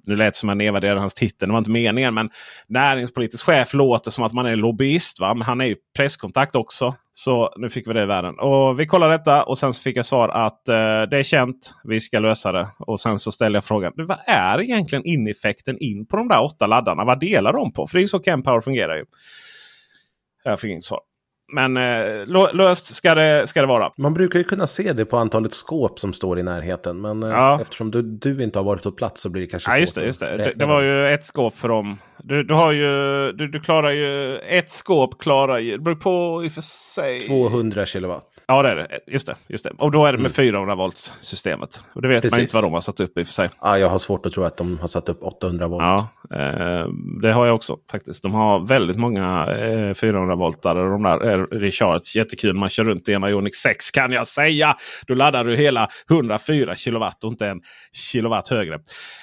Nu 0.08 0.16
lät 0.16 0.34
det 0.34 0.38
som 0.38 0.48
jag 0.48 0.58
nedvärderade 0.58 1.00
hans 1.00 1.14
titel. 1.14 1.48
Det 1.48 1.52
var 1.52 1.58
inte 1.58 1.70
meningen. 1.70 2.14
Men 2.14 2.30
näringspolitisk 2.68 3.44
chef 3.44 3.74
låter 3.74 4.10
som 4.10 4.24
att 4.24 4.32
man 4.32 4.46
är 4.46 4.56
lobbyist. 4.56 5.20
Va? 5.20 5.34
Men 5.34 5.42
han 5.42 5.60
är 5.60 5.64
ju 5.64 5.76
presskontakt 5.96 6.56
också. 6.56 6.94
Så 7.12 7.54
nu 7.56 7.70
fick 7.70 7.88
vi 7.88 7.92
det 7.92 8.02
i 8.02 8.06
världen. 8.06 8.38
Och 8.38 8.80
vi 8.80 8.86
kollade 8.86 9.12
detta 9.12 9.42
och 9.42 9.58
sen 9.58 9.72
så 9.72 9.82
fick 9.82 9.96
jag 9.96 10.06
svar 10.06 10.28
att 10.28 10.68
eh, 10.68 10.74
det 11.10 11.18
är 11.18 11.22
känt. 11.22 11.74
Vi 11.84 12.00
ska 12.00 12.18
lösa 12.18 12.52
det. 12.52 12.68
Och 12.78 13.00
sen 13.00 13.18
så 13.18 13.32
ställer 13.32 13.56
jag 13.56 13.64
frågan. 13.64 13.92
Vad 13.96 14.18
är 14.26 14.60
egentligen 14.60 15.04
ineffekten 15.04 15.78
in 15.78 16.06
på 16.06 16.16
de 16.16 16.28
där 16.28 16.42
åtta 16.42 16.66
laddarna? 16.66 17.04
Vad 17.04 17.20
delar 17.20 17.52
de 17.52 17.72
på? 17.72 17.86
För 17.86 17.94
det 17.94 18.00
är 18.00 18.02
ju 18.02 18.08
så 18.08 18.18
Power 18.18 18.60
fungerar 18.60 18.96
ju. 18.96 19.04
Jag 20.44 20.60
fick 20.60 20.70
inget 20.70 20.82
svar. 20.82 21.00
Men 21.52 21.76
eh, 21.76 21.82
lö- 22.26 22.52
löst 22.52 22.94
ska 22.94 23.14
det, 23.14 23.46
ska 23.46 23.60
det 23.60 23.66
vara. 23.66 23.92
Man 23.96 24.14
brukar 24.14 24.38
ju 24.38 24.44
kunna 24.44 24.66
se 24.66 24.92
det 24.92 25.04
på 25.04 25.16
antalet 25.16 25.54
skåp 25.54 25.98
som 25.98 26.12
står 26.12 26.38
i 26.38 26.42
närheten. 26.42 27.00
Men 27.00 27.22
eh, 27.22 27.28
Ja. 27.28 27.58
eftersom 27.62 27.90
du, 27.90 28.02
du 28.02 28.42
inte 28.42 28.58
har 28.58 28.64
varit 28.64 28.82
på 28.82 28.92
plats 28.92 29.20
så 29.22 29.30
blir 29.30 29.42
det 29.42 29.48
kanske 29.48 29.70
Ja, 29.70 29.74
svårt 29.74 29.80
just 29.80 29.94
det. 29.94 30.04
Just 30.04 30.20
det. 30.20 30.36
Det, 30.36 30.52
det 30.56 30.66
var 30.66 30.82
ju 30.82 31.08
ett 31.08 31.24
skåp 31.24 31.56
för 31.58 31.68
dem. 31.68 31.98
Du, 32.22 32.42
du, 32.42 32.54
har 32.54 32.72
ju, 32.72 32.86
du, 33.32 33.48
du 33.48 33.60
klarar 33.60 33.90
ju... 33.90 34.36
Ett 34.38 34.70
skåp 34.70 35.18
klarar 35.20 35.58
ju... 35.58 35.72
Det 35.72 35.78
beror 35.82 35.96
på 35.96 36.44
i 36.44 36.48
och 36.48 36.52
för 36.52 36.60
sig. 36.60 37.20
200 37.20 37.86
kilowatt. 37.86 38.24
Ja, 38.50 38.62
det 38.62 38.70
är 38.70 38.76
det. 38.76 38.98
Just 39.06 39.26
det. 39.26 39.36
Just 39.46 39.64
det. 39.64 39.70
Och 39.78 39.90
då 39.90 40.06
är 40.06 40.12
det 40.12 40.18
med 40.18 40.32
400 40.32 40.74
volt 40.74 41.12
systemet. 41.20 41.80
Och 41.92 42.02
det 42.02 42.08
vet 42.08 42.24
man 42.24 42.30
Precis. 42.30 42.38
inte 42.38 42.56
vad 42.56 42.64
de 42.64 42.72
har 42.72 42.80
satt 42.80 43.00
upp 43.00 43.18
i 43.18 43.22
och 43.22 43.26
för 43.26 43.32
sig. 43.32 43.48
Ja, 43.60 43.78
jag 43.78 43.88
har 43.88 43.98
svårt 43.98 44.26
att 44.26 44.32
tro 44.32 44.44
att 44.44 44.56
de 44.56 44.78
har 44.78 44.88
satt 44.88 45.08
upp 45.08 45.22
800 45.22 45.68
volt. 45.68 45.82
Ja, 45.82 46.08
eh, 46.36 46.88
det 47.22 47.32
har 47.32 47.46
jag 47.46 47.54
också 47.54 47.76
faktiskt. 47.90 48.22
De 48.22 48.34
har 48.34 48.66
väldigt 48.66 48.96
många 48.96 49.46
eh, 49.46 49.94
400 49.94 50.34
voltare. 50.34 50.90
De 50.90 51.02
där 51.02 51.30
eh, 51.30 51.42
Recharge. 51.42 52.18
Jättekul. 52.18 52.54
Man 52.54 52.68
kör 52.68 52.84
runt 52.84 53.08
i 53.08 53.12
en 53.12 53.24
Ioniq 53.24 53.54
6 53.54 53.90
kan 53.90 54.12
jag 54.12 54.26
säga. 54.26 54.76
Då 55.06 55.14
laddar 55.14 55.44
du 55.44 55.56
hela 55.56 55.88
104 56.10 56.74
kilowatt 56.74 57.24
och 57.24 57.30
inte 57.30 57.46
en 57.46 57.60
kilowatt 57.92 58.48
högre. 58.48 58.78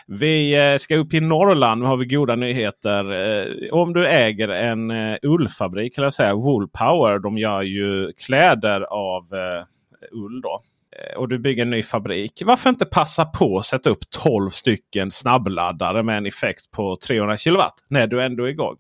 Vi 0.08 0.70
eh, 0.72 0.78
ska 0.78 0.96
upp 0.96 1.14
i 1.14 1.20
Norrland. 1.20 1.82
Nu 1.82 1.88
har 1.88 1.98
vi 1.98 2.06
goda 2.06 2.36
nyheter. 2.36 3.14
Eh, 3.14 3.74
om 3.74 3.94
du 3.94 4.08
äger 4.08 4.50
en 4.50 4.92
eh, 4.92 5.18
ullfabrik, 5.24 5.96
kan 5.96 6.04
jag 6.04 6.14
säga, 6.14 6.36
Wool 6.36 6.68
Power. 6.68 7.20
De 7.20 7.38
gör 7.38 7.62
ju 7.62 8.12
kläder 8.12 8.82
av 8.82 9.15
eh, 9.18 9.66
ull. 10.12 10.42
då 10.42 10.62
eh, 10.98 11.18
och 11.18 11.30
du 11.30 11.40
bygger 11.40 11.64
en 11.64 11.70
ny 11.70 11.84
fabrik. 11.84 12.44
Varför 12.46 12.70
inte 12.70 12.86
passa 12.86 13.26
på 13.26 13.58
att 13.58 13.66
sätta 13.66 13.90
upp 13.90 14.10
12 14.10 14.50
stycken 14.50 15.12
snabbladdare 15.12 16.04
med 16.04 16.18
en 16.18 16.26
effekt 16.26 16.72
på 16.72 16.98
300 17.08 17.38
kilowatt 17.38 17.76
när 17.90 18.08
du 18.08 18.24
ändå 18.24 18.44
är 18.44 18.50
igång? 18.50 18.76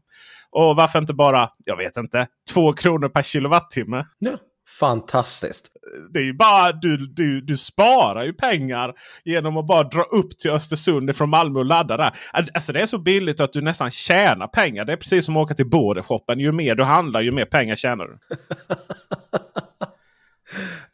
Och 0.51 0.75
varför 0.75 0.99
inte 0.99 1.13
bara, 1.13 1.49
jag 1.65 1.77
vet 1.77 1.97
inte, 1.97 2.27
2 2.53 2.73
kronor 2.73 3.09
per 3.09 3.21
kilowattimme? 3.21 4.05
Ja, 4.19 4.37
fantastiskt. 4.79 5.67
Det 6.13 6.19
är 6.19 6.23
ju 6.23 6.33
bara, 6.33 6.71
du, 6.71 6.97
du, 6.97 7.41
du 7.41 7.57
sparar 7.57 8.23
ju 8.23 8.33
pengar 8.33 8.93
genom 9.25 9.57
att 9.57 9.67
bara 9.67 9.83
dra 9.83 10.01
upp 10.01 10.37
till 10.37 10.51
Östersund 10.51 11.15
från 11.15 11.29
Malmö 11.29 11.59
och 11.59 11.65
ladda 11.65 11.97
där. 11.97 12.11
Alltså 12.31 12.73
det 12.73 12.81
är 12.81 12.85
så 12.85 12.97
billigt 12.97 13.39
att 13.39 13.53
du 13.53 13.61
nästan 13.61 13.91
tjänar 13.91 14.47
pengar. 14.47 14.85
Det 14.85 14.93
är 14.93 14.97
precis 14.97 15.25
som 15.25 15.37
att 15.37 15.43
åka 15.43 15.53
till 15.53 15.69
Bordershoppen. 15.69 16.39
Ju 16.39 16.51
mer 16.51 16.75
du 16.75 16.83
handlar 16.83 17.21
ju 17.21 17.31
mer 17.31 17.45
pengar 17.45 17.75
tjänar 17.75 18.05
du. 18.05 18.17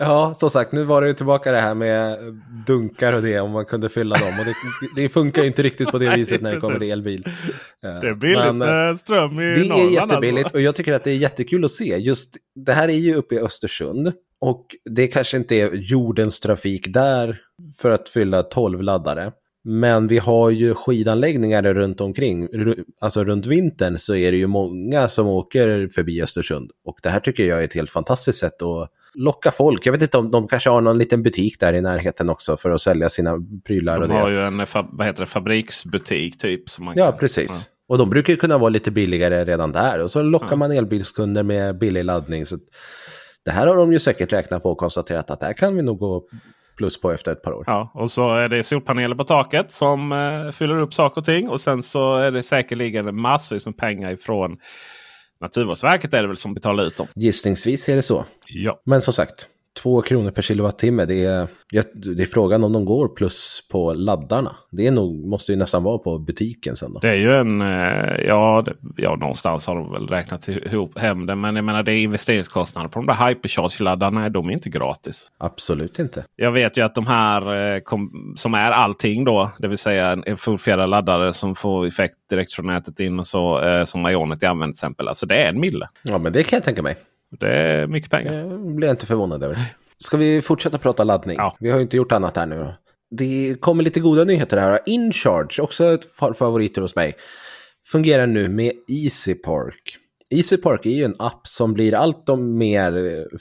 Ja, 0.04 0.34
som 0.34 0.50
sagt, 0.50 0.72
nu 0.72 0.84
var 0.84 1.02
det 1.02 1.08
ju 1.08 1.14
tillbaka 1.14 1.52
det 1.52 1.62
här 1.62 1.76
med 1.76 2.18
dunkar 2.68 3.14
och 3.14 3.22
det, 3.22 3.40
om 3.40 3.52
man 3.52 3.66
kunde 3.66 3.90
fylla 3.90 4.16
dem. 4.16 4.40
Och 4.40 4.46
det, 4.46 4.54
det 5.02 5.10
funkar 5.10 5.42
ju 5.42 5.48
inte 5.48 5.64
riktigt 5.64 5.92
på 5.92 5.98
det 5.98 6.10
viset 6.16 6.42
när 6.42 6.52
det 6.54 6.60
kommer 6.60 6.80
till 6.80 6.92
elbil. 6.92 7.28
Det 7.82 7.88
är 8.08 8.14
billigt 8.16 8.56
med 8.56 9.00
ström 9.00 9.34
i 9.34 9.36
Det 9.36 9.42
är 9.62 9.70
Norrland. 9.70 9.92
jättebilligt 9.94 10.46
Alltså. 10.46 10.58
och 10.58 10.62
jag 10.62 10.76
tycker 10.76 10.94
att 10.94 11.04
det 11.04 11.12
är 11.12 11.16
jättekul 11.16 11.66
att 11.66 11.72
se. 11.72 11.98
Just 11.98 12.38
det 12.56 12.74
här 12.74 12.88
är 12.90 12.94
ju 12.94 13.16
uppe 13.16 13.36
i 13.36 13.40
Östersund 13.40 14.14
och 14.40 14.66
det 14.90 15.08
kanske 15.08 15.38
inte 15.38 15.56
är 15.56 15.72
jordens 15.74 16.40
trafik 16.40 16.94
där 16.94 17.40
för 17.82 17.92
att 17.92 18.10
fylla 18.10 18.44
12 18.44 18.82
laddare. 18.82 19.32
Men 19.64 20.08
vi 20.08 20.18
har 20.18 20.50
ju 20.50 20.74
skidanläggningar 20.74 21.74
runt 21.74 22.02
omkring. 22.02 22.48
Alltså 23.02 23.24
runt 23.24 23.46
vintern 23.46 23.98
så 23.98 24.16
är 24.16 24.32
det 24.32 24.38
ju 24.38 24.48
många 24.48 25.08
som 25.08 25.28
åker 25.28 25.88
förbi 25.88 26.22
Östersund. 26.22 26.72
Och 26.86 27.00
det 27.04 27.10
här 27.10 27.20
tycker 27.20 27.46
jag 27.48 27.60
är 27.60 27.64
ett 27.64 27.74
helt 27.74 27.92
fantastiskt 27.92 28.40
sätt 28.40 28.62
att 28.62 28.90
locka 29.14 29.52
folk. 29.52 29.86
Jag 29.86 29.92
vet 29.94 30.02
inte 30.02 30.18
om 30.18 30.32
de 30.32 30.48
kanske 30.48 30.70
har 30.70 30.82
någon 30.82 30.98
liten 30.98 31.24
butik 31.24 31.60
där 31.60 31.74
i 31.74 31.82
närheten 31.82 32.30
också 32.30 32.58
för 32.58 32.70
att 32.72 32.82
sälja 32.82 33.10
sina 33.10 33.38
prylar. 33.68 34.02
och 34.02 34.08
De 34.08 34.14
det. 34.14 34.20
har 34.22 34.30
ju 34.30 34.44
en 34.44 34.66
vad 34.92 35.08
heter 35.08 35.20
det, 35.20 35.26
fabriksbutik 35.28 36.38
typ. 36.38 36.70
Som 36.70 36.86
man 36.86 36.94
Ja, 36.98 37.12
kan- 37.12 37.20
precis. 37.20 37.66
Och 37.88 37.98
de 37.98 38.10
brukar 38.10 38.34
ju 38.34 38.38
kunna 38.38 38.58
vara 38.58 38.70
lite 38.70 38.92
billigare 38.92 39.46
redan 39.46 39.72
där. 39.72 40.00
Och 40.00 40.12
så 40.12 40.22
lockar 40.24 40.48
Ja. 40.50 40.56
man 40.56 40.72
elbilskunder 40.72 41.44
med 41.44 41.78
billig 41.78 42.06
laddning. 42.06 42.46
Så 42.46 42.58
det 43.46 43.52
här 43.52 43.68
har 43.68 43.76
de 43.78 43.94
ju 43.94 44.00
säkert 44.00 44.34
räknat 44.34 44.64
på 44.64 44.72
och 44.72 44.78
konstaterat 44.78 45.32
att 45.32 45.40
det 45.40 45.46
här 45.46 45.54
kan 45.54 45.76
vi 45.76 45.82
nog 45.82 46.00
gå 46.00 46.24
plus 46.78 47.02
på 47.02 47.12
efter 47.12 47.32
ett 47.32 47.42
par 47.42 47.52
år. 47.54 47.64
Ja, 47.68 47.92
och 47.94 48.12
så 48.12 48.34
är 48.36 48.50
det 48.50 48.64
solpaneler 48.64 49.16
på 49.16 49.24
taket 49.24 49.72
som 49.72 50.12
eh, 50.12 50.52
fyller 50.52 50.78
upp 50.78 50.94
saker 50.94 51.22
och 51.22 51.26
ting. 51.26 51.50
Och 51.50 51.62
sen 51.62 51.84
så 51.84 52.16
är 52.16 52.32
det 52.32 52.44
säkerligen 52.44 53.16
massvis 53.22 53.66
med 53.66 53.78
pengar 53.78 54.12
ifrån 54.12 54.58
Naturvårdsverket 55.42 56.14
är 56.14 56.22
det 56.22 56.28
väl 56.28 56.38
som 56.38 56.54
betalar 56.54 56.84
ut 56.84 56.98
dem. 56.98 57.08
Gissningsvis 57.16 57.90
är 57.90 57.96
det 57.96 58.04
så. 58.04 58.26
Ja. 58.48 58.82
Men 58.86 59.02
som 59.02 59.14
sagt, 59.14 59.48
Två 59.84 60.02
kronor 60.02 60.32
per 60.32 60.42
kilowattimme, 60.42 61.06
det 61.06 61.26
är, 61.26 61.48
det 62.16 62.24
är 62.24 62.26
frågan 62.26 62.64
om 62.64 62.74
de 62.74 62.86
går 62.86 63.08
plus 63.08 63.68
på 63.72 63.94
laddarna. 63.94 64.56
Det 64.72 64.88
är 64.88 64.92
nog, 64.92 65.28
måste 65.28 65.52
ju 65.52 65.58
nästan 65.58 65.84
vara 65.84 65.98
på 65.98 66.20
butiken 66.20 66.76
sen 66.76 66.94
då. 66.94 67.00
Det 67.00 67.10
är 67.10 67.16
ju 67.16 67.36
en, 67.36 67.62
eh, 67.62 68.26
ja, 68.28 68.66
ja 68.98 69.16
någonstans 69.16 69.68
har 69.68 69.76
de 69.76 69.92
väl 69.92 70.08
räknat 70.08 70.48
ihop 70.48 71.00
hem 71.00 71.26
det. 71.26 71.36
Men 71.36 71.56
jag 71.56 71.66
menar 71.66 71.84
det 71.84 71.94
är 71.94 71.98
investeringskostnader 71.98 72.90
på 72.90 73.00
de 73.00 73.06
där 73.06 73.14
hypercharge-laddarna. 73.14 74.30
De 74.30 74.50
är 74.50 74.54
inte 74.54 74.70
gratis. 74.70 75.32
Absolut 75.38 76.00
inte. 76.00 76.26
Jag 76.36 76.52
vet 76.52 76.78
ju 76.78 76.82
att 76.82 76.96
de 76.96 77.08
här 77.08 77.76
eh, 77.76 77.82
som 78.36 78.54
är 78.54 78.72
allting 78.72 79.24
då, 79.24 79.52
det 79.60 79.68
vill 79.68 79.78
säga 79.78 80.24
en 80.26 80.38
fullfjädrad 80.38 80.90
laddare 80.90 81.34
som 81.34 81.56
får 81.56 81.88
effekt 81.88 82.16
direkt 82.30 82.54
från 82.54 82.68
nätet 82.68 83.00
in 83.00 83.20
och 83.20 83.28
så 83.28 83.62
eh, 83.64 83.84
som 83.84 84.06
Ionity 84.08 84.46
använder 84.46 84.74
till 84.74 84.78
exempel. 84.78 85.08
Alltså 85.08 85.26
det 85.26 85.36
är 85.36 85.50
en 85.50 85.60
mille. 85.60 85.88
Ja 86.04 86.18
men 86.18 86.34
det 86.34 86.44
kan 86.44 86.58
jag 86.58 86.64
tänka 86.64 86.82
mig. 86.82 86.96
Det 87.40 87.50
är 87.50 87.88
mycket 87.88 88.12
pengar. 88.12 88.44
Det 88.50 88.74
blir 88.74 88.88
jag 88.88 88.94
inte 88.94 89.06
förvånad 89.06 89.44
över. 89.44 89.74
Ska 89.98 90.18
vi 90.18 90.42
fortsätta 90.42 90.78
prata 90.78 91.04
laddning? 91.04 91.36
Ja. 91.38 91.58
Vi 91.60 91.70
har 91.70 91.78
ju 91.78 91.82
inte 91.82 91.98
gjort 91.98 92.12
annat 92.12 92.38
här 92.38 92.46
nu. 92.46 92.74
Det 93.12 93.56
kommer 93.60 93.84
lite 93.84 94.00
goda 94.00 94.24
nyheter 94.24 94.58
här. 94.58 94.80
InCharge, 94.86 95.62
också 95.62 95.94
ett 95.94 96.18
par 96.18 96.34
favoriter 96.34 96.82
hos 96.82 96.96
mig, 96.96 97.16
fungerar 97.92 98.28
nu 98.28 98.50
med 98.50 98.74
EasyPark. 98.88 99.98
EasyPark 100.30 100.86
är 100.86 100.90
ju 100.90 101.04
en 101.04 101.16
app 101.20 101.48
som 101.48 101.74
blir 101.74 101.94
allt 101.94 102.30
om 102.30 102.58
mer 102.58 102.92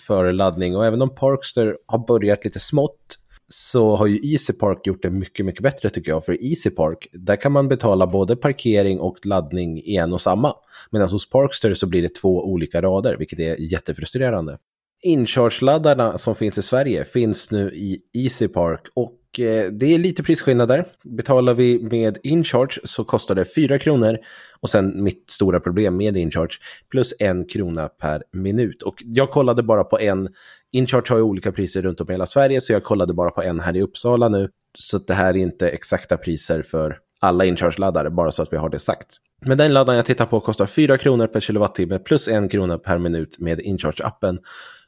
för 0.07 0.33
laddning 0.33 0.77
och 0.77 0.87
även 0.87 1.03
om 1.03 1.15
Parkster 1.15 1.77
har 1.87 2.07
börjat 2.07 2.45
lite 2.45 2.61
smått 2.61 3.17
så 3.53 3.97
har 3.97 4.07
ju 4.07 4.33
EasyPark 4.33 4.87
gjort 4.87 5.03
det 5.03 5.11
mycket, 5.11 5.47
mycket 5.47 5.63
bättre 5.63 5.91
tycker 5.91 6.11
jag. 6.11 6.25
För 6.25 6.45
EasyPark, 6.45 7.09
där 7.13 7.37
kan 7.37 7.53
man 7.53 7.69
betala 7.69 8.07
både 8.07 8.37
parkering 8.37 9.01
och 9.01 9.27
laddning 9.27 9.79
i 9.79 9.97
en 9.97 10.13
och 10.13 10.21
samma. 10.21 10.55
Medan 10.91 11.09
hos 11.09 11.31
Parkster 11.31 11.75
så 11.75 11.87
blir 11.87 12.03
det 12.03 12.15
två 12.15 12.45
olika 12.45 12.83
rader, 12.83 13.17
vilket 13.17 13.41
är 13.41 13.57
jättefrustrerande. 13.57 14.59
Incharge-laddarna 15.03 16.19
som 16.19 16.35
finns 16.35 16.59
i 16.59 16.63
Sverige 16.63 17.05
finns 17.05 17.51
nu 17.51 17.71
i 17.75 18.01
EasyPark 18.13 18.81
och 18.95 19.41
eh, 19.41 19.71
det 19.73 19.95
är 19.95 19.99
lite 19.99 20.23
prisskillnader. 20.23 20.85
Betalar 21.05 21.55
vi 21.55 21.83
med 21.83 22.19
InCharge 22.23 22.81
så 22.85 23.05
kostar 23.05 23.35
det 23.35 23.45
4 23.55 23.79
kronor 23.79 24.19
och 24.61 24.71
sen 24.71 25.03
mitt 25.05 25.31
stora 25.31 25.61
problem 25.61 25.97
med 25.97 26.17
InCharge 26.17 26.55
plus 26.91 27.15
en 27.19 27.45
krona 27.45 27.89
per 27.89 28.23
minut. 28.33 28.83
Och 28.83 28.95
jag 28.99 29.31
kollade 29.31 29.63
bara 29.63 29.85
på 29.85 29.99
en, 29.99 30.29
InCharge 30.73 31.11
har 31.11 31.17
ju 31.17 31.23
olika 31.23 31.53
priser 31.53 31.83
runt 31.83 32.01
om 32.01 32.11
i 32.11 32.13
hela 32.13 32.27
Sverige 32.27 32.61
så 32.61 32.73
jag 32.73 32.85
kollade 32.85 33.15
bara 33.15 33.31
på 33.31 33.43
en 33.43 33.61
här 33.61 33.77
i 33.77 33.83
Uppsala 33.83 34.29
nu. 34.29 34.49
Så 34.79 34.99
det 34.99 35.15
här 35.15 35.31
är 35.31 35.37
inte 35.37 35.69
exakta 35.69 36.17
priser 36.17 36.63
för 36.63 36.99
alla 37.21 37.45
InCharge-laddare, 37.45 38.11
bara 38.11 38.33
så 38.33 38.43
att 38.43 38.53
vi 38.53 38.57
har 38.57 38.69
det 38.69 38.79
sagt. 38.79 39.07
Men 39.47 39.59
den 39.59 39.73
laddaren 39.73 39.97
jag 39.97 40.07
tittar 40.07 40.27
på 40.27 40.41
kostar 40.41 40.67
4 40.67 40.99
kronor 40.99 41.27
per 41.27 41.41
kilowattimme 41.41 41.99
plus 41.99 42.29
1 42.29 42.51
krona 42.51 42.79
per 42.79 42.99
minut 42.99 43.39
med 43.39 43.61
InCharge-appen. 43.61 44.39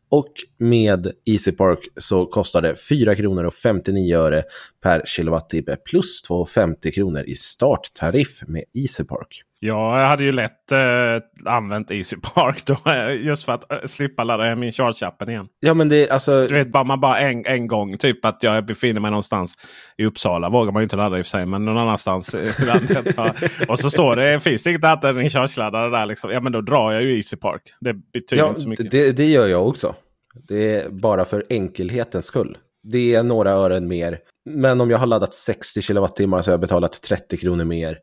Och 0.08 0.32
med 0.58 1.12
EasyPark 1.24 1.78
så 1.96 2.26
kostar 2.26 2.62
det 2.62 2.74
4 2.76 3.14
kronor 3.14 3.44
och 3.44 3.54
59 3.54 4.16
öre 4.16 4.42
per 4.82 5.02
kilowattimme 5.06 5.76
plus 5.84 6.22
2,50 6.28 6.90
kronor 6.90 7.22
i 7.26 7.34
starttariff 7.34 8.42
med 8.46 8.64
EasyPark. 8.74 9.42
Ja, 9.64 10.00
jag 10.00 10.08
hade 10.08 10.24
ju 10.24 10.32
lätt 10.32 10.72
eh, 10.72 11.52
använt 11.52 11.90
EasyPark 11.90 12.66
då. 12.66 12.76
Just 13.12 13.44
för 13.44 13.52
att 13.52 13.72
äh, 13.72 13.78
slippa 13.86 14.24
ladda 14.24 14.44
hem 14.44 14.60
min 14.60 14.70
Charge-appen 14.70 15.30
igen. 15.30 15.46
Ja, 15.60 15.74
men 15.74 15.88
det 15.88 16.10
alltså... 16.10 16.46
Du 16.46 16.54
vet, 16.54 16.72
bara, 16.72 16.84
man 16.84 17.00
bara 17.00 17.18
en, 17.18 17.46
en 17.46 17.66
gång. 17.66 17.98
Typ 17.98 18.24
att 18.24 18.42
jag 18.42 18.66
befinner 18.66 19.00
mig 19.00 19.10
någonstans 19.10 19.54
i 19.96 20.04
Uppsala. 20.04 20.48
Vågar 20.48 20.72
man 20.72 20.80
ju 20.80 20.84
inte 20.84 20.96
ladda 20.96 21.18
i 21.18 21.22
och 21.22 21.26
för 21.26 21.30
sig. 21.30 21.46
Men 21.46 21.64
någon 21.64 21.78
annanstans 21.78 22.34
i 22.34 22.38
landet. 22.66 23.14
Så, 23.14 23.30
och 23.68 23.78
så 23.78 23.90
står 23.90 24.16
det, 24.16 24.40
finns 24.40 24.62
det 24.62 24.70
än 24.70 25.18
en 25.18 25.30
Charge-laddare 25.30 25.90
där. 25.90 26.06
Liksom. 26.06 26.30
Ja, 26.30 26.40
men 26.40 26.52
då 26.52 26.60
drar 26.60 26.92
jag 26.92 27.02
ju 27.02 27.16
EasyPark. 27.16 27.62
Det 27.80 27.94
betyder 27.94 28.42
ja, 28.42 28.48
inte 28.48 28.60
så 28.60 28.68
mycket. 28.68 28.90
Det, 28.90 29.12
det 29.12 29.26
gör 29.26 29.46
jag 29.46 29.68
också. 29.68 29.94
Det 30.48 30.76
är 30.76 30.88
bara 30.90 31.24
för 31.24 31.44
enkelhetens 31.48 32.26
skull. 32.26 32.58
Det 32.82 33.14
är 33.14 33.22
några 33.22 33.50
ören 33.50 33.88
mer. 33.88 34.18
Men 34.50 34.80
om 34.80 34.90
jag 34.90 34.98
har 34.98 35.06
laddat 35.06 35.34
60 35.34 35.82
kilowattimmar 35.82 36.42
så 36.42 36.50
har 36.50 36.52
jag 36.52 36.60
betalat 36.60 37.02
30 37.02 37.36
kronor 37.36 37.64
mer. 37.64 37.98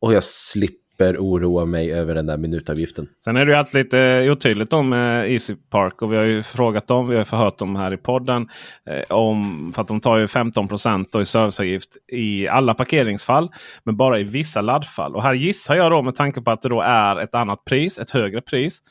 Och 0.00 0.14
jag 0.14 0.24
slipper 0.24 0.79
oroa 1.04 1.64
mig 1.64 1.92
över 1.92 2.14
den 2.14 2.26
där 2.26 2.36
minutavgiften. 2.36 3.08
Sen 3.24 3.36
är 3.36 3.46
det 3.46 3.52
ju 3.52 3.58
alltid 3.58 3.84
lite 3.84 4.00
eh, 4.00 4.32
otydligt 4.32 4.72
om 4.72 4.92
eh, 4.92 5.32
Easy 5.32 5.56
Park 5.70 6.02
och 6.02 6.12
vi 6.12 6.16
har 6.16 6.24
ju 6.24 6.42
frågat 6.42 6.86
dem. 6.86 7.08
Vi 7.08 7.16
har 7.16 7.24
förhört 7.24 7.58
dem 7.58 7.76
här 7.76 7.92
i 7.92 7.96
podden. 7.96 8.48
Eh, 8.86 9.16
om, 9.16 9.72
för 9.74 9.82
att 9.82 9.88
de 9.88 10.00
tar 10.00 10.16
ju 10.16 10.28
15 10.28 10.68
procent 10.68 11.16
i 11.16 11.26
serviceavgift 11.26 11.96
i 12.12 12.48
alla 12.48 12.74
parkeringsfall. 12.74 13.50
Men 13.84 13.96
bara 13.96 14.18
i 14.18 14.22
vissa 14.22 14.60
laddfall. 14.60 15.16
Och 15.16 15.22
här 15.22 15.34
gissar 15.34 15.74
jag 15.74 15.92
då 15.92 16.02
med 16.02 16.14
tanke 16.14 16.40
på 16.40 16.50
att 16.50 16.62
det 16.62 16.68
då 16.68 16.80
är 16.80 17.16
ett 17.16 17.34
annat 17.34 17.64
pris, 17.64 17.98
ett 17.98 18.10
högre 18.10 18.40
pris. 18.40 18.82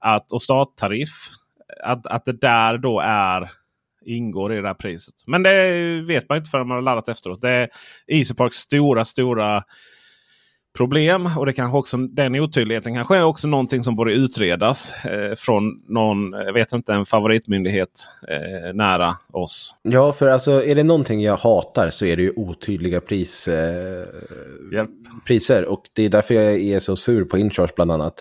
Att, 0.00 0.32
och 0.32 0.42
starttariff. 0.42 1.28
Att, 1.84 2.06
att 2.06 2.24
det 2.24 2.40
där 2.40 2.78
då 2.78 3.00
är 3.00 3.50
ingår 4.06 4.54
i 4.54 4.60
det 4.60 4.68
här 4.68 4.74
priset. 4.74 5.14
Men 5.26 5.42
det 5.42 6.00
vet 6.00 6.28
man 6.28 6.38
inte 6.38 6.50
förrän 6.50 6.68
man 6.68 6.74
har 6.74 6.82
laddat 6.82 7.08
efteråt. 7.08 7.40
Det 7.40 7.50
är 7.50 7.68
EasyParks 8.06 8.56
stora, 8.56 9.04
stora 9.04 9.64
problem. 10.76 11.30
Och 11.38 11.46
det 11.46 11.52
kanske 11.52 11.78
också, 11.78 11.96
den 11.96 12.34
otydligheten 12.34 12.94
kanske 12.94 13.16
är 13.16 13.22
också 13.22 13.48
någonting 13.48 13.82
som 13.82 13.96
borde 13.96 14.12
utredas 14.12 15.04
eh, 15.04 15.34
från 15.34 15.80
någon, 15.88 16.32
jag 16.32 16.52
vet 16.52 16.72
inte, 16.72 16.92
en 16.92 17.06
favoritmyndighet 17.06 18.08
eh, 18.28 18.74
nära 18.74 19.16
oss. 19.32 19.74
Ja, 19.82 20.12
för 20.12 20.26
alltså 20.26 20.64
är 20.64 20.74
det 20.74 20.82
någonting 20.82 21.22
jag 21.22 21.36
hatar 21.36 21.90
så 21.90 22.06
är 22.06 22.16
det 22.16 22.22
ju 22.22 22.32
otydliga 22.36 23.00
pris, 23.00 23.48
eh, 23.48 24.04
yep. 24.72 24.88
priser. 25.26 25.64
Och 25.64 25.82
det 25.92 26.02
är 26.02 26.08
därför 26.08 26.34
jag 26.34 26.60
är 26.60 26.78
så 26.78 26.96
sur 26.96 27.24
på 27.24 27.38
Incharge 27.38 27.72
bland 27.76 27.92
annat. 27.92 28.14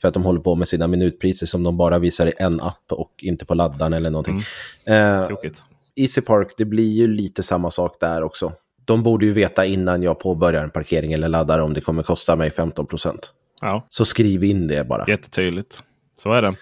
För 0.00 0.08
att 0.08 0.14
de 0.14 0.22
håller 0.22 0.40
på 0.40 0.54
med 0.54 0.68
sina 0.68 0.86
minutpriser 0.86 1.46
som 1.46 1.62
de 1.62 1.76
bara 1.76 1.98
visar 1.98 2.26
i 2.26 2.32
en 2.38 2.60
app 2.60 2.92
och 2.92 3.12
inte 3.18 3.46
på 3.46 3.54
laddaren 3.54 3.92
eller 3.92 4.10
någonting. 4.10 4.42
Mm. 4.84 5.20
Eh, 5.20 5.26
Tråkigt. 5.26 5.62
Easy 5.96 6.20
Park, 6.20 6.54
det 6.56 6.64
blir 6.64 6.92
ju 6.92 7.08
lite 7.08 7.42
samma 7.42 7.70
sak 7.70 7.96
där 8.00 8.22
också 8.22 8.52
de 8.86 9.02
borde 9.02 9.26
ju 9.26 9.32
veta 9.32 9.66
innan 9.66 10.02
jag 10.02 10.20
påbörjar 10.20 10.64
en 10.64 10.70
parkering 10.70 11.12
eller 11.12 11.28
laddar 11.28 11.58
om 11.58 11.74
det 11.74 11.80
kommer 11.80 12.02
kosta 12.02 12.36
mig 12.36 12.50
15 12.50 12.86
procent. 12.86 13.32
Ja. 13.60 13.86
Så 13.88 14.04
skriv 14.04 14.44
in 14.44 14.66
det 14.66 14.88
bara. 14.88 15.04
Jättetydligt. 15.08 15.82
Så 16.18 16.32
är 16.32 16.42
det. 16.42 16.54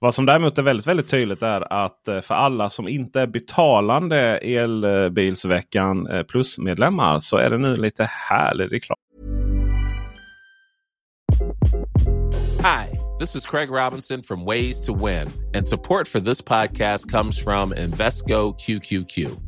Vad 0.00 0.14
som 0.14 0.26
däremot 0.26 0.58
är 0.58 0.62
väldigt, 0.62 0.86
väldigt 0.86 1.08
tydligt 1.08 1.42
är 1.42 1.72
att 1.72 2.08
eh, 2.08 2.20
för 2.20 2.34
alla 2.34 2.70
som 2.70 2.88
inte 2.88 3.20
är 3.20 3.26
betalande 3.26 4.38
Elbilsveckan 4.38 6.06
eh, 6.06 6.22
Plus-medlemmar 6.22 7.18
så 7.18 7.36
är 7.36 7.50
det 7.50 7.58
nu 7.58 7.76
lite 7.76 8.04
härlig 8.04 8.72
reklam. 8.72 8.96
Hi, 12.58 12.98
this 13.18 13.36
is 13.36 13.46
Craig 13.46 13.70
Robinson 13.70 14.22
from 14.22 14.44
Ways 14.44 14.86
to 14.86 15.06
Win 15.06 15.28
and 15.56 15.66
support 15.66 16.08
for 16.08 16.20
this 16.20 16.44
podcast 16.44 17.10
comes 17.10 17.44
from 17.44 17.72
Invesco 17.72 18.54
QQQ. 18.58 19.47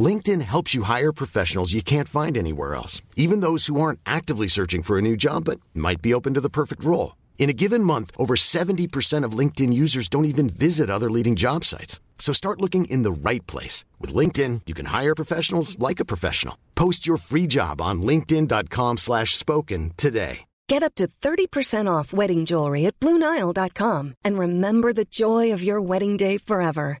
LinkedIn 0.00 0.42
helps 0.42 0.74
you 0.74 0.84
hire 0.84 1.12
professionals 1.12 1.72
you 1.72 1.82
can't 1.82 2.08
find 2.08 2.36
anywhere 2.36 2.74
else, 2.74 3.02
even 3.16 3.40
those 3.40 3.66
who 3.66 3.80
aren't 3.80 3.98
actively 4.06 4.46
searching 4.46 4.82
for 4.82 4.98
a 4.98 5.02
new 5.02 5.16
job 5.16 5.44
but 5.44 5.58
might 5.74 6.00
be 6.00 6.14
open 6.14 6.34
to 6.34 6.40
the 6.40 6.48
perfect 6.60 6.84
role. 6.84 7.16
In 7.38 7.50
a 7.50 7.54
given 7.64 7.82
month, 7.82 8.12
over 8.16 8.36
70% 8.36 9.24
of 9.24 9.32
LinkedIn 9.32 9.72
users 9.72 10.08
don't 10.08 10.26
even 10.26 10.48
visit 10.48 10.90
other 10.90 11.10
leading 11.10 11.34
job 11.34 11.64
sites. 11.64 11.98
So 12.20 12.32
start 12.32 12.60
looking 12.60 12.84
in 12.84 13.02
the 13.02 13.10
right 13.10 13.44
place. 13.48 13.84
With 13.98 14.14
LinkedIn, 14.14 14.62
you 14.66 14.74
can 14.74 14.86
hire 14.86 15.14
professionals 15.14 15.76
like 15.78 15.98
a 15.98 16.04
professional. 16.04 16.56
Post 16.76 17.06
your 17.06 17.16
free 17.16 17.48
job 17.48 17.80
on 17.80 18.02
linkedin.com 18.02 18.98
slash 18.98 19.36
spoken 19.36 19.90
today. 19.96 20.44
Get 20.68 20.84
up 20.84 20.94
to 20.96 21.08
30% 21.08 21.90
off 21.92 22.12
wedding 22.12 22.44
jewelry 22.44 22.86
at 22.86 23.00
BlueNile.com 23.00 24.14
and 24.22 24.38
remember 24.38 24.92
the 24.92 25.04
joy 25.04 25.52
of 25.52 25.64
your 25.64 25.80
wedding 25.80 26.16
day 26.16 26.38
forever. 26.38 27.00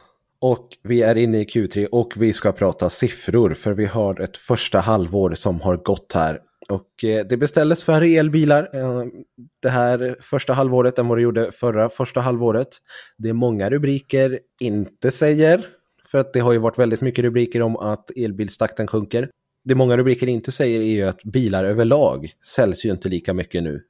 Och 0.41 0.67
vi 0.83 1.01
är 1.01 1.15
inne 1.15 1.41
i 1.41 1.43
Q3 1.43 1.87
och 1.91 2.13
vi 2.17 2.33
ska 2.33 2.51
prata 2.51 2.89
siffror 2.89 3.53
för 3.53 3.73
vi 3.73 3.85
har 3.85 4.21
ett 4.21 4.37
första 4.37 4.79
halvår 4.79 5.33
som 5.35 5.61
har 5.61 5.77
gått 5.77 6.11
här. 6.13 6.39
Och 6.69 7.03
eh, 7.03 7.25
det 7.25 7.37
beställdes 7.37 7.83
färre 7.83 8.07
elbilar 8.07 8.69
eh, 8.73 9.05
det 9.61 9.69
här 9.69 10.15
första 10.21 10.53
halvåret 10.53 10.99
än 10.99 11.07
vad 11.07 11.17
det 11.17 11.21
gjorde 11.21 11.51
förra 11.51 11.89
första 11.89 12.19
halvåret. 12.19 12.67
Det 13.17 13.29
är 13.29 13.33
många 13.33 13.69
rubriker 13.69 14.39
inte 14.59 15.11
säger, 15.11 15.65
för 16.05 16.17
att 16.17 16.33
det 16.33 16.39
har 16.39 16.53
ju 16.53 16.59
varit 16.59 16.79
väldigt 16.79 17.01
mycket 17.01 17.23
rubriker 17.23 17.61
om 17.61 17.77
att 17.77 18.11
elbilstakten 18.15 18.87
sjunker. 18.87 19.29
Det 19.63 19.75
många 19.75 19.97
rubriker 19.97 20.27
inte 20.27 20.51
säger 20.51 20.79
är 20.79 20.83
ju 20.83 21.03
att 21.03 21.23
bilar 21.23 21.63
överlag 21.63 22.29
säljs 22.55 22.85
ju 22.85 22.89
inte 22.89 23.09
lika 23.09 23.33
mycket 23.33 23.63
nu. 23.63 23.81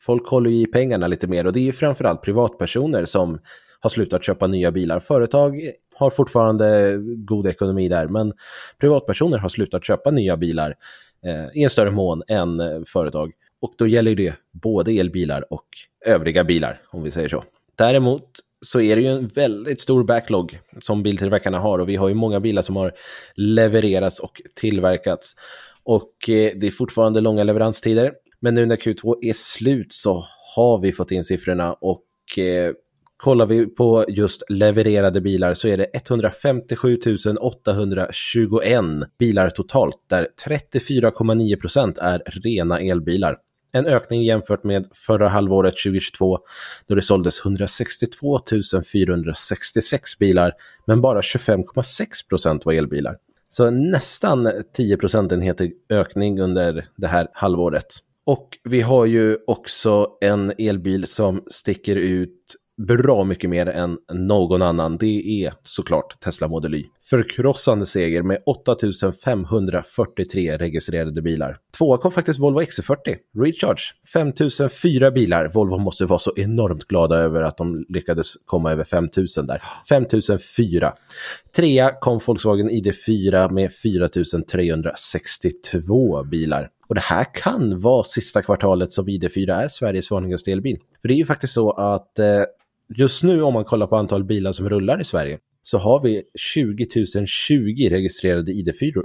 Folk 0.00 0.28
håller 0.28 0.50
ju 0.50 0.62
i 0.62 0.66
pengarna 0.66 1.06
lite 1.06 1.26
mer 1.26 1.46
och 1.46 1.52
det 1.52 1.60
är 1.60 1.64
ju 1.64 1.72
framförallt 1.72 2.22
privatpersoner 2.22 3.04
som 3.04 3.38
har 3.80 3.90
slutat 3.90 4.24
köpa 4.24 4.46
nya 4.46 4.72
bilar. 4.72 5.00
Företag 5.00 5.60
har 5.98 6.10
fortfarande 6.10 6.98
god 7.16 7.46
ekonomi 7.46 7.88
där, 7.88 8.08
men 8.08 8.32
privatpersoner 8.80 9.38
har 9.38 9.48
slutat 9.48 9.84
köpa 9.84 10.10
nya 10.10 10.36
bilar 10.36 10.74
eh, 11.26 11.60
i 11.60 11.62
en 11.62 11.70
större 11.70 11.90
mån 11.90 12.22
än 12.28 12.60
eh, 12.60 12.80
företag. 12.86 13.32
Och 13.60 13.74
då 13.78 13.86
gäller 13.86 14.14
det 14.14 14.34
både 14.62 14.92
elbilar 14.92 15.52
och 15.52 15.66
övriga 16.06 16.44
bilar, 16.44 16.80
om 16.90 17.02
vi 17.02 17.10
säger 17.10 17.28
så. 17.28 17.44
Däremot 17.74 18.24
så 18.60 18.80
är 18.80 18.96
det 18.96 19.02
ju 19.02 19.08
en 19.08 19.26
väldigt 19.26 19.80
stor 19.80 20.04
backlog 20.04 20.58
som 20.80 21.02
biltillverkarna 21.02 21.58
har 21.58 21.78
och 21.78 21.88
vi 21.88 21.96
har 21.96 22.08
ju 22.08 22.14
många 22.14 22.40
bilar 22.40 22.62
som 22.62 22.76
har 22.76 22.92
levererats 23.34 24.20
och 24.20 24.42
tillverkats. 24.54 25.34
Och 25.82 26.28
eh, 26.28 26.52
det 26.56 26.66
är 26.66 26.70
fortfarande 26.70 27.20
långa 27.20 27.44
leveranstider. 27.44 28.12
Men 28.40 28.54
nu 28.54 28.66
när 28.66 28.76
Q2 28.76 29.14
är 29.20 29.32
slut 29.32 29.92
så 29.92 30.24
har 30.56 30.80
vi 30.80 30.92
fått 30.92 31.10
in 31.10 31.24
siffrorna 31.24 31.72
och 31.72 32.38
eh, 32.38 32.72
kollar 33.18 33.46
vi 33.46 33.66
på 33.66 34.04
just 34.08 34.50
levererade 34.50 35.20
bilar 35.20 35.54
så 35.54 35.68
är 35.68 35.76
det 35.76 35.86
157 35.94 36.98
821 37.40 38.84
bilar 39.18 39.50
totalt 39.50 39.96
där 40.06 40.28
34,9 40.46 41.60
procent 41.60 41.98
är 41.98 42.22
rena 42.26 42.80
elbilar. 42.80 43.36
En 43.72 43.86
ökning 43.86 44.22
jämfört 44.22 44.64
med 44.64 44.88
förra 44.94 45.28
halvåret 45.28 45.74
2022 45.84 46.38
då 46.86 46.94
det 46.94 47.02
såldes 47.02 47.44
162 47.44 48.40
466 48.92 50.18
bilar 50.18 50.52
men 50.86 51.00
bara 51.00 51.20
25,6 51.20 52.28
procent 52.28 52.66
var 52.66 52.72
elbilar. 52.72 53.16
Så 53.50 53.70
nästan 53.70 54.52
10 54.76 54.96
procentenheter 54.96 55.70
ökning 55.90 56.40
under 56.40 56.88
det 56.96 57.06
här 57.06 57.28
halvåret. 57.32 57.86
Och 58.24 58.48
vi 58.64 58.80
har 58.80 59.06
ju 59.06 59.38
också 59.46 60.06
en 60.20 60.52
elbil 60.58 61.06
som 61.06 61.44
sticker 61.50 61.96
ut 61.96 62.56
bra 62.78 63.24
mycket 63.24 63.50
mer 63.50 63.66
än 63.66 63.98
någon 64.12 64.62
annan. 64.62 64.98
Det 64.98 65.44
är 65.44 65.52
såklart 65.62 66.20
Tesla 66.20 66.48
Model 66.48 66.74
Y. 66.74 66.84
Förkrossande 67.10 67.86
seger 67.86 68.22
med 68.22 68.38
8543 68.46 70.56
registrerade 70.56 71.22
bilar. 71.22 71.56
Tvåa 71.78 71.96
kom 71.96 72.12
faktiskt 72.12 72.38
Volvo 72.38 72.60
XC40. 72.60 73.16
Recharge, 73.38 73.82
5004 74.12 75.10
bilar. 75.10 75.50
Volvo 75.54 75.78
måste 75.78 76.04
vara 76.04 76.18
så 76.18 76.32
enormt 76.36 76.84
glada 76.84 77.16
över 77.16 77.42
att 77.42 77.56
de 77.56 77.86
lyckades 77.88 78.34
komma 78.46 78.72
över 78.72 78.84
5000 78.84 79.46
där. 79.46 79.62
5004. 79.88 80.92
Trea 81.56 81.90
kom 82.00 82.20
Volkswagen 82.26 82.70
ID4 82.70 83.50
med 83.50 83.72
4362 83.72 86.24
bilar. 86.24 86.68
Och 86.88 86.94
det 86.94 87.00
här 87.00 87.26
kan 87.34 87.80
vara 87.80 88.04
sista 88.04 88.42
kvartalet 88.42 88.90
som 88.90 89.08
ID4 89.08 89.62
är 89.62 89.68
Sveriges 89.68 90.10
vanligaste 90.10 90.52
elbil. 90.52 90.78
För 91.00 91.08
det 91.08 91.14
är 91.14 91.18
ju 91.18 91.26
faktiskt 91.26 91.52
så 91.52 91.70
att 91.70 92.18
eh, 92.18 92.42
just 92.96 93.22
nu 93.22 93.42
om 93.42 93.54
man 93.54 93.64
kollar 93.64 93.86
på 93.86 93.96
antal 93.96 94.24
bilar 94.24 94.52
som 94.52 94.68
rullar 94.68 95.00
i 95.00 95.04
Sverige 95.04 95.38
så 95.62 95.78
har 95.78 96.02
vi 96.02 96.22
20 96.38 96.86
020 97.26 97.90
registrerade 97.90 98.52
ID4. 98.52 99.02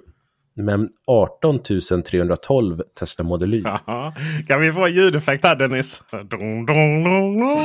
Men 0.55 0.89
18 1.07 1.59
312 2.03 2.81
Tesla 2.99 3.23
Model 3.23 3.53
Y. 3.53 3.63
Kan 4.47 4.61
vi 4.61 4.71
få 4.71 4.85
en 4.85 4.93
ljudeffekt 4.93 5.43
här 5.43 5.55
Dennis? 5.55 6.01
Dun, 6.11 6.29
dun, 6.29 6.65
dun, 6.65 7.37
dun. 7.37 7.57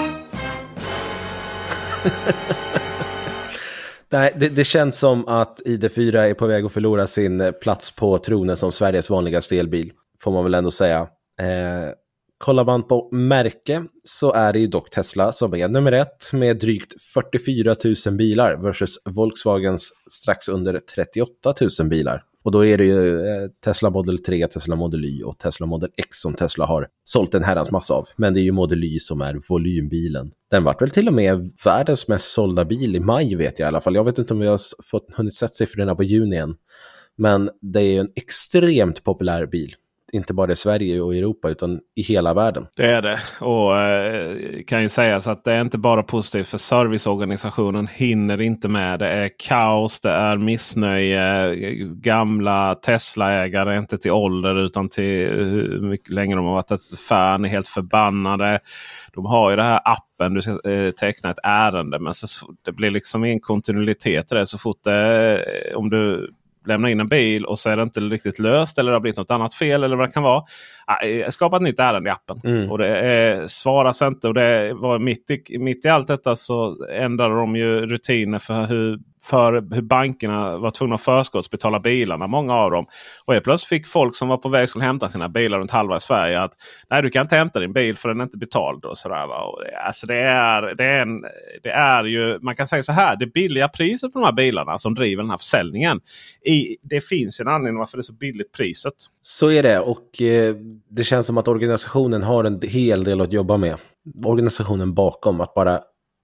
Nej, 4.11 4.33
det, 4.37 4.49
det 4.49 4.65
känns 4.65 4.99
som 4.99 5.29
att 5.29 5.61
ID4 5.67 6.17
är 6.17 6.35
på 6.35 6.47
väg 6.47 6.65
att 6.65 6.73
förlora 6.73 7.07
sin 7.07 7.41
eh, 7.41 7.51
plats 7.51 7.97
på 7.97 8.19
tronen 8.19 8.57
som 8.57 8.73
Sveriges 8.73 9.11
vanligaste 9.11 9.59
elbil. 9.59 9.93
Får 10.21 10.33
man 10.33 10.45
väl 10.45 10.55
ändå 10.55 10.71
säga. 10.71 11.01
Eh, 11.41 11.89
kollar 12.39 12.65
man 12.65 12.83
på 12.83 13.09
märke 13.13 13.85
så 14.05 14.33
är 14.33 14.53
det 14.53 14.59
ju 14.59 14.67
dock 14.67 14.91
Tesla 14.91 15.33
som 15.33 15.55
är 15.55 15.69
nummer 15.69 15.93
ett 15.93 16.33
med 16.33 16.59
drygt 16.59 16.95
44 17.15 17.77
000 18.07 18.17
bilar 18.17 18.57
versus 18.57 18.99
Volkswagens 19.05 19.93
strax 20.11 20.49
under 20.49 20.81
38 20.95 21.55
000 21.81 21.89
bilar. 21.89 22.23
Och 22.45 22.53
då 22.53 22.65
är 22.65 22.79
det 22.79 22.85
ju 22.85 23.27
eh, 23.27 23.49
Tesla 23.65 23.91
Model 23.91 24.19
3, 24.19 24.49
Tesla 24.49 24.77
Model 24.77 25.05
Y 25.05 25.23
och 25.23 25.39
Tesla 25.39 25.67
Model 25.67 25.91
X 25.97 26.09
som 26.11 26.35
Tesla 26.35 26.67
har 26.67 26.87
sålt 27.05 27.35
en 27.35 27.45
herrans 27.45 27.71
massa 27.71 27.95
av. 27.95 28.09
Men 28.17 28.35
det 28.35 28.41
är 28.41 28.43
ju 28.43 28.53
Model 28.53 28.85
Y 28.85 28.99
som 29.01 29.21
är 29.21 29.39
volymbilen. 29.49 30.31
Den 30.51 30.65
vart 30.65 30.83
väl 30.83 30.91
till 30.91 31.09
och 31.09 31.15
med 31.15 31.51
världens 31.65 32.09
mest 32.09 32.33
sålda 32.33 32.65
bil 32.65 32.97
i 32.97 33.01
maj 33.01 33.35
vet 33.35 33.59
jag 33.59 33.67
i 33.67 33.69
alla 33.69 33.81
fall. 33.81 33.95
Jag 33.95 34.05
vet 34.05 34.19
inte 34.19 34.35
om 34.35 34.41
vi 34.41 34.47
har 34.47 34.61
fått, 34.91 35.15
hunnit 35.15 35.35
sett 35.35 35.55
siffrorna 35.55 35.95
på 35.95 36.03
juni 36.03 36.37
än. 36.37 36.55
Men 37.17 37.51
det 37.61 37.81
är 37.81 37.93
ju 37.93 37.99
en 37.99 38.13
extremt 38.17 39.05
populär 39.05 39.47
bil. 39.47 39.75
Inte 40.13 40.35
bara 40.35 40.53
i 40.53 40.57
Sverige 40.57 41.01
och 41.01 41.15
Europa 41.15 41.49
utan 41.49 41.81
i 41.97 42.03
hela 42.03 42.35
världen. 42.35 42.67
Det 42.77 42.87
är 42.87 43.03
det. 43.03 43.19
Och 43.41 43.79
eh, 43.79 44.63
kan 44.67 44.83
ju 44.83 44.89
sägas 44.89 45.27
att 45.27 45.45
det 45.45 45.53
är 45.53 45.61
inte 45.61 45.79
bara 45.79 46.03
positivt 46.03 46.49
för 46.49 46.59
serviceorganisationen 46.59 47.87
hinner 47.87 48.41
inte 48.41 48.69
med. 48.69 48.99
Det 48.99 49.09
är 49.09 49.31
kaos, 49.39 50.01
det 50.01 50.11
är 50.11 50.37
missnöje. 50.37 51.55
Gamla 51.95 52.75
Tesla-ägare, 52.75 53.79
inte 53.79 53.99
till 53.99 54.13
ålder 54.13 54.65
utan 54.65 54.89
till 54.89 55.29
hur 55.29 55.81
mycket 55.81 56.11
länge 56.11 56.37
de 56.37 56.45
har 56.45 56.55
varit 56.55 56.71
ett 56.71 56.99
fan, 57.09 57.45
är 57.45 57.49
helt 57.49 57.69
förbannade. 57.69 58.61
De 59.15 59.27
har 59.27 59.51
ju 59.51 59.57
det 59.57 59.63
här 59.63 59.81
appen, 59.85 60.35
du 60.35 60.43
ska 60.43 60.71
eh, 60.71 60.91
teckna 60.91 61.31
ett 61.31 61.39
ärende. 61.43 61.99
Men 61.99 62.15
så, 62.15 62.47
det 62.65 62.73
blir 62.73 62.91
liksom 62.91 63.25
en 63.25 63.41
kontinuitet 63.41 64.33
i 64.33 64.35
det. 64.35 64.47
Så 64.47 64.59
fort 64.59 64.85
det, 64.85 65.75
om 65.75 65.91
du 65.91 66.31
lämnar 66.67 66.89
in 66.89 67.01
en 67.01 67.07
bil 67.07 67.45
och 67.45 67.59
så 67.59 67.71
är 67.71 67.77
det 67.77 67.83
inte 67.83 68.01
riktigt 68.01 68.39
löst 68.39 68.79
eller 68.79 68.91
det 68.91 68.97
har 68.97 69.01
blivit 69.01 69.19
något 69.19 69.31
annat 69.31 69.55
fel 69.55 69.85
eller 69.85 69.97
vad 69.97 70.09
det 70.09 70.13
kan 70.13 70.23
vara. 70.23 70.45
Eh, 71.05 71.29
skapa 71.29 71.57
ett 71.57 71.63
nytt 71.63 71.79
ärende 71.79 72.09
i 72.09 72.13
appen. 72.13 72.41
Mm. 72.45 72.71
Och 72.71 72.79
det 72.79 72.99
eh, 73.01 73.47
svaras 73.47 74.03
inte. 74.03 74.29
Och 74.29 74.35
det 74.35 74.75
var 74.75 74.99
mitt 74.99 75.31
i, 75.31 75.59
mitt 75.59 75.85
i 75.85 75.89
allt 75.89 76.09
detta 76.09 76.37
så 76.37 76.87
ändrade 76.91 77.35
de 77.35 77.57
ju 77.57 77.87
rutiner 77.87 78.39
för 78.39 78.67
hur, 78.67 78.99
för 79.31 79.75
hur 79.75 79.83
bankerna 79.83 80.59
var 80.59 80.71
tvungna 80.71 80.95
att 80.95 81.03
förskottsbetala 81.03 81.81
bilarna. 81.81 82.27
Många 82.27 82.55
av 82.55 82.71
dem. 82.71 82.87
Och 83.25 83.33
helt 83.33 83.45
plötsligt 83.45 83.69
fick 83.69 83.87
folk 83.87 84.17
som 84.17 84.29
var 84.29 84.37
på 84.37 84.49
väg 84.49 84.69
skulle 84.69 84.85
hämta 84.85 85.09
sina 85.09 85.29
bilar 85.29 85.59
runt 85.59 85.71
halva 85.71 86.01
Sverige 86.01 86.41
att 86.41 86.53
nej 86.91 87.03
du 87.03 87.11
kan 87.11 87.23
inte 87.23 87.37
hämta 87.37 87.61
din 87.61 87.73
bil 87.73 87.97
för 87.97 88.09
den 88.09 88.21
är 88.21 88.25
inte 88.25 88.39
betald. 88.39 88.85
Och 88.85 88.99
sådär, 88.99 89.27
va? 89.27 89.43
Och 89.43 89.65
det, 89.65 89.79
alltså 89.87 90.07
det, 90.07 90.21
är, 90.21 90.75
det, 90.75 90.85
är 90.85 91.03
en, 91.03 91.23
det 91.63 91.71
är 91.71 92.05
ju, 92.05 92.39
man 92.41 92.55
kan 92.55 92.69
säga 92.69 92.83
så 92.83 92.93
här, 92.93 93.17
det 93.17 93.27
billiga 93.27 93.69
priset 93.69 94.13
på 94.13 94.19
de 94.19 94.25
här 94.25 94.33
bilarna 94.33 94.79
som 94.79 94.95
driver 94.95 95.23
den 95.23 95.31
här 95.31 95.39
försäljningen. 95.39 96.01
I, 96.45 96.77
det 96.83 97.01
finns 97.01 97.41
en 97.41 97.49
anledning 97.49 97.79
varför 97.79 97.97
det 97.97 98.01
är 98.01 98.03
så 98.03 98.13
billigt 98.13 98.53
priset. 98.53 98.95
Så 99.23 99.51
är 99.51 99.63
det 99.63 99.81
och 99.81 100.23
eh, 100.23 100.55
det 100.89 101.05
känns 101.05 101.27
som 101.27 101.39
att 101.39 101.49
organisationen 101.49 102.23
har 102.23 102.45
en 102.45 102.61
hel 102.63 103.05
del 103.05 103.21
att 103.21 103.33
jobba 103.33 103.57
med. 103.57 103.77
Organisationen 104.25 104.95
bakom, 104.95 105.41
att 105.41 105.55
bara... 105.55 105.81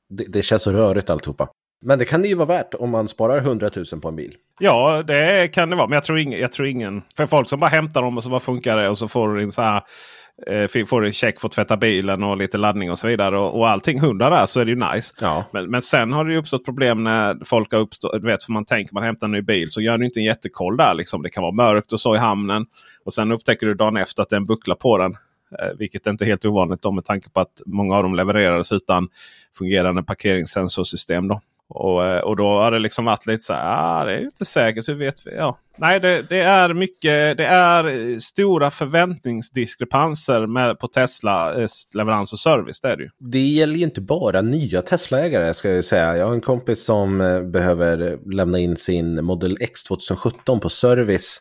Det, 0.08 0.24
det 0.24 0.42
känns 0.42 0.62
så 0.62 0.72
rörigt 0.72 1.10
alltihopa. 1.10 1.48
Men 1.82 1.98
det 1.98 2.04
kan 2.04 2.22
det 2.22 2.28
ju 2.28 2.34
vara 2.34 2.46
värt 2.46 2.74
om 2.74 2.90
man 2.90 3.08
sparar 3.08 3.38
100 3.38 3.70
000 3.92 4.00
på 4.00 4.08
en 4.08 4.16
bil. 4.16 4.34
Ja, 4.60 5.02
det 5.06 5.52
kan 5.52 5.70
det 5.70 5.76
vara. 5.76 5.88
Men 5.88 5.94
jag 5.94 6.04
tror, 6.04 6.18
ingen, 6.18 6.40
jag 6.40 6.52
tror 6.52 6.68
ingen... 6.68 7.02
För 7.16 7.26
folk 7.26 7.48
som 7.48 7.60
bara 7.60 7.70
hämtar 7.70 8.02
dem 8.02 8.16
och 8.16 8.22
så 8.24 8.30
bara 8.30 8.40
funkar 8.40 8.76
det 8.76 8.88
och 8.88 8.98
så 8.98 9.08
får 9.08 9.34
du 9.34 9.42
en 9.42 9.52
så 9.52 9.62
här 9.62 9.82
eh, 10.46 10.84
får 10.86 11.00
du 11.00 11.06
en 11.06 11.12
check 11.12 11.40
för 11.40 11.48
att 11.48 11.52
tvätta 11.52 11.76
bilen 11.76 12.22
och 12.22 12.36
lite 12.36 12.58
laddning 12.58 12.90
och 12.90 12.98
så 12.98 13.06
vidare. 13.06 13.38
Och, 13.38 13.58
och 13.58 13.68
allting 13.68 14.00
hundra 14.00 14.30
där 14.30 14.46
så 14.46 14.60
är 14.60 14.64
det 14.64 14.70
ju 14.70 14.92
nice. 14.92 15.14
Ja. 15.20 15.44
Men, 15.52 15.70
men 15.70 15.82
sen 15.82 16.12
har 16.12 16.24
det 16.24 16.32
ju 16.32 16.38
uppstått 16.38 16.64
problem 16.64 17.04
när 17.04 17.44
folk 17.44 17.72
har 17.72 17.80
uppstått. 17.80 18.24
Vet, 18.24 18.44
för 18.44 18.52
man 18.52 18.64
tänker 18.64 18.94
man 18.94 19.02
hämtar 19.02 19.26
en 19.26 19.32
ny 19.32 19.42
bil 19.42 19.70
så 19.70 19.80
gör 19.80 19.98
du 19.98 20.04
inte 20.04 20.20
en 20.20 20.24
jättekoll 20.24 20.76
där. 20.76 20.94
Liksom. 20.94 21.22
Det 21.22 21.30
kan 21.30 21.42
vara 21.42 21.52
mörkt 21.52 21.92
och 21.92 22.00
så 22.00 22.14
i 22.14 22.18
hamnen. 22.18 22.66
Och 23.04 23.14
sen 23.14 23.32
upptäcker 23.32 23.66
du 23.66 23.74
dagen 23.74 23.96
efter 23.96 24.22
att 24.22 24.30
det 24.30 24.36
är 24.36 24.40
en 24.40 24.46
buckla 24.46 24.74
på 24.74 24.98
den. 24.98 25.16
Eh, 25.58 25.76
vilket 25.78 26.06
inte 26.06 26.24
är 26.24 26.26
helt 26.26 26.44
ovanligt 26.44 26.82
då, 26.82 26.90
med 26.90 27.04
tanke 27.04 27.30
på 27.30 27.40
att 27.40 27.62
många 27.66 27.96
av 27.96 28.02
dem 28.02 28.14
levererades 28.14 28.72
utan 28.72 29.08
fungerande 29.58 30.02
parkeringssensorsystem. 30.02 31.28
Då. 31.28 31.40
Och, 31.68 32.04
eh, 32.04 32.20
och 32.20 32.36
då 32.36 32.48
har 32.48 32.70
det 32.70 32.78
liksom 32.78 33.04
varit 33.04 33.26
lite 33.26 33.44
så 33.44 33.52
här. 33.52 33.62
Ah, 33.64 34.04
det 34.04 34.14
är 34.14 34.18
ju 34.18 34.24
inte 34.24 34.44
säkert. 34.44 34.88
Hur 34.88 34.94
vet 34.94 35.26
vi? 35.26 35.36
Ja. 35.36 35.58
Nej, 35.76 36.00
det, 36.00 36.22
det, 36.28 36.40
är 36.40 36.74
mycket. 36.74 37.36
Det 37.36 37.44
är 37.44 38.10
eh, 38.12 38.18
stora 38.18 38.70
förväntningsdiskrepanser 38.70 40.46
med, 40.46 40.78
på 40.78 40.88
Tesla 40.88 41.62
eh, 41.62 41.68
leverans 41.94 42.32
och 42.32 42.38
service. 42.38 42.80
Det 42.80 42.88
är 42.88 42.96
det 42.96 43.02
ju. 43.02 43.10
Det 43.18 43.38
gäller 43.38 43.74
ju 43.74 43.82
inte 43.82 44.00
bara 44.00 44.42
nya 44.42 44.82
Tesla-ägare 44.82 45.54
ska 45.54 45.70
jag 45.70 45.84
säga. 45.84 46.16
Jag 46.16 46.26
har 46.26 46.34
en 46.34 46.40
kompis 46.40 46.84
som 46.84 47.20
eh, 47.20 47.42
behöver 47.42 48.18
lämna 48.34 48.58
in 48.58 48.76
sin 48.76 49.24
Model 49.24 49.56
X 49.60 49.84
2017 49.84 50.60
på 50.60 50.68
service 50.68 51.40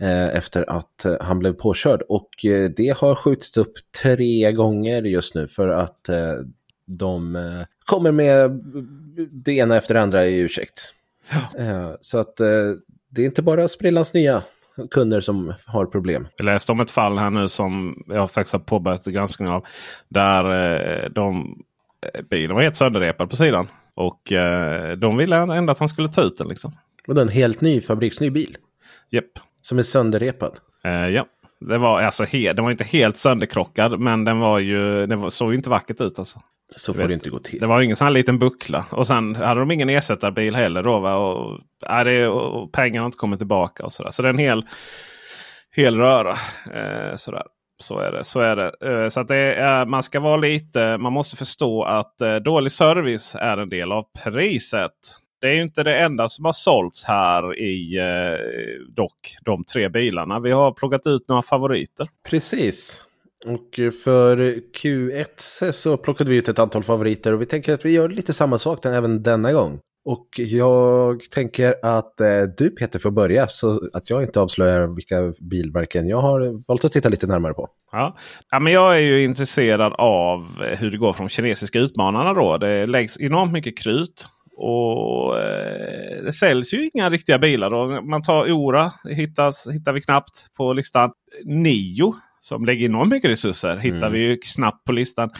eh, 0.00 0.28
efter 0.28 0.70
att 0.70 1.06
han 1.20 1.38
blev 1.38 1.52
påkörd. 1.52 2.02
Och 2.08 2.30
det 2.76 2.96
har 2.98 3.14
skjutits 3.14 3.56
upp 3.56 3.72
tre 4.02 4.52
gånger 4.52 5.02
just 5.02 5.34
nu 5.34 5.48
för 5.48 5.68
att 5.68 6.08
eh, 6.08 6.34
de 6.86 7.36
kommer 7.90 8.12
med 8.12 8.50
det 9.30 9.52
ena 9.52 9.76
efter 9.76 9.94
det 9.94 10.02
andra 10.02 10.26
i 10.26 10.40
ursäkt. 10.40 10.94
Ja. 11.56 11.96
Så 12.00 12.18
att 12.18 12.36
det 13.10 13.22
är 13.22 13.26
inte 13.26 13.42
bara 13.42 13.68
sprillans 13.68 14.14
nya 14.14 14.42
kunder 14.90 15.20
som 15.20 15.54
har 15.66 15.86
problem. 15.86 16.28
Jag 16.36 16.44
läste 16.44 16.72
om 16.72 16.80
ett 16.80 16.90
fall 16.90 17.18
här 17.18 17.30
nu 17.30 17.48
som 17.48 18.02
jag 18.06 18.30
faktiskt 18.30 18.52
har 18.52 18.60
påbörjat 18.60 19.04
granskning 19.04 19.48
av. 19.48 19.66
Där 20.08 21.08
de, 21.08 21.58
bilen 22.30 22.56
var 22.56 22.62
helt 22.62 22.76
sönderrepad 22.76 23.30
på 23.30 23.36
sidan. 23.36 23.68
Och 23.94 24.32
de 24.98 25.16
ville 25.16 25.36
ändå 25.36 25.72
att 25.72 25.78
han 25.78 25.88
skulle 25.88 26.08
ta 26.08 26.22
ut 26.22 26.38
den. 26.38 26.48
Liksom. 26.48 26.72
Och 27.08 27.18
en 27.18 27.28
helt 27.28 27.60
ny 27.60 27.80
fabriksny 27.80 28.30
bil? 28.30 28.56
Japp. 29.10 29.24
Som 29.62 29.78
är 29.78 29.82
sönderrepad? 29.82 30.58
Uh, 30.86 31.08
ja. 31.08 31.26
Det 31.60 31.78
var, 31.78 32.00
alltså, 32.00 32.24
he, 32.24 32.52
den 32.52 32.64
var 32.64 32.70
inte 32.70 32.84
helt 32.84 33.16
sönderkrockad 33.16 34.00
men 34.00 34.24
den, 34.24 34.38
var 34.38 34.58
ju, 34.58 35.06
den 35.06 35.20
var, 35.20 35.30
såg 35.30 35.50
ju 35.50 35.56
inte 35.56 35.70
vackert 35.70 36.00
ut. 36.00 36.18
Alltså. 36.18 36.40
Så 36.76 36.94
får 36.94 37.08
det 37.08 37.14
inte 37.14 37.30
gå 37.30 37.38
till. 37.38 37.60
Det 37.60 37.66
var 37.66 37.82
ingen 37.82 37.96
sån 37.96 38.04
här 38.04 38.12
liten 38.12 38.38
buckla. 38.38 38.86
Och 38.90 39.06
sen 39.06 39.34
hade 39.34 39.60
de 39.60 39.70
ingen 39.70 39.88
ersättarbil 39.88 40.54
heller. 40.56 40.82
Då, 40.82 40.98
va? 40.98 41.16
Och, 41.16 41.60
ja, 41.86 42.04
det, 42.04 42.28
och 42.28 42.72
pengarna 42.72 43.02
har 43.02 43.06
inte 43.06 43.18
kommit 43.18 43.40
tillbaka. 43.40 43.84
och 43.84 43.92
Så, 43.92 44.02
där. 44.02 44.10
så 44.10 44.22
det 44.22 44.28
är 44.28 44.32
en 44.32 44.38
hel, 44.38 44.66
hel 45.76 45.96
röra. 45.96 46.36
Eh, 46.74 47.14
sådär. 47.14 47.42
Så 47.82 47.98
är 47.98 48.12
det. 48.12 48.24
Så 48.24 48.40
är 48.40 48.56
det. 48.56 48.72
Eh, 48.82 49.08
så 49.08 49.20
att 49.20 49.28
det 49.28 49.36
är, 49.54 49.86
man 49.86 50.02
ska 50.02 50.20
vara 50.20 50.36
lite. 50.36 50.98
Man 50.98 51.12
måste 51.12 51.36
förstå 51.36 51.82
att 51.82 52.20
eh, 52.20 52.36
dålig 52.36 52.72
service 52.72 53.34
är 53.40 53.56
en 53.56 53.68
del 53.68 53.92
av 53.92 54.04
priset. 54.24 54.92
Det 55.40 55.48
är 55.48 55.62
inte 55.62 55.82
det 55.82 55.98
enda 55.98 56.28
som 56.28 56.44
har 56.44 56.52
sålts 56.52 57.04
här 57.04 57.58
i 57.58 57.98
eh, 57.98 58.94
dock 58.96 59.36
de 59.44 59.64
tre 59.64 59.88
bilarna. 59.88 60.40
Vi 60.40 60.50
har 60.50 60.72
plockat 60.72 61.06
ut 61.06 61.28
några 61.28 61.42
favoriter. 61.42 62.08
Precis. 62.30 63.04
Och 63.46 63.78
eh, 63.78 63.90
för 63.90 64.36
Q1 64.82 65.72
så 65.72 65.96
plockade 65.96 66.30
vi 66.30 66.36
ut 66.36 66.48
ett 66.48 66.58
antal 66.58 66.82
favoriter 66.82 67.32
och 67.32 67.40
vi 67.40 67.46
tänker 67.46 67.74
att 67.74 67.84
vi 67.84 67.90
gör 67.90 68.08
lite 68.08 68.32
samma 68.32 68.58
sak 68.58 68.86
även 68.86 69.22
denna 69.22 69.52
gång. 69.52 69.80
Och 70.04 70.28
jag 70.36 71.20
tänker 71.30 71.74
att 71.82 72.20
eh, 72.20 72.42
du 72.56 72.70
Peter 72.70 72.98
får 72.98 73.10
börja 73.10 73.48
så 73.48 73.90
att 73.92 74.10
jag 74.10 74.22
inte 74.22 74.40
avslöjar 74.40 74.86
vilka 74.86 75.32
bilmärken 75.40 76.08
jag 76.08 76.20
har 76.20 76.66
valt 76.68 76.84
att 76.84 76.92
titta 76.92 77.08
lite 77.08 77.26
närmare 77.26 77.54
på. 77.54 77.68
Ja. 77.92 78.16
ja, 78.50 78.60
men 78.60 78.72
jag 78.72 78.96
är 78.96 79.00
ju 79.00 79.24
intresserad 79.24 79.92
av 79.98 80.46
hur 80.78 80.90
det 80.90 80.96
går 80.96 81.12
för 81.12 81.24
de 81.24 81.28
kinesiska 81.28 81.78
utmanarna 81.78 82.34
då. 82.34 82.58
Det 82.58 82.86
läggs 82.86 83.20
enormt 83.20 83.52
mycket 83.52 83.78
krut 83.78 84.28
och 84.56 85.38
eh, 85.38 86.22
Det 86.24 86.32
säljs 86.32 86.74
ju 86.74 86.90
inga 86.94 87.10
riktiga 87.10 87.38
bilar. 87.38 87.70
Då. 87.70 88.02
Man 88.02 88.22
tar 88.22 88.52
Ora, 88.52 88.92
hittas, 89.04 89.68
hittar 89.72 89.92
vi 89.92 90.00
knappt 90.00 90.56
på 90.56 90.72
listan. 90.72 91.10
Nio 91.44 92.14
som 92.40 92.64
lägger 92.64 92.86
enormt 92.86 93.10
mycket 93.10 93.30
resurser 93.30 93.76
hittar 93.76 93.96
mm. 93.96 94.12
vi 94.12 94.18
ju 94.18 94.36
knappt 94.36 94.84
på 94.84 94.92
listan. 94.92 95.30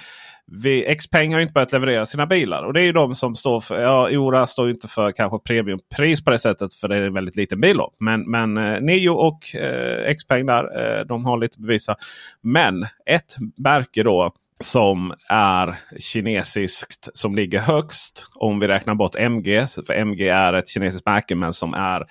Vi, 0.53 0.97
Xpeng 0.99 1.35
har 1.35 1.41
inte 1.41 1.53
börjat 1.53 1.73
leverera 1.73 2.07
sina 2.07 2.27
bilar. 2.27 2.63
Och 2.63 2.73
det 2.73 2.81
är 2.81 2.85
ju 2.85 2.93
de 2.93 3.15
som 3.15 3.35
står 3.35 3.61
för, 3.61 3.81
ja 3.81 4.11
Ora 4.11 4.47
står 4.47 4.67
ju 4.67 4.73
inte 4.73 4.89
för 4.89 5.13
kanske 5.13 5.39
premiumpris 5.39 6.25
på 6.25 6.31
det 6.31 6.39
sättet 6.39 6.75
för 6.75 6.89
det 6.89 6.97
är 6.97 7.03
en 7.03 7.15
väldigt 7.15 7.37
liten 7.37 7.61
bil. 7.61 7.77
Då. 7.77 7.93
Men, 7.99 8.31
men 8.31 8.57
eh, 8.57 8.81
Nio 8.81 9.11
och 9.11 9.55
eh, 9.55 10.15
Xpeng 10.15 10.47
där, 10.47 10.99
eh, 10.99 11.07
de 11.07 11.25
har 11.25 11.39
lite 11.39 11.61
bevisa. 11.61 11.97
Men 12.43 12.87
ett 13.07 13.37
märke 13.57 14.03
då 14.03 14.33
som 14.61 15.15
är 15.29 15.79
kinesiskt 15.99 17.09
som 17.15 17.35
ligger 17.35 17.59
högst. 17.59 18.27
Om 18.35 18.61
vi 18.61 18.69
räknar 18.69 18.95
bort 18.95 19.17
MG. 19.17 19.67
För 19.87 19.93
MG 19.93 20.29
är 20.29 20.53
ett 20.53 20.69
kinesiskt 20.69 21.07
märke 21.07 21.35
men 21.35 21.53
som 21.53 21.75
är 21.75 22.07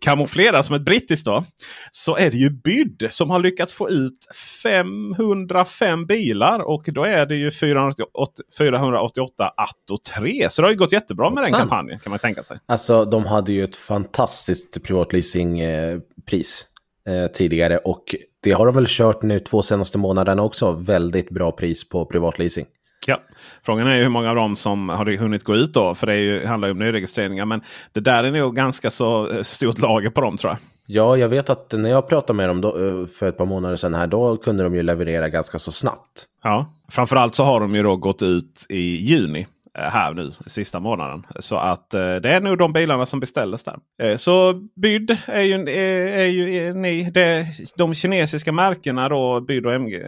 kamouflerad 0.00 0.64
som 0.64 0.76
ett 0.76 0.82
brittiskt. 0.82 1.26
Då, 1.26 1.44
så 1.90 2.16
är 2.16 2.30
det 2.30 2.36
ju 2.36 2.50
Byd 2.50 3.06
som 3.10 3.30
har 3.30 3.38
lyckats 3.38 3.74
få 3.74 3.90
ut 3.90 4.26
505 4.62 6.06
bilar. 6.06 6.60
Och 6.60 6.84
då 6.86 7.04
är 7.04 7.26
det 7.26 7.36
ju 7.36 7.50
488, 7.50 8.42
488 8.58 9.52
Atto 9.56 9.96
3. 10.14 10.50
Så 10.50 10.62
det 10.62 10.66
har 10.68 10.72
ju 10.72 10.78
gått 10.78 10.92
jättebra 10.92 11.30
med 11.30 11.44
den 11.44 11.52
kampanjen 11.52 12.00
kan 12.00 12.10
man 12.10 12.18
tänka 12.18 12.42
sig. 12.42 12.58
Alltså 12.66 13.04
de 13.04 13.26
hade 13.26 13.52
ju 13.52 13.64
ett 13.64 13.76
fantastiskt 13.76 14.82
privatleasingpris 14.82 16.64
eh, 17.08 17.26
tidigare. 17.26 17.78
Och 17.78 18.14
det 18.42 18.52
har 18.52 18.66
de 18.66 18.74
väl 18.74 18.86
kört 18.88 19.22
nu 19.22 19.40
två 19.40 19.62
senaste 19.62 19.98
månaderna 19.98 20.42
också. 20.42 20.72
Väldigt 20.72 21.30
bra 21.30 21.52
pris 21.52 21.88
på 21.88 22.06
privatleasing. 22.06 22.66
Ja, 23.06 23.20
Frågan 23.62 23.86
är 23.86 23.96
ju 23.96 24.02
hur 24.02 24.08
många 24.08 24.30
av 24.30 24.36
dem 24.36 24.56
som 24.56 24.88
har 24.88 25.16
hunnit 25.16 25.44
gå 25.44 25.54
ut 25.54 25.72
då. 25.72 25.94
För 25.94 26.06
det 26.06 26.16
ju, 26.16 26.46
handlar 26.46 26.68
ju 26.68 26.72
om 26.72 26.78
nyregistreringar. 26.78 27.44
Men 27.44 27.60
det 27.92 28.00
där 28.00 28.24
är 28.24 28.30
nog 28.30 28.56
ganska 28.56 28.90
så 28.90 29.30
eh, 29.30 29.42
stort 29.42 29.78
lager 29.78 30.10
på 30.10 30.20
dem 30.20 30.36
tror 30.36 30.50
jag. 30.52 30.58
Ja, 30.86 31.16
jag 31.16 31.28
vet 31.28 31.50
att 31.50 31.72
när 31.72 31.90
jag 31.90 32.08
pratade 32.08 32.36
med 32.36 32.48
dem 32.48 32.60
då, 32.60 32.88
eh, 32.88 33.06
för 33.06 33.28
ett 33.28 33.38
par 33.38 33.46
månader 33.46 33.76
sedan 33.76 33.94
här, 33.94 34.06
då 34.06 34.36
kunde 34.36 34.62
de 34.62 34.74
ju 34.74 34.82
leverera 34.82 35.28
ganska 35.28 35.58
så 35.58 35.72
snabbt. 35.72 36.26
Ja, 36.42 36.70
framförallt 36.88 37.34
så 37.34 37.44
har 37.44 37.60
de 37.60 37.74
ju 37.74 37.82
då 37.82 37.96
gått 37.96 38.22
ut 38.22 38.66
i 38.68 38.96
juni. 38.96 39.46
Eh, 39.78 39.90
här 39.90 40.14
nu 40.14 40.32
sista 40.46 40.80
månaden. 40.80 41.26
Så 41.38 41.56
att 41.56 41.94
eh, 41.94 42.16
det 42.16 42.30
är 42.30 42.40
nog 42.40 42.58
de 42.58 42.72
bilarna 42.72 43.06
som 43.06 43.20
beställdes 43.20 43.64
där. 43.64 43.78
Eh, 44.02 44.16
så 44.16 44.52
Byd 44.76 45.16
är 45.26 45.42
ju, 45.42 45.54
är, 45.54 46.18
är 46.18 46.26
ju 46.26 46.68
eh, 46.68 46.74
ni, 46.74 47.10
det, 47.10 47.46
de 47.76 47.94
kinesiska 47.94 48.52
märkena 48.52 49.08
då 49.08 49.40
Byd 49.40 49.66
och 49.66 49.72
MG 49.72 50.02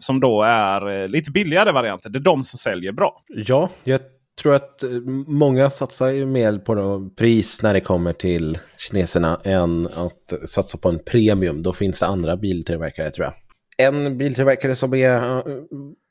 som 0.00 0.20
då 0.20 0.42
är 0.42 1.08
lite 1.08 1.30
billigare 1.30 1.72
varianter. 1.72 2.10
Det 2.10 2.18
är 2.18 2.20
de 2.20 2.44
som 2.44 2.58
säljer 2.58 2.92
bra. 2.92 3.22
Ja, 3.28 3.68
jag 3.84 4.00
tror 4.42 4.54
att 4.54 4.84
många 5.26 5.70
satsar 5.70 6.08
ju 6.08 6.26
mer 6.26 6.58
på 6.58 7.10
pris 7.16 7.62
när 7.62 7.74
det 7.74 7.80
kommer 7.80 8.12
till 8.12 8.58
kineserna 8.78 9.40
än 9.44 9.86
att 9.86 10.48
satsa 10.48 10.78
på 10.78 10.88
en 10.88 10.98
premium. 10.98 11.62
Då 11.62 11.72
finns 11.72 12.00
det 12.00 12.06
andra 12.06 12.36
biltillverkare 12.36 13.10
tror 13.10 13.24
jag. 13.24 13.34
En 13.80 14.18
biltillverkare 14.18 14.76
som 14.76 14.94
är 14.94 15.38
eh, 15.38 15.44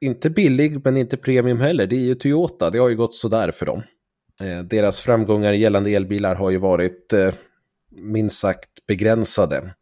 inte 0.02 0.30
billig 0.30 0.82
men 0.84 0.98
inte 0.98 1.18
premium 1.18 1.60
heller, 1.60 1.88
det 1.88 1.96
är 1.96 2.00
ju 2.00 2.16
Toyota. 2.16 2.70
Det 2.70 2.78
har 2.78 2.90
ju 2.90 2.96
gått 2.96 3.16
sådär 3.16 3.52
för 3.52 3.66
dem. 3.66 3.84
Eh, 4.42 4.60
deras 4.64 5.00
framgångar 5.00 5.54
gällande 5.54 5.90
elbilar 5.90 6.36
har 6.36 6.50
ju 6.50 6.58
varit 6.58 7.14
eh, 7.14 7.34
minst 7.92 8.38
sagt 8.38 8.70
begränsade. 8.88 9.74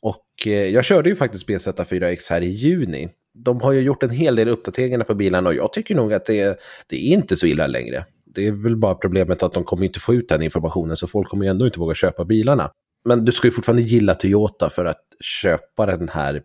Och 0.00 0.26
jag 0.46 0.84
körde 0.84 1.08
ju 1.08 1.16
faktiskt 1.16 1.48
BZ4X 1.48 2.30
här 2.30 2.40
i 2.40 2.46
juni. 2.46 3.08
De 3.34 3.60
har 3.60 3.72
ju 3.72 3.80
gjort 3.80 4.02
en 4.02 4.10
hel 4.10 4.36
del 4.36 4.48
uppdateringar 4.48 5.04
på 5.04 5.14
bilarna 5.14 5.48
och 5.48 5.54
jag 5.54 5.72
tycker 5.72 5.94
nog 5.94 6.12
att 6.12 6.26
det, 6.26 6.60
det 6.86 6.96
är 6.96 7.12
inte 7.12 7.36
så 7.36 7.46
illa 7.46 7.66
längre. 7.66 8.04
Det 8.34 8.46
är 8.46 8.52
väl 8.52 8.76
bara 8.76 8.94
problemet 8.94 9.42
att 9.42 9.52
de 9.52 9.64
kommer 9.64 9.84
inte 9.84 10.00
få 10.00 10.14
ut 10.14 10.28
den 10.28 10.42
informationen 10.42 10.96
så 10.96 11.06
folk 11.06 11.28
kommer 11.28 11.44
ju 11.44 11.50
ändå 11.50 11.66
inte 11.66 11.80
våga 11.80 11.94
köpa 11.94 12.24
bilarna. 12.24 12.70
Men 13.04 13.24
du 13.24 13.32
ska 13.32 13.46
ju 13.46 13.52
fortfarande 13.52 13.82
gilla 13.82 14.14
Toyota 14.14 14.70
för 14.70 14.84
att 14.84 15.02
köpa 15.20 15.86
den 15.86 16.08
här 16.08 16.42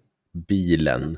bilen. 0.47 1.17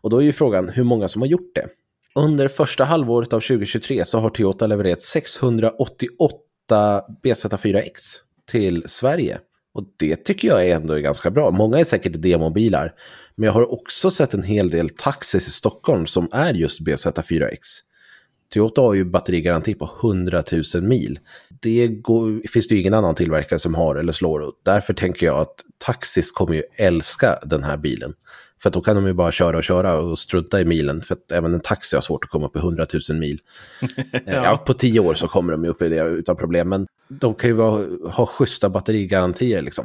Och 0.00 0.10
då 0.10 0.18
är 0.18 0.22
ju 0.22 0.32
frågan 0.32 0.68
hur 0.68 0.84
många 0.84 1.08
som 1.08 1.22
har 1.22 1.28
gjort 1.28 1.54
det. 1.54 1.68
Under 2.14 2.48
första 2.48 2.84
halvåret 2.84 3.32
av 3.32 3.40
2023 3.40 4.04
så 4.04 4.18
har 4.18 4.30
Toyota 4.30 4.66
levererat 4.66 5.02
688 5.02 7.02
BZ4X 7.24 7.90
till 8.50 8.82
Sverige. 8.86 9.38
Och 9.74 9.84
det 9.98 10.16
tycker 10.16 10.48
jag 10.48 10.70
ändå 10.70 10.94
är 10.94 11.00
ganska 11.00 11.30
bra. 11.30 11.50
Många 11.50 11.78
är 11.78 11.84
säkert 11.84 12.22
demobilar. 12.22 12.94
Men 13.34 13.46
jag 13.46 13.52
har 13.52 13.72
också 13.72 14.10
sett 14.10 14.34
en 14.34 14.42
hel 14.42 14.70
del 14.70 14.88
taxis 14.88 15.48
i 15.48 15.50
Stockholm 15.50 16.06
som 16.06 16.28
är 16.32 16.54
just 16.54 16.80
BZ4X. 16.80 17.58
Toyota 18.48 18.80
har 18.80 18.94
ju 18.94 19.04
batterigaranti 19.04 19.74
på 19.74 19.90
100 20.02 20.42
000 20.74 20.82
mil. 20.82 21.18
Det 21.60 21.88
går, 21.88 22.48
finns 22.48 22.68
det 22.68 22.74
ju 22.74 22.80
ingen 22.80 22.94
annan 22.94 23.14
tillverkare 23.14 23.58
som 23.58 23.74
har 23.74 23.96
eller 23.96 24.12
slår. 24.12 24.52
Därför 24.62 24.94
tänker 24.94 25.26
jag 25.26 25.38
att 25.38 25.54
Taxis 25.78 26.30
kommer 26.30 26.54
ju 26.54 26.62
älska 26.76 27.38
den 27.44 27.62
här 27.62 27.76
bilen. 27.76 28.14
För 28.62 28.70
då 28.70 28.80
kan 28.80 28.96
de 28.96 29.06
ju 29.06 29.12
bara 29.12 29.32
köra 29.32 29.56
och 29.56 29.64
köra 29.64 29.98
och 29.98 30.18
strunta 30.18 30.60
i 30.60 30.64
milen. 30.64 31.02
För 31.02 31.14
att 31.14 31.32
även 31.32 31.54
en 31.54 31.60
taxi 31.60 31.96
har 31.96 32.00
svårt 32.00 32.24
att 32.24 32.30
komma 32.30 32.46
upp 32.46 32.56
i 32.56 32.58
100 32.58 32.86
000 33.08 33.18
mil. 33.18 33.40
ja. 34.12 34.20
ja. 34.26 34.56
på 34.66 34.74
tio 34.74 35.00
år 35.00 35.14
så 35.14 35.28
kommer 35.28 35.52
de 35.52 35.64
ju 35.64 35.70
upp 35.70 35.82
i 35.82 35.88
det 35.88 36.02
utan 36.04 36.36
problem. 36.36 36.68
Men 36.68 36.86
de 37.08 37.34
kan 37.34 37.50
ju 37.50 37.56
vara, 37.56 37.86
ha 38.10 38.26
schyssta 38.26 38.68
batterigarantier 38.68 39.62
liksom. 39.62 39.84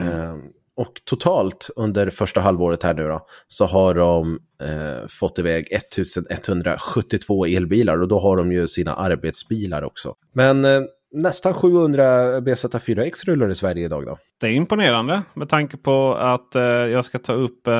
Mm. 0.00 0.40
Och 0.76 0.92
totalt 1.04 1.70
under 1.76 2.10
första 2.10 2.40
halvåret 2.40 2.82
här 2.82 2.94
nu 2.94 3.08
då, 3.08 3.26
så 3.48 3.66
har 3.66 3.94
de 3.94 4.38
eh, 4.62 5.06
fått 5.20 5.38
iväg 5.38 5.68
1172 5.70 7.46
elbilar 7.46 8.02
och 8.02 8.08
då 8.08 8.18
har 8.18 8.36
de 8.36 8.52
ju 8.52 8.68
sina 8.68 8.94
arbetsbilar 8.94 9.82
också. 9.82 10.14
Men 10.34 10.64
eh, 10.64 10.82
nästan 11.12 11.54
700 11.54 12.40
BZ4X 12.40 13.24
rullar 13.24 13.50
i 13.50 13.54
Sverige 13.54 13.84
idag 13.84 14.06
då. 14.06 14.18
Det 14.40 14.46
är 14.46 14.50
imponerande 14.50 15.22
med 15.34 15.48
tanke 15.48 15.76
på 15.76 16.14
att 16.14 16.54
eh, 16.54 16.62
jag 16.62 17.04
ska 17.04 17.18
ta 17.18 17.32
upp 17.32 17.66
eh, 17.66 17.72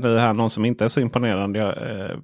nu 0.00 0.18
här 0.18 0.32
någon 0.32 0.50
som 0.50 0.64
inte 0.64 0.84
är 0.84 0.88
så 0.88 1.00
imponerande. 1.00 1.60
Eh, 1.60 2.18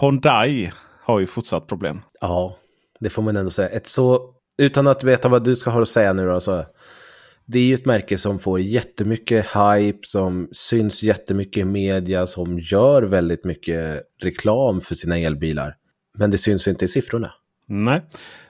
Hyundai 0.00 0.72
har 1.02 1.20
ju 1.20 1.26
fortsatt 1.26 1.66
problem. 1.66 2.00
Ja, 2.20 2.56
det 3.00 3.10
får 3.10 3.22
man 3.22 3.36
ändå 3.36 3.50
säga. 3.50 3.68
Ett 3.68 3.86
så, 3.86 4.20
utan 4.58 4.86
att 4.86 5.04
veta 5.04 5.28
vad 5.28 5.44
du 5.44 5.56
ska 5.56 5.70
ha 5.70 5.82
att 5.82 5.88
säga 5.88 6.12
nu 6.12 6.26
då, 6.26 6.40
så 6.40 6.64
det 7.52 7.58
är 7.58 7.62
ju 7.62 7.74
ett 7.74 7.86
märke 7.86 8.18
som 8.18 8.38
får 8.38 8.60
jättemycket 8.60 9.46
hype, 9.46 9.98
som 10.02 10.48
syns 10.52 11.02
jättemycket 11.02 11.60
i 11.60 11.64
media, 11.64 12.26
som 12.26 12.58
gör 12.58 13.02
väldigt 13.02 13.44
mycket 13.44 14.02
reklam 14.22 14.80
för 14.80 14.94
sina 14.94 15.18
elbilar. 15.18 15.74
Men 16.18 16.30
det 16.30 16.38
syns 16.38 16.68
inte 16.68 16.84
i 16.84 16.88
siffrorna. 16.88 17.32
Nej, 17.66 18.02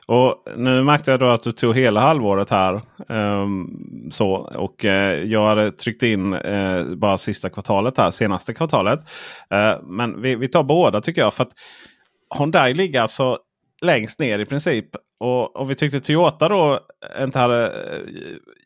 och 0.06 0.44
nu 0.56 0.82
märkte 0.82 1.10
jag 1.10 1.20
då 1.20 1.26
att 1.26 1.42
du 1.42 1.52
tog 1.52 1.76
hela 1.76 2.00
halvåret 2.00 2.50
här. 2.50 2.80
Um, 3.08 4.08
så, 4.10 4.32
och 4.34 4.84
uh, 4.84 4.90
jag 5.24 5.48
hade 5.48 5.72
tryckt 5.72 6.02
in 6.02 6.34
uh, 6.34 6.94
bara 6.94 7.18
sista 7.18 7.50
kvartalet 7.50 7.98
här, 7.98 8.10
senaste 8.10 8.54
kvartalet. 8.54 9.00
Uh, 9.54 9.82
men 9.82 10.22
vi, 10.22 10.36
vi 10.36 10.48
tar 10.48 10.62
båda 10.62 11.00
tycker 11.00 11.20
jag. 11.20 11.34
För 11.34 11.42
att 11.42 11.52
Hyundai 12.38 12.74
ligger 12.74 13.00
alltså 13.00 13.38
längst 13.82 14.18
ner 14.18 14.38
i 14.38 14.46
princip. 14.46 14.86
Och, 15.20 15.56
och 15.56 15.70
vi 15.70 15.74
tyckte 15.74 16.00
Toyota 16.00 16.48
då 16.48 16.80
inte 17.20 17.38
hade 17.38 17.72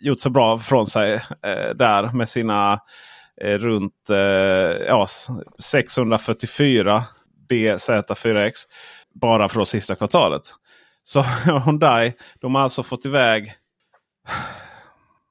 gjort 0.01 0.21
så 0.21 0.31
bra 0.31 0.59
från 0.59 0.87
sig 0.87 1.21
där 1.75 2.13
med 2.13 2.29
sina 2.29 2.81
runt 3.43 4.11
ja, 4.89 5.07
644 5.59 7.03
BZ4X. 7.51 8.53
Bara 9.15 9.49
det 9.61 9.67
sista 9.67 9.95
kvartalet. 9.95 10.43
Så 11.03 11.23
Hyundai 11.45 12.13
de 12.41 12.55
har 12.55 12.63
alltså 12.63 12.83
fått 12.83 13.07
iväg 13.07 13.53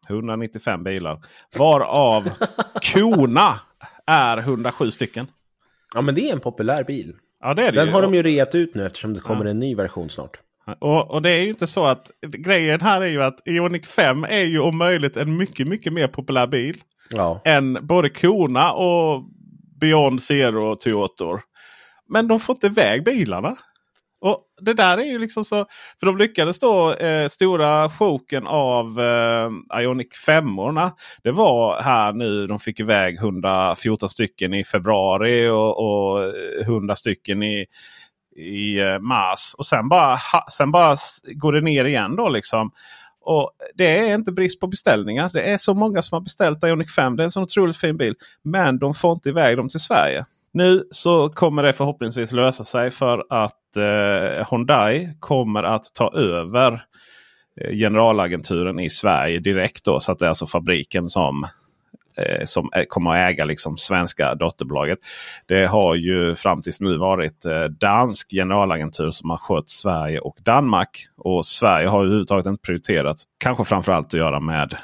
195 0.09 0.83
bilar. 0.83 1.19
Varav 1.55 2.29
Kona 2.93 3.59
är 4.05 4.37
107 4.37 4.91
stycken. 4.91 5.27
Ja 5.93 6.01
men 6.01 6.15
det 6.15 6.29
är 6.29 6.33
en 6.33 6.39
populär 6.39 6.83
bil. 6.83 7.15
Ja, 7.39 7.53
det 7.53 7.67
är 7.67 7.71
det 7.71 7.77
Den 7.79 7.87
ju. 7.87 7.93
har 7.93 8.01
de 8.01 8.13
ju 8.13 8.23
reat 8.23 8.55
ut 8.55 8.75
nu 8.75 8.85
eftersom 8.85 9.13
det 9.13 9.19
kommer 9.19 9.45
ja. 9.45 9.51
en 9.51 9.59
ny 9.59 9.75
version 9.75 10.09
snart. 10.09 10.39
Och, 10.79 11.11
och, 11.11 11.21
det 11.21 11.29
är 11.29 11.41
ju 11.41 11.49
inte 11.49 11.67
så 11.67 11.85
att 11.85 12.11
grejen 12.21 12.81
här 12.81 13.01
är 13.01 13.07
ju 13.07 13.23
att 13.23 13.47
Ioniq 13.47 13.85
5 13.85 14.23
är 14.23 14.43
ju 14.43 14.59
om 14.59 14.77
möjligt 14.77 15.17
en 15.17 15.37
mycket 15.37 15.67
mycket 15.67 15.93
mer 15.93 16.07
populär 16.07 16.47
bil. 16.47 16.81
Ja. 17.09 17.41
Än 17.45 17.77
både 17.81 18.09
Kona 18.09 18.73
och 18.73 19.23
Beyond 19.79 20.21
Zero 20.21 20.75
Toyota. 20.75 21.41
Men 22.09 22.27
de 22.27 22.39
får 22.39 22.55
inte 22.55 22.67
iväg 22.67 23.03
bilarna. 23.03 23.55
Och 24.21 24.39
Det 24.61 24.73
där 24.73 24.97
är 24.97 25.05
ju 25.05 25.19
liksom 25.19 25.45
så. 25.45 25.65
För 25.99 26.05
de 26.05 26.17
lyckades 26.17 26.59
då 26.59 26.93
eh, 26.93 27.27
stora 27.27 27.89
sjoken 27.89 28.47
av 28.47 28.99
eh, 28.99 29.79
Ionic 29.81 30.07
5orna. 30.27 30.91
Det 31.23 31.31
var 31.31 31.81
här 31.81 32.13
nu 32.13 32.47
de 32.47 32.59
fick 32.59 32.79
iväg 32.79 33.15
114 33.15 34.09
stycken 34.09 34.53
i 34.53 34.63
februari 34.63 35.47
och, 35.47 35.79
och 35.79 36.33
100 36.61 36.95
stycken 36.95 37.43
i, 37.43 37.65
i 38.35 38.79
eh, 38.79 38.99
mars. 38.99 39.55
Och 39.57 39.65
sen 39.65 39.89
bara, 39.89 40.17
sen 40.51 40.71
bara 40.71 40.95
går 41.25 41.51
det 41.51 41.61
ner 41.61 41.85
igen 41.85 42.15
då 42.15 42.29
liksom. 42.29 42.71
Och 43.25 43.51
Det 43.75 43.97
är 43.97 44.15
inte 44.15 44.31
brist 44.31 44.59
på 44.59 44.67
beställningar. 44.67 45.29
Det 45.33 45.41
är 45.41 45.57
så 45.57 45.73
många 45.73 46.01
som 46.01 46.15
har 46.15 46.21
beställt 46.21 46.63
Ioniq 46.63 46.89
5. 46.91 47.15
Det 47.15 47.23
är 47.23 47.25
en 47.25 47.31
så 47.31 47.41
otroligt 47.41 47.77
fin 47.77 47.97
bil. 47.97 48.15
Men 48.43 48.79
de 48.79 48.93
får 48.93 49.11
inte 49.11 49.29
iväg 49.29 49.57
dem 49.57 49.69
till 49.69 49.79
Sverige. 49.79 50.25
Nu 50.53 50.87
så 50.91 51.29
kommer 51.29 51.63
det 51.63 51.73
förhoppningsvis 51.73 52.31
lösa 52.31 52.63
sig 52.63 52.91
för 52.91 53.25
att 53.29 53.77
eh, 53.77 54.47
Hyundai 54.51 55.09
kommer 55.19 55.63
att 55.63 55.93
ta 55.93 56.13
över 56.13 56.85
eh, 57.61 57.71
generalagenturen 57.71 58.79
i 58.79 58.89
Sverige 58.89 59.39
direkt. 59.39 59.85
Då, 59.85 59.99
så 59.99 60.11
att 60.11 60.19
det 60.19 60.25
är 60.25 60.29
alltså 60.29 60.47
fabriken 60.47 61.05
som, 61.05 61.47
eh, 62.17 62.45
som 62.45 62.69
kommer 62.87 63.11
att 63.11 63.31
äga 63.31 63.45
liksom 63.45 63.77
svenska 63.77 64.35
dotterbolaget. 64.35 64.99
Det 65.45 65.65
har 65.65 65.95
ju 65.95 66.35
fram 66.35 66.61
tills 66.61 66.81
nu 66.81 66.97
varit 66.97 67.45
eh, 67.45 67.63
dansk 67.63 68.31
generalagentur 68.31 69.11
som 69.11 69.29
har 69.29 69.37
skött 69.37 69.69
Sverige 69.69 70.19
och 70.19 70.37
Danmark. 70.43 71.07
Och 71.17 71.45
Sverige 71.45 71.87
har 71.87 71.99
överhuvudtaget 71.99 72.45
inte 72.45 72.61
prioriterats. 72.61 73.23
Kanske 73.37 73.65
framförallt 73.65 74.07
att 74.07 74.13
göra 74.13 74.39
med 74.39 74.77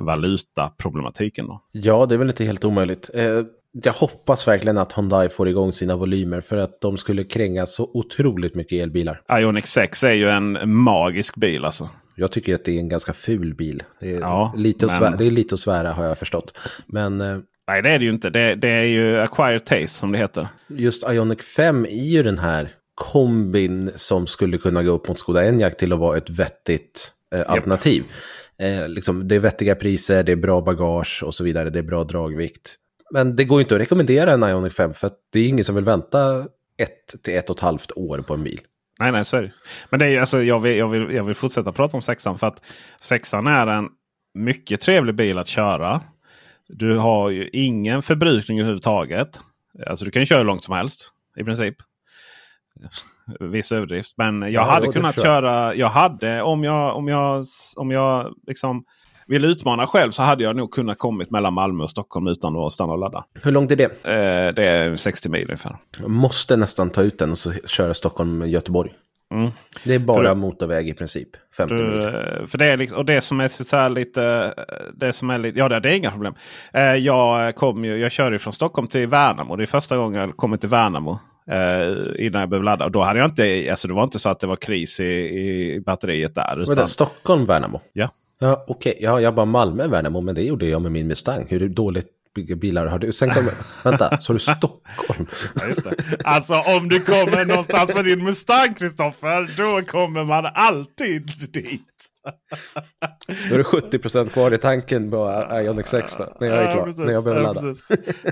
valutaproblematiken. 0.00 1.46
Då. 1.46 1.60
Ja, 1.72 2.06
det 2.06 2.14
är 2.14 2.18
väl 2.18 2.28
inte 2.28 2.44
helt 2.44 2.64
omöjligt. 2.64 3.10
Eh, 3.14 3.40
jag 3.82 3.92
hoppas 3.92 4.48
verkligen 4.48 4.78
att 4.78 4.92
Hyundai 4.92 5.28
får 5.28 5.48
igång 5.48 5.72
sina 5.72 5.96
volymer 5.96 6.40
för 6.40 6.56
att 6.56 6.80
de 6.80 6.96
skulle 6.96 7.24
kränga 7.24 7.66
så 7.66 7.90
otroligt 7.94 8.54
mycket 8.54 8.82
elbilar. 8.82 9.22
Ioniq 9.38 9.66
6 9.66 10.04
är 10.04 10.12
ju 10.12 10.28
en 10.28 10.70
magisk 10.70 11.36
bil 11.36 11.64
alltså. 11.64 11.88
Jag 12.14 12.32
tycker 12.32 12.54
att 12.54 12.64
det 12.64 12.72
är 12.72 12.78
en 12.78 12.88
ganska 12.88 13.12
ful 13.12 13.54
bil. 13.54 13.82
Det 14.00 14.14
är, 14.14 14.20
ja, 14.20 14.54
lite, 14.56 14.86
men... 14.86 14.96
svära, 14.96 15.16
det 15.16 15.26
är 15.26 15.30
lite 15.30 15.54
att 15.54 15.60
svära 15.60 15.92
har 15.92 16.04
jag 16.04 16.18
förstått. 16.18 16.58
Men, 16.86 17.20
eh, 17.20 17.38
Nej 17.66 17.82
det 17.82 17.90
är 17.90 17.98
det 17.98 18.04
ju 18.04 18.10
inte. 18.10 18.30
Det, 18.30 18.54
det, 18.54 18.68
är 18.68 18.84
ju 18.84 19.18
acquired 19.18 19.64
taste 19.64 19.88
som 19.88 20.12
det 20.12 20.18
heter. 20.18 20.48
Just 20.68 21.08
Ioniq 21.08 21.42
5 21.42 21.84
är 21.86 22.04
ju 22.04 22.22
den 22.22 22.38
här 22.38 22.72
kombin 22.94 23.92
som 23.96 24.26
skulle 24.26 24.58
kunna 24.58 24.82
gå 24.82 24.90
upp 24.90 25.08
mot 25.08 25.18
Skoda 25.18 25.44
Enyaq 25.44 25.76
till 25.76 25.92
att 25.92 25.98
vara 25.98 26.16
ett 26.16 26.30
vettigt 26.30 27.12
eh, 27.34 27.42
alternativ. 27.46 28.04
Eh, 28.58 28.88
liksom, 28.88 29.28
det 29.28 29.34
är 29.34 29.40
vettiga 29.40 29.74
priser, 29.74 30.22
det 30.22 30.32
är 30.32 30.36
bra 30.36 30.60
bagage 30.60 31.22
och 31.26 31.34
så 31.34 31.44
vidare. 31.44 31.70
Det 31.70 31.78
är 31.78 31.82
bra 31.82 32.04
dragvikt. 32.04 32.74
Men 33.10 33.36
det 33.36 33.44
går 33.44 33.60
inte 33.60 33.74
att 33.74 33.80
rekommendera 33.80 34.32
en 34.32 34.42
Ioniq 34.42 34.72
5 34.72 34.94
för 34.94 35.10
det 35.32 35.40
är 35.40 35.48
ingen 35.48 35.64
som 35.64 35.74
vill 35.74 35.84
vänta 35.84 36.46
ett 36.76 37.22
till 37.22 37.36
ett 37.36 37.50
och 37.50 37.56
ett 37.56 37.62
halvt 37.62 37.92
år 37.96 38.18
på 38.18 38.34
en 38.34 38.44
bil. 38.44 38.60
Nej, 39.00 39.12
nej, 39.12 39.24
så 39.24 39.36
är 39.36 39.42
det. 39.42 39.52
Men 39.90 40.00
det 40.00 40.08
är, 40.08 40.20
alltså, 40.20 40.42
jag, 40.42 40.60
vill, 40.60 40.76
jag, 40.76 40.88
vill, 40.88 41.14
jag 41.14 41.24
vill 41.24 41.34
fortsätta 41.34 41.72
prata 41.72 41.96
om 41.96 42.02
sexan 42.02 42.38
för 42.38 42.46
att 42.46 42.62
sexan 43.00 43.46
är 43.46 43.66
en 43.66 43.88
mycket 44.34 44.80
trevlig 44.80 45.14
bil 45.14 45.38
att 45.38 45.46
köra. 45.46 46.00
Du 46.68 46.96
har 46.96 47.30
ju 47.30 47.48
ingen 47.52 48.02
förbrukning 48.02 48.58
överhuvudtaget. 48.58 49.40
Alltså 49.86 50.04
du 50.04 50.10
kan 50.10 50.26
köra 50.26 50.38
hur 50.38 50.44
långt 50.44 50.64
som 50.64 50.74
helst 50.74 51.12
i 51.36 51.44
princip. 51.44 51.76
Viss 53.40 53.72
överdrift. 53.72 54.14
Men 54.16 54.42
jag 54.42 54.52
ja, 54.52 54.62
hade 54.62 54.92
kunnat 54.92 55.22
köra. 55.22 55.74
Jag 55.74 55.88
hade 55.88 56.42
om 56.42 56.64
jag, 56.64 56.96
om 56.96 57.08
jag, 57.08 57.44
om 57.76 57.90
jag 57.90 58.34
liksom 58.46 58.84
vill 59.26 59.44
utmana 59.44 59.86
själv 59.86 60.10
så 60.10 60.22
hade 60.22 60.44
jag 60.44 60.56
nog 60.56 60.70
kunnat 60.72 60.98
kommit 60.98 61.30
mellan 61.30 61.54
Malmö 61.54 61.82
och 61.84 61.90
Stockholm 61.90 62.26
utan 62.26 62.56
att 62.56 62.72
stanna 62.72 62.92
och 62.92 62.98
ladda. 62.98 63.24
Hur 63.42 63.52
långt 63.52 63.72
är 63.72 63.76
det? 63.76 63.84
Eh, 63.84 64.54
det 64.54 64.64
är 64.64 64.96
60 64.96 65.28
mil 65.28 65.44
ungefär. 65.44 65.76
Jag 66.00 66.10
måste 66.10 66.56
nästan 66.56 66.90
ta 66.90 67.02
ut 67.02 67.18
den 67.18 67.30
och 67.30 67.38
så 67.38 67.52
köra 67.52 67.94
Stockholm-Göteborg. 67.94 68.92
Mm. 69.34 69.50
Det 69.84 69.94
är 69.94 69.98
bara 69.98 70.28
För- 70.28 70.34
motorväg 70.34 70.88
i 70.88 70.94
princip. 70.94 71.28
50 71.56 71.74
Du, 71.74 71.82
mil. 71.84 72.00
eh, 72.00 72.10
för 72.46 72.58
det 72.58 72.66
är 72.66 72.76
liksom, 72.76 72.98
och 72.98 73.04
det 73.04 73.20
som 73.20 73.40
är 73.40 73.48
så 73.48 73.76
här 73.76 73.88
lite, 73.88 74.54
det 74.96 75.12
som 75.12 75.30
är 75.30 75.38
lite, 75.38 75.58
ja 75.58 75.68
det, 75.68 75.80
det 75.80 75.90
är 75.90 75.96
inga 75.96 76.10
problem. 76.10 76.34
Eh, 76.72 76.82
jag 76.94 77.54
kom 77.56 77.84
ju, 77.84 77.96
jag 77.96 78.12
kör 78.12 78.32
ju 78.32 78.38
från 78.38 78.52
Stockholm 78.52 78.88
till 78.88 79.08
Värnamo. 79.08 79.56
Det 79.56 79.64
är 79.64 79.66
första 79.66 79.96
gången 79.96 80.20
jag 80.20 80.36
kommer 80.36 80.56
till 80.56 80.68
Värnamo. 80.68 81.18
Eh, 81.50 82.26
innan 82.26 82.40
jag 82.40 82.48
behöver 82.48 82.64
ladda. 82.64 82.84
Och 82.84 82.90
då 82.90 83.02
hade 83.02 83.18
jag 83.18 83.26
inte, 83.28 83.66
alltså 83.70 83.88
det 83.88 83.94
var 83.94 84.02
inte 84.04 84.18
så 84.18 84.28
att 84.28 84.40
det 84.40 84.46
var 84.46 84.56
kris 84.56 85.00
i, 85.00 85.04
i 85.04 85.82
batteriet 85.86 86.34
där. 86.34 86.54
Vänta, 86.56 86.72
Utan, 86.72 86.88
Stockholm, 86.88 87.44
Värnamo? 87.44 87.80
ja. 87.92 88.08
Ja, 88.44 88.64
okej. 88.68 88.98
Ja, 89.00 89.20
jag 89.20 89.34
bara 89.34 89.46
Malmö, 89.46 89.86
Värnamo, 89.86 90.20
men 90.20 90.34
det 90.34 90.42
gjorde 90.42 90.66
jag 90.66 90.82
med 90.82 90.92
min 90.92 91.06
Mustang. 91.06 91.46
Hur 91.48 91.68
dåligt 91.68 92.06
bygga 92.34 92.56
bilar 92.56 92.86
har 92.86 92.98
du? 92.98 93.12
Sen 93.12 93.30
kommer... 93.30 93.52
Vänta, 93.84 94.20
så 94.20 94.32
du 94.32 94.38
Stockholm? 94.38 95.26
Ja. 95.54 95.92
Alltså 96.24 96.54
om 96.54 96.88
du 96.88 97.00
kommer 97.00 97.44
någonstans 97.44 97.94
med 97.94 98.04
din 98.04 98.24
Mustang 98.24 98.74
Kristoffer. 98.74 99.56
Då 99.58 99.86
kommer 99.86 100.24
man 100.24 100.46
alltid 100.54 101.32
dit. 101.52 102.10
Då 103.48 103.54
är 103.54 103.58
det 103.58 103.64
70% 103.64 104.28
kvar 104.28 104.54
i 104.54 104.58
tanken 104.58 105.10
på 105.10 105.46
Ioniq 105.52 105.86
6 105.86 106.16
då, 106.16 106.36
när 106.40 106.46
jag 106.48 106.56
är 106.58 106.62
Ja, 106.62 106.72
klar. 106.72 106.84
precis. 106.84 107.04
när 107.04 107.12
jag 107.12 107.24
behöver 107.24 107.42
Ja, 107.44 107.52
ladda. 107.52 107.74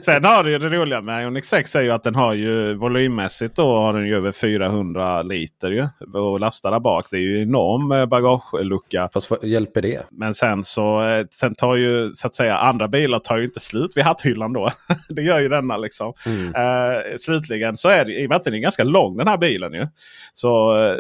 Sen 0.03 0.25
har 0.25 0.45
du 0.45 0.51
ju 0.51 0.59
det 0.59 0.69
roliga 0.69 1.01
med 1.01 1.23
Ioniq 1.23 1.45
6 1.45 1.77
är 1.77 1.81
ju 1.83 1.91
att 1.91 2.05
den 2.05 2.15
har 2.15 2.35
ju 2.35 2.75
volymmässigt 2.75 3.57
då 3.57 3.77
har 3.77 3.93
den 3.93 4.07
ju 4.07 4.17
över 4.17 4.33
400 4.33 5.23
liter 5.23 5.71
ju. 5.71 5.89
Och 6.21 6.41
lasta 6.41 6.71
där 6.71 6.81
bak. 6.81 7.07
Det 7.11 7.17
är 7.17 7.21
ju 7.21 7.43
enorm 7.43 7.93
eh, 7.93 8.07
bagagelucka. 8.07 9.09
Fast 9.15 9.31
vad 9.31 9.45
hjälper 9.45 9.83
det? 9.83 10.03
Men 10.11 10.35
sen 10.35 10.65
så 10.65 11.03
eh, 11.03 11.27
sen 11.31 11.55
tar 11.55 11.77
ju 11.77 12.11
så 12.11 12.27
att 12.27 12.35
säga 12.35 12.57
andra 12.59 12.89
bilar 12.89 13.19
tar 13.19 13.39
ju 13.39 13.45
inte 13.45 13.61
slut 13.61 13.97
vid 13.97 14.05
hatthyllan 14.05 14.53
då. 14.53 14.71
det 15.09 15.23
gör 15.23 15.41
ju 15.41 15.49
denna 15.49 15.77
liksom. 15.77 16.13
Mm. 16.27 16.55
Eh, 16.55 17.01
slutligen 17.19 17.77
så 17.77 17.89
är 17.89 18.05
det 18.05 18.13
i 18.21 18.27
och 18.27 18.29
med 18.29 18.37
att 18.37 18.45
den 18.45 18.55
är 18.55 18.59
ganska 18.59 18.85
lång 18.85 19.17
den 19.17 19.29
här 19.29 19.39
bilen 19.39 19.73
ju. 19.73 19.87
Så 20.33 20.79
eh, 20.85 20.95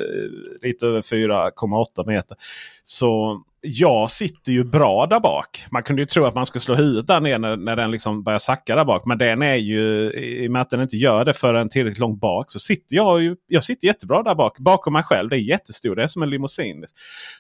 lite 0.62 0.86
över 0.86 1.00
4,8 1.00 2.06
meter. 2.06 2.36
Så 2.84 3.42
jag 3.60 4.10
sitter 4.10 4.52
ju 4.52 4.64
bra 4.64 5.06
där 5.06 5.20
bak. 5.20 5.64
Man 5.70 5.82
kunde 5.82 6.02
ju 6.02 6.06
tro 6.06 6.24
att 6.24 6.34
man 6.34 6.46
skulle 6.46 6.62
slå 6.62 6.74
huvudet 6.74 7.06
där 7.06 7.20
nere 7.20 7.38
när, 7.38 7.56
när 7.56 7.76
den 7.76 7.90
liksom 7.90 8.22
börjar 8.22 8.38
sacka 8.38 8.76
där 8.76 8.84
bak. 8.84 9.06
Men 9.06 9.18
den 9.18 9.42
är 9.42 9.54
ju, 9.54 10.12
i 10.12 10.48
och 10.48 10.52
med 10.52 10.62
att 10.62 10.70
den 10.70 10.80
inte 10.80 10.96
gör 10.96 11.24
det 11.24 11.32
förrän 11.32 11.68
tillräckligt 11.68 11.98
långt 11.98 12.20
bak, 12.20 12.50
så 12.50 12.58
sitter 12.58 12.96
jag 12.96 13.22
ju 13.22 13.36
jag 13.46 13.64
sitter 13.64 13.86
jättebra 13.86 14.22
där 14.22 14.34
bak. 14.34 14.58
Bakom 14.58 14.92
mig 14.92 15.02
själv. 15.02 15.28
Det 15.30 15.36
är 15.36 15.40
jättestor. 15.40 15.96
Det 15.96 16.02
är 16.02 16.06
som 16.06 16.22
en 16.22 16.30
limousin. 16.30 16.84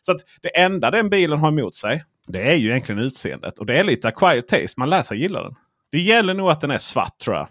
Så 0.00 0.12
att 0.12 0.18
det 0.42 0.60
enda 0.60 0.90
den 0.90 1.10
bilen 1.10 1.38
har 1.38 1.48
emot 1.48 1.74
sig, 1.74 2.04
det 2.26 2.42
är 2.42 2.56
ju 2.56 2.70
egentligen 2.70 3.00
utseendet. 3.00 3.58
Och 3.58 3.66
det 3.66 3.78
är 3.78 3.84
lite 3.84 4.08
acquired 4.08 4.46
taste. 4.46 4.80
Man 4.80 4.90
lär 4.90 5.02
sig 5.02 5.18
gilla 5.18 5.42
den. 5.42 5.54
Det 5.92 5.98
gäller 5.98 6.34
nog 6.34 6.50
att 6.50 6.60
den 6.60 6.70
är 6.70 6.78
svart 6.78 7.18
tror 7.18 7.36
jag. 7.36 7.48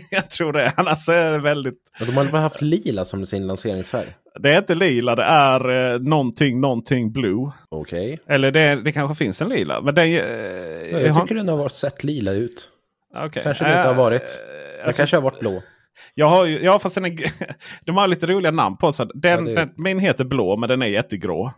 jag 0.10 0.30
tror 0.30 0.52
det. 0.52 0.72
Annars 0.76 1.08
är 1.08 1.32
det 1.32 1.38
väldigt... 1.38 1.78
Ja, 1.98 2.06
de 2.06 2.16
har 2.16 2.24
väl 2.24 2.34
haft 2.34 2.62
lila 2.62 3.04
som 3.04 3.26
sin 3.26 3.46
lanseringsfärg? 3.46 4.06
Det 4.40 4.52
är 4.52 4.58
inte 4.58 4.74
lila, 4.74 5.14
det 5.14 5.22
är 5.22 5.92
eh, 5.94 5.98
någonting, 6.00 6.60
någonting 6.60 7.12
blue. 7.12 7.50
Okej. 7.68 8.18
Eller 8.26 8.50
det, 8.50 8.82
det 8.84 8.92
kanske 8.92 9.14
finns 9.24 9.42
en 9.42 9.48
lila. 9.48 9.80
Men 9.80 9.94
den, 9.94 10.04
eh, 10.04 10.10
Ja, 10.12 11.00
jag 11.00 11.20
tycker 11.20 11.34
den 11.34 11.48
har 11.48 11.56
varit 11.56 11.72
sett 11.72 12.04
lila 12.04 12.32
ut. 12.32 12.68
Okej. 13.16 13.42
Kanske 13.42 13.64
det 13.64 13.76
inte 13.76 13.88
har 13.88 13.94
varit. 13.94 14.40
Den 14.76 14.86
alltså- 14.86 15.00
kanske 15.00 15.16
har 15.16 15.22
varit 15.22 15.40
blå. 15.40 15.62
Jag 16.14 16.26
har 16.26 16.44
ju, 16.44 16.62
ja, 16.62 16.78
fast 16.78 16.94
den 16.94 17.04
är, 17.04 17.32
de 17.84 17.96
har 17.96 18.06
lite 18.08 18.26
roliga 18.26 18.50
namn 18.50 18.76
på 18.76 18.92
sig. 18.92 19.06
Den, 19.14 19.46
Ja, 19.46 19.54
den, 19.54 19.70
min 19.76 19.98
heter 19.98 20.24
blå, 20.24 20.56
men 20.56 20.68
den 20.68 20.82
är 20.82 20.86
jättegrå. 20.86 21.52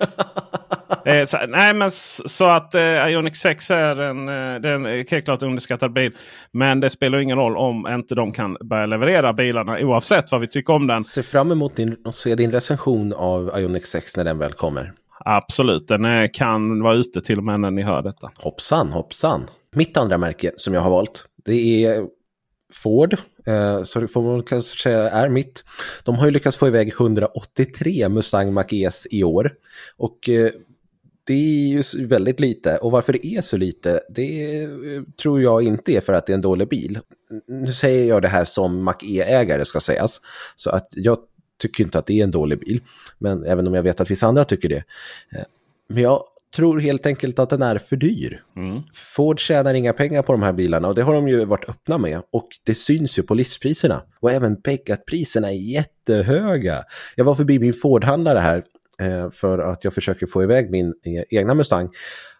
eh, 1.04 1.24
så, 1.24 1.38
nej, 1.48 1.74
men 1.74 1.88
s- 1.88 2.20
så 2.26 2.44
att 2.44 2.74
eh, 2.74 2.80
Ioniq 2.82 3.36
6 3.36 3.70
är 3.70 4.00
en, 4.00 4.28
eh, 4.28 4.60
det 4.60 4.68
är 4.68 4.74
en 4.74 4.86
eh, 4.86 5.04
helt 5.10 5.24
klart 5.24 5.42
underskattad 5.42 5.92
bil. 5.92 6.12
Men 6.52 6.80
det 6.80 6.90
spelar 6.90 7.18
ingen 7.18 7.38
roll 7.38 7.56
om 7.56 7.86
inte 7.88 8.14
de 8.14 8.32
kan 8.32 8.56
börja 8.60 8.86
leverera 8.86 9.32
bilarna 9.32 9.78
oavsett 9.80 10.32
vad 10.32 10.40
vi 10.40 10.48
tycker 10.48 10.72
om 10.72 10.86
den. 10.86 11.04
Se 11.04 11.22
fram 11.22 11.52
emot 11.52 11.76
din, 11.76 11.96
att 12.04 12.14
se 12.14 12.34
din 12.34 12.50
recension 12.52 13.12
av 13.12 13.58
Ioniq 13.58 13.86
6 13.86 14.16
när 14.16 14.24
den 14.24 14.38
väl 14.38 14.52
kommer. 14.52 14.92
Absolut, 15.24 15.88
den 15.88 16.28
kan 16.28 16.82
vara 16.82 16.94
ute 16.94 17.20
till 17.20 17.38
och 17.38 17.44
med 17.44 17.60
när 17.60 17.70
ni 17.70 17.82
hör 17.82 18.02
detta. 18.02 18.30
Hoppsan, 18.38 18.88
hoppsan. 18.92 19.46
Mitt 19.72 19.96
andra 19.96 20.18
märke 20.18 20.50
som 20.56 20.74
jag 20.74 20.80
har 20.80 20.90
valt, 20.90 21.24
det 21.44 21.84
är 21.84 22.04
Ford. 22.72 23.16
Eh, 23.46 23.82
så 23.82 24.00
det 24.00 24.08
får 24.08 24.22
man 24.22 24.42
kanske 24.42 24.82
säga 24.82 25.10
är 25.10 25.28
mitt. 25.28 25.64
De 26.04 26.14
har 26.14 26.26
ju 26.26 26.32
lyckats 26.32 26.56
få 26.56 26.66
iväg 26.66 26.88
183 26.88 28.08
Mustang 28.08 28.52
Mach-Es 28.52 29.06
i 29.10 29.24
år. 29.24 29.52
Och 29.96 30.28
eh, 30.28 30.50
det 31.24 31.34
är 31.34 31.68
ju 31.68 32.06
väldigt 32.06 32.40
lite. 32.40 32.76
Och 32.76 32.90
varför 32.90 33.12
det 33.12 33.26
är 33.26 33.42
så 33.42 33.56
lite, 33.56 34.00
det 34.08 34.62
eh, 34.62 35.02
tror 35.22 35.42
jag 35.42 35.62
inte 35.62 35.92
är 35.92 36.00
för 36.00 36.12
att 36.12 36.26
det 36.26 36.32
är 36.32 36.34
en 36.34 36.40
dålig 36.40 36.68
bil. 36.68 36.98
Nu 37.46 37.72
säger 37.72 38.08
jag 38.08 38.22
det 38.22 38.28
här 38.28 38.44
som 38.44 38.82
Mach-E-ägare 38.82 39.64
ska 39.64 39.80
sägas. 39.80 40.20
Så 40.56 40.70
att 40.70 40.86
jag 40.90 41.18
tycker 41.60 41.84
inte 41.84 41.98
att 41.98 42.06
det 42.06 42.20
är 42.20 42.24
en 42.24 42.30
dålig 42.30 42.60
bil. 42.60 42.80
Men 43.18 43.44
även 43.44 43.66
om 43.66 43.74
jag 43.74 43.82
vet 43.82 44.00
att 44.00 44.10
vissa 44.10 44.26
andra 44.26 44.44
tycker 44.44 44.68
det. 44.68 44.84
Eh, 45.32 45.44
Men 45.88 46.02
jag 46.02 46.24
tror 46.56 46.80
helt 46.80 47.06
enkelt 47.06 47.38
att 47.38 47.50
den 47.50 47.62
är 47.62 47.78
för 47.78 47.96
dyr. 47.96 48.42
Ford 48.94 49.40
tjänar 49.40 49.74
inga 49.74 49.92
pengar 49.92 50.22
på 50.22 50.32
de 50.32 50.42
här 50.42 50.52
bilarna 50.52 50.88
och 50.88 50.94
det 50.94 51.02
har 51.02 51.14
de 51.14 51.28
ju 51.28 51.44
varit 51.44 51.68
öppna 51.68 51.98
med. 51.98 52.22
Och 52.32 52.48
det 52.66 52.74
syns 52.74 53.18
ju 53.18 53.22
på 53.22 53.34
listpriserna. 53.34 54.02
Och 54.20 54.32
även 54.32 54.56
att 54.90 55.06
priserna 55.06 55.50
är 55.50 55.54
jättehöga. 55.54 56.84
Jag 57.16 57.24
var 57.24 57.34
förbi 57.34 57.58
min 57.58 57.72
Ford-handlare 57.72 58.38
här 58.38 58.62
eh, 59.00 59.30
för 59.30 59.58
att 59.58 59.84
jag 59.84 59.94
försöker 59.94 60.26
få 60.26 60.42
iväg 60.42 60.70
min 60.70 60.86
eh, 60.86 61.38
egna 61.38 61.54
Mustang. 61.54 61.88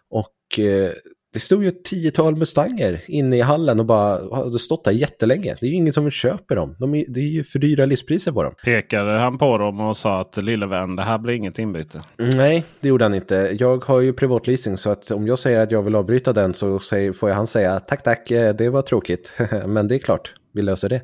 Och 0.09 0.59
eh, 0.59 0.91
det 1.33 1.39
stod 1.39 1.63
ju 1.63 1.69
ett 1.69 1.83
tiotal 1.83 2.35
Mustanger 2.35 3.01
inne 3.07 3.37
i 3.37 3.41
hallen 3.41 3.79
och 3.79 3.85
bara 3.85 4.35
hade 4.35 4.59
stått 4.59 4.83
där 4.83 4.91
jättelänge. 4.91 5.55
Det 5.59 5.65
är 5.65 5.69
ju 5.69 5.75
ingen 5.75 5.93
som 5.93 6.09
köper 6.11 6.55
dem. 6.55 6.75
De 6.79 6.95
är, 6.95 7.05
det 7.07 7.19
är 7.19 7.27
ju 7.27 7.43
för 7.43 7.59
dyra 7.59 7.85
listpriser 7.85 8.31
på 8.31 8.43
dem. 8.43 8.53
Pekade 8.63 9.19
han 9.19 9.37
på 9.37 9.57
dem 9.57 9.79
och 9.79 9.97
sa 9.97 10.21
att 10.21 10.37
lille 10.37 10.65
vän, 10.65 10.95
det 10.95 11.03
här 11.03 11.17
blir 11.17 11.33
inget 11.33 11.59
inbyte. 11.59 12.01
Nej, 12.17 12.65
det 12.79 12.89
gjorde 12.89 13.05
han 13.05 13.13
inte. 13.13 13.55
Jag 13.59 13.85
har 13.85 14.01
ju 14.01 14.13
privatleasing 14.13 14.77
så 14.77 14.89
att 14.89 15.11
om 15.11 15.27
jag 15.27 15.39
säger 15.39 15.59
att 15.59 15.71
jag 15.71 15.83
vill 15.83 15.95
avbryta 15.95 16.33
den 16.33 16.53
så 16.53 16.79
får 17.13 17.29
jag 17.29 17.35
han 17.35 17.47
säga 17.47 17.79
tack 17.79 18.03
tack, 18.03 18.31
eh, 18.31 18.55
det 18.55 18.69
var 18.69 18.81
tråkigt. 18.81 19.33
Men 19.65 19.87
det 19.87 19.95
är 19.95 19.99
klart, 19.99 20.33
vi 20.53 20.61
löser 20.61 20.89
det. 20.89 21.01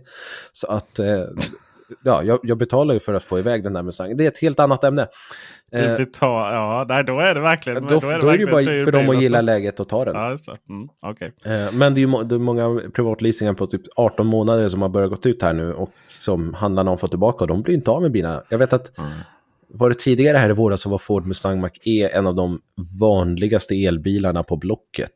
Så 0.54 0.68
att, 0.68 1.00
eh, 1.00 1.24
ja, 2.04 2.24
jag, 2.24 2.40
jag 2.44 2.58
betalar 2.58 2.94
ju 2.94 3.00
för 3.00 3.14
att 3.14 3.24
få 3.24 3.40
iväg 3.40 3.64
den 3.64 3.74
där 3.74 3.84
Mustangen. 3.84 4.18
Det 4.18 4.24
är 4.24 4.28
ett 4.28 4.38
helt 4.38 4.60
annat 4.60 4.84
ämne. 4.84 5.08
Du 5.72 5.78
Eh, 5.78 5.98
betal, 5.98 6.54
ja, 6.54 6.86
nej, 6.90 7.04
då 7.04 7.20
är 7.20 7.36
det 7.36 7.42
verkligen... 7.42 7.88
då, 7.88 8.00
då 8.00 8.08
är 8.08 8.12
det 8.12 8.20
ju 8.20 8.26
verkligen 8.26 8.52
bara 8.52 8.62
dyr 8.62 8.86
för 8.86 8.92
dem 8.92 9.10
att 9.10 9.22
gilla 9.22 9.38
alltså. 9.38 9.46
läget 9.46 9.80
och 9.80 9.90
ta 9.90 10.06
den. 10.06 10.16
Ja, 10.16 10.30
det. 10.30 10.74
Mm, 10.74 10.90
okej. 11.02 11.34
Eh, 11.46 11.72
Men 11.74 11.94
det 11.94 12.02
är 12.02 12.08
ju 12.08 12.24
det 12.24 12.36
är 12.36 12.40
många 12.40 12.82
privatleasingar 12.94 13.54
på 13.54 13.68
typ 13.68 13.82
18 13.96 14.28
månader 14.28 14.70
som 14.70 14.82
har 14.82 14.90
börjat 14.90 15.10
gått 15.10 15.26
ut 15.26 15.42
här 15.42 15.54
nu 15.54 15.74
och 15.74 15.92
som 16.08 16.54
handlarna 16.54 16.92
har 16.92 16.98
fått 16.98 17.12
tillbaka 17.12 17.44
och 17.44 17.48
de 17.48 17.62
blir 17.62 17.74
inte 17.74 17.92
av 17.92 18.02
med 18.02 18.12
bilarna. 18.12 18.44
Jag 18.50 18.58
vet 18.58 18.74
att 18.74 18.92
var 19.70 19.90
det 19.90 19.96
tidigare 19.96 20.38
här 20.38 20.50
i 20.50 20.54
våras 20.54 20.82
så 20.82 20.90
var 20.90 20.98
Ford 20.98 21.26
Mustang 21.26 21.60
Mach-E 21.60 22.10
en 22.14 22.28
av 22.28 22.36
de 22.36 22.62
vanligaste 23.00 23.76
elbilarna 23.86 24.44
på 24.44 24.58
Blocket. 24.58 25.12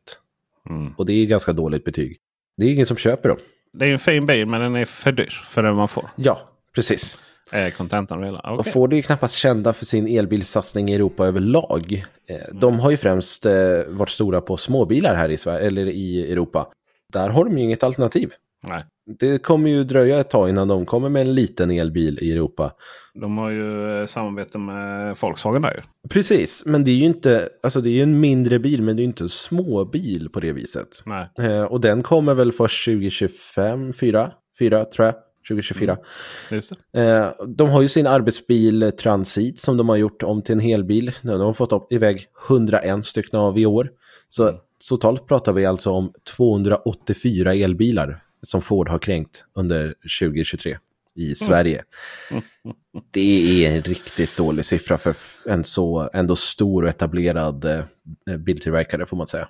Mm. 0.70 0.94
Och 0.98 1.06
det 1.06 1.14
är 1.14 1.26
ganska 1.26 1.54
dåligt 1.54 1.84
betyg. 1.84 2.18
Det 2.58 2.66
är 2.66 2.74
ingen 2.74 2.86
som 2.86 2.98
köper 2.98 3.30
dem. 3.30 3.38
Det 3.74 3.86
är 3.86 3.92
en 3.92 4.00
fin 4.00 4.26
bil 4.26 4.48
men 4.48 4.62
den 4.62 4.76
är 4.76 4.86
för 4.86 5.12
dyr 5.12 5.42
för 5.46 5.64
den 5.64 5.76
man 5.76 5.88
får. 5.88 6.10
Ja, 6.16 6.51
precis. 6.76 7.20
Är 7.52 7.72
kontentan 7.72 8.18
av 8.18 8.22
det 8.22 8.28
hela. 8.28 8.64
Ford 8.64 8.94
är 8.94 8.98
ju 8.98 9.04
knappast 9.04 9.36
kända 9.36 9.74
för 9.74 9.86
sin 9.86 10.08
elbilssatsning 10.18 10.90
i 10.90 10.96
Europa 10.96 11.26
överlag. 11.28 12.04
Eh, 12.30 12.56
De 12.60 12.80
har 12.80 12.92
ju 12.92 12.98
främst 12.98 13.46
eh, 13.46 13.54
varit 13.88 14.10
stora 14.10 14.42
på 14.42 14.58
småbilar 14.58 15.16
här 15.16 15.30
i 15.30 15.38
Sverige, 15.38 15.68
eller 15.68 15.86
i 15.86 16.32
Europa. 16.32 16.68
Där 17.14 17.30
har 17.30 17.46
de 17.46 17.58
ju 17.58 17.64
inget 17.64 17.84
alternativ. 17.84 18.32
Nej. 18.68 18.86
Det 19.20 19.40
kommer 19.40 19.70
ju 19.70 19.84
dröja 19.84 20.20
ett 20.20 20.30
tag 20.30 20.50
innan 20.50 20.68
de 20.68 20.86
kommer 20.86 21.10
med 21.10 21.22
en 21.22 21.36
liten 21.36 21.72
elbil 21.72 22.20
i 22.22 22.32
Europa. 22.32 22.72
De 23.14 23.38
har 23.38 23.50
ju 23.50 24.00
eh, 24.02 24.06
samarbete 24.06 24.58
med 24.58 25.16
Volkswagen 25.22 25.62
där 25.62 25.74
ju. 25.74 25.82
Precis, 26.10 26.64
men 26.66 26.84
det 26.84 26.92
är 26.92 26.96
ju 26.96 27.06
inte, 27.06 27.50
alltså 27.64 27.82
det 27.82 27.90
är 27.90 27.94
ju 27.94 28.04
en 28.04 28.20
mindre 28.20 28.60
bil, 28.60 28.82
men 28.82 28.96
det 28.96 29.00
är 29.00 29.04
ju 29.04 29.08
inte 29.10 29.24
en 29.24 29.30
småbil 29.30 30.30
på 30.30 30.40
det 30.40 30.54
viset. 30.54 30.88
Nej. 31.06 31.30
Eh, 31.40 31.64
och 31.64 31.82
den 31.82 32.04
kommer 32.04 32.34
väl 32.34 32.52
först 32.52 32.86
2025, 32.86 33.94
4, 33.94 34.32
4 34.60 34.86
tror 34.86 35.06
jag, 35.06 35.16
2024. 35.48 35.98
Just 36.52 36.74
det. 36.92 37.02
Eh, 37.02 37.46
de 37.48 37.70
har 37.70 37.82
ju 37.82 37.90
sin 37.90 38.08
arbetsbil 38.08 38.84
eh, 38.84 38.90
Transit 38.90 39.60
som 39.60 39.78
de 39.78 39.90
har 39.90 39.96
gjort 39.96 40.24
om 40.24 40.42
till 40.42 40.54
en 40.54 40.60
helbil. 40.60 41.12
De 41.22 41.42
har 41.42 41.54
fått 41.54 41.72
upp 41.72 41.94
iväg 41.94 42.28
101 42.50 43.06
stycken 43.06 43.40
av 43.40 43.60
i 43.60 43.66
år. 43.66 43.90
Så 44.30 44.60
totalt 44.90 45.28
pratar 45.28 45.54
vi 45.54 45.66
alltså 45.66 45.92
om 45.92 46.14
284 46.38 47.54
elbilar 47.56 48.24
som 48.44 48.62
Ford 48.62 48.90
har 48.90 49.00
kränkt 49.00 49.44
under 49.56 49.94
2023 50.20 50.78
i 51.16 51.36
Sverige. 51.36 51.84
Det 53.12 53.66
är 53.66 53.76
en 53.76 53.82
riktigt 53.82 54.38
dålig 54.38 54.66
siffra 54.66 54.98
för 54.98 55.16
en 55.46 55.64
så 55.64 56.10
ändå 56.14 56.36
stor 56.36 56.84
och 56.84 56.90
etablerad 56.90 57.66
eh, 57.66 58.38
biltillverkare 58.38 59.06
får 59.06 59.18
man 59.18 59.28
säga. 59.28 59.48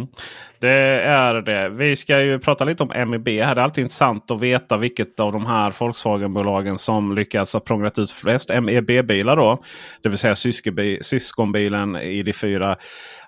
Mm. 0.00 0.12
Det 0.58 1.02
är 1.04 1.34
det. 1.34 1.68
Vi 1.68 1.96
ska 1.96 2.20
ju 2.20 2.38
prata 2.38 2.64
lite 2.64 2.82
om 2.82 3.10
MEB 3.10 3.28
här. 3.28 3.54
Det 3.54 3.60
är 3.60 3.64
alltid 3.64 3.82
intressant 3.82 4.30
att 4.30 4.40
veta 4.40 4.76
vilket 4.76 5.20
av 5.20 5.32
de 5.32 5.46
här 5.46 5.70
Volkswagen-bolagen 5.78 6.78
som 6.78 7.14
lyckats 7.14 7.52
ha 7.52 7.60
prånglat 7.60 7.98
ut 7.98 8.10
flest 8.10 8.50
MEB-bilar. 8.62 9.36
då. 9.36 9.62
Det 10.02 10.08
vill 10.08 10.18
säga 10.18 10.36
syskonbilen 11.02 11.96
ID4, 11.96 12.76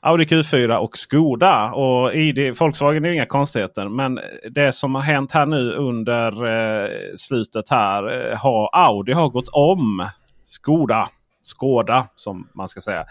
Audi 0.00 0.24
Q4 0.24 0.76
och 0.76 0.98
Skoda. 0.98 1.72
Och 1.72 2.14
ID, 2.14 2.56
Volkswagen 2.58 3.04
är 3.04 3.08
ju 3.08 3.14
inga 3.14 3.26
konstigheter. 3.26 3.88
Men 3.88 4.20
det 4.50 4.72
som 4.72 4.94
har 4.94 5.02
hänt 5.02 5.32
här 5.32 5.46
nu 5.46 5.72
under 5.72 6.46
eh, 6.46 6.88
slutet 7.16 7.70
här. 7.70 8.30
Eh, 8.32 8.38
har 8.38 8.70
Audi 8.72 9.12
har 9.12 9.28
gått 9.28 9.48
om 9.48 10.08
Skoda. 10.46 11.08
Skoda 11.42 12.06
som 12.16 12.48
man 12.54 12.68
ska 12.68 12.80
säga. 12.80 13.04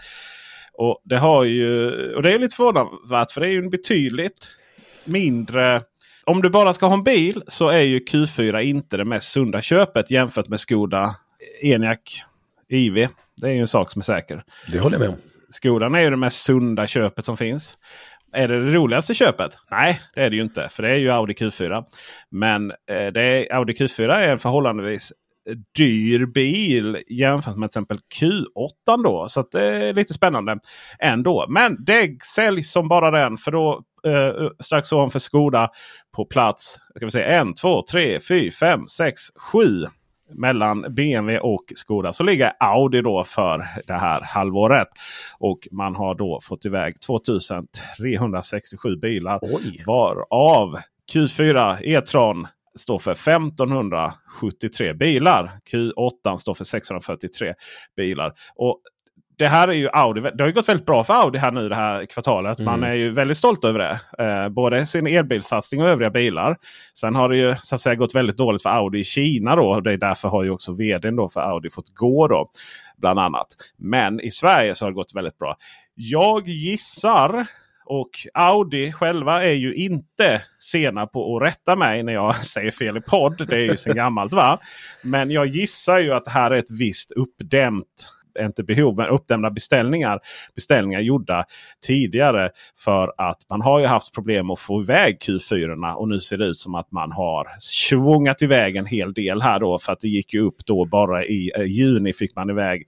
Och 0.72 1.00
det, 1.04 1.18
har 1.18 1.44
ju, 1.44 1.90
och 2.14 2.22
det 2.22 2.32
är 2.32 2.38
lite 2.38 2.56
förvånansvärt 2.56 3.32
för 3.32 3.40
det 3.40 3.46
är 3.46 3.50
ju 3.50 3.58
en 3.58 3.70
betydligt 3.70 4.48
mindre... 5.04 5.82
Om 6.24 6.42
du 6.42 6.50
bara 6.50 6.72
ska 6.72 6.86
ha 6.86 6.94
en 6.94 7.02
bil 7.02 7.42
så 7.46 7.68
är 7.68 7.80
ju 7.80 7.98
Q4 7.98 8.60
inte 8.60 8.96
det 8.96 9.04
mest 9.04 9.32
sunda 9.32 9.62
köpet 9.62 10.10
jämfört 10.10 10.48
med 10.48 10.60
Skoda 10.60 11.16
Enyaq 11.62 12.22
IV. 12.68 13.08
Det 13.36 13.48
är 13.48 13.52
ju 13.52 13.60
en 13.60 13.68
sak 13.68 13.90
som 13.90 14.00
är 14.00 14.04
säker. 14.04 14.44
Det 14.72 14.78
håller 14.78 14.94
jag 14.94 15.00
med 15.00 15.08
om. 15.08 15.16
Skodan 15.50 15.94
är 15.94 16.00
ju 16.00 16.10
det 16.10 16.16
mest 16.16 16.42
sunda 16.42 16.86
köpet 16.86 17.24
som 17.24 17.36
finns. 17.36 17.78
Är 18.32 18.48
det 18.48 18.64
det 18.64 18.70
roligaste 18.70 19.14
köpet? 19.14 19.58
Nej, 19.70 20.00
det 20.14 20.20
är 20.20 20.30
det 20.30 20.36
ju 20.36 20.42
inte. 20.42 20.68
För 20.68 20.82
det 20.82 20.90
är 20.90 20.96
ju 20.96 21.10
Audi 21.10 21.32
Q4. 21.32 21.84
Men 22.30 22.70
eh, 22.70 23.06
det 23.14 23.22
är, 23.22 23.54
Audi 23.54 23.72
Q4 23.72 24.12
är 24.12 24.28
en 24.28 24.38
förhållandevis 24.38 25.12
dyr 25.76 26.26
bil 26.26 26.98
jämfört 27.08 27.56
med 27.56 27.70
till 27.70 27.78
exempel 27.78 27.98
Q8. 28.20 29.02
Då. 29.04 29.28
Så 29.28 29.44
det 29.52 29.66
är 29.66 29.94
lite 29.94 30.14
spännande 30.14 30.58
ändå. 30.98 31.46
Men 31.48 31.84
det 31.84 32.24
säljs 32.24 32.72
som 32.72 32.88
bara 32.88 33.10
den. 33.10 33.36
För 33.36 33.50
då 33.50 33.82
eh, 34.06 34.48
strax 34.60 34.92
ovanför 34.92 35.18
Skoda 35.18 35.70
på 36.16 36.24
plats 36.24 36.78
ska 36.96 37.06
vi 37.06 37.10
säga, 37.10 37.42
1, 37.42 37.56
2, 37.56 37.82
3, 37.90 38.20
4, 38.20 38.50
5, 38.50 38.88
6, 38.88 39.20
7 39.36 39.86
mellan 40.34 40.94
BMW 40.94 41.38
och 41.38 41.64
Skoda 41.74 42.12
så 42.12 42.22
ligger 42.22 42.52
Audi 42.60 43.02
då 43.02 43.24
för 43.24 43.66
det 43.86 43.92
här 43.92 44.20
halvåret. 44.20 44.88
Och 45.38 45.68
man 45.70 45.94
har 45.94 46.14
då 46.14 46.40
fått 46.42 46.66
iväg 46.66 47.00
2367 47.00 48.96
bilar. 48.96 49.38
Oj. 49.42 49.82
Varav 49.86 50.78
Q4 51.12 51.78
E-tron 51.82 52.46
står 52.78 52.98
för 52.98 53.12
1573 53.12 54.92
bilar. 54.94 55.58
Q8 55.72 56.36
står 56.36 56.54
för 56.54 56.64
643 56.64 57.54
bilar. 57.96 58.32
Och 58.54 58.80
det 59.38 59.48
här 59.48 59.68
är 59.68 59.72
ju 59.72 59.88
Audi. 59.92 60.20
Det 60.20 60.44
har 60.44 60.50
gått 60.50 60.68
väldigt 60.68 60.86
bra 60.86 61.04
för 61.04 61.14
Audi 61.14 61.38
här 61.38 61.50
nu 61.50 61.68
det 61.68 61.74
här 61.74 62.06
kvartalet. 62.06 62.58
Mm. 62.58 62.70
Man 62.70 62.90
är 62.90 62.94
ju 62.94 63.10
väldigt 63.10 63.36
stolt 63.36 63.64
över 63.64 63.78
det. 63.78 64.24
Eh, 64.24 64.48
både 64.48 64.86
sin 64.86 65.06
elbilsatsning 65.06 65.82
och 65.82 65.88
övriga 65.88 66.10
bilar. 66.10 66.56
Sen 66.98 67.14
har 67.14 67.28
det 67.28 67.36
ju 67.36 67.54
så 67.62 67.74
att 67.74 67.80
säga 67.80 67.94
gått 67.94 68.14
väldigt 68.14 68.36
dåligt 68.36 68.62
för 68.62 68.70
Audi 68.70 68.98
i 68.98 69.04
Kina. 69.04 69.56
Då. 69.56 69.80
Det 69.80 69.92
är 69.92 69.96
därför 69.96 70.28
har 70.28 70.44
ju 70.44 70.50
också 70.50 70.72
vdn 70.72 71.16
då 71.16 71.28
för 71.28 71.40
Audi 71.40 71.70
fått 71.70 71.94
gå. 71.94 72.28
då 72.28 72.50
Bland 72.96 73.18
annat. 73.18 73.46
Men 73.76 74.20
i 74.20 74.30
Sverige 74.30 74.74
så 74.74 74.84
har 74.84 74.90
det 74.90 74.94
gått 74.94 75.14
väldigt 75.14 75.38
bra. 75.38 75.56
Jag 75.94 76.48
gissar 76.48 77.46
och 78.00 78.10
Audi 78.34 78.92
själva 78.92 79.44
är 79.44 79.52
ju 79.52 79.74
inte 79.74 80.42
sena 80.60 81.06
på 81.06 81.36
att 81.36 81.42
rätta 81.42 81.76
mig 81.76 82.02
när 82.02 82.12
jag 82.12 82.36
säger 82.44 82.70
fel 82.70 82.96
i 82.96 83.00
podd. 83.00 83.46
Det 83.48 83.56
är 83.56 83.70
ju 83.70 83.76
sedan 83.76 83.96
gammalt 83.96 84.32
va. 84.32 84.60
Men 85.02 85.30
jag 85.30 85.46
gissar 85.46 85.98
ju 85.98 86.12
att 86.12 86.24
det 86.24 86.30
här 86.30 86.50
är 86.50 86.56
ett 86.56 86.70
visst 86.70 87.12
uppdämt 87.12 88.08
inte 88.38 88.62
behov, 88.62 88.96
men 88.96 89.08
uppdämda 89.08 89.50
beställningar. 89.50 90.20
Beställningar 90.54 91.00
gjorda 91.00 91.44
tidigare. 91.86 92.50
För 92.76 93.12
att 93.16 93.38
man 93.50 93.62
har 93.62 93.80
ju 93.80 93.86
haft 93.86 94.14
problem 94.14 94.50
att 94.50 94.60
få 94.60 94.82
iväg 94.82 95.18
Q4. 95.20 95.94
Och 95.94 96.08
nu 96.08 96.20
ser 96.20 96.38
det 96.38 96.46
ut 96.46 96.58
som 96.58 96.74
att 96.74 96.92
man 96.92 97.12
har 97.12 97.48
svungat 97.58 98.42
iväg 98.42 98.76
en 98.76 98.86
hel 98.86 99.12
del 99.12 99.42
här 99.42 99.60
då. 99.60 99.78
För 99.78 99.92
att 99.92 100.00
det 100.00 100.08
gick 100.08 100.34
ju 100.34 100.40
upp 100.40 100.66
då 100.66 100.84
bara 100.84 101.24
i 101.24 101.50
eh, 101.56 101.64
juni 101.64 102.12
fick 102.12 102.36
man 102.36 102.50
iväg 102.50 102.86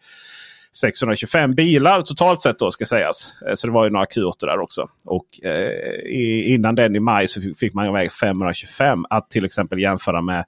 625 0.76 1.54
bilar 1.54 2.02
totalt 2.02 2.42
sett 2.42 2.58
då 2.58 2.70
ska 2.70 2.86
sägas. 2.86 3.34
Eh, 3.48 3.54
så 3.54 3.66
det 3.66 3.72
var 3.72 3.84
ju 3.84 3.90
några 3.90 4.06
Q8 4.06 4.32
där 4.40 4.60
också. 4.60 4.88
Och 5.04 5.44
eh, 5.44 6.52
innan 6.54 6.74
den 6.74 6.96
i 6.96 7.00
maj 7.00 7.28
så 7.28 7.40
fick 7.58 7.74
man 7.74 7.88
iväg 7.88 8.12
525. 8.12 9.04
Att 9.10 9.30
till 9.30 9.44
exempel 9.44 9.78
jämföra 9.78 10.22
med 10.22 10.44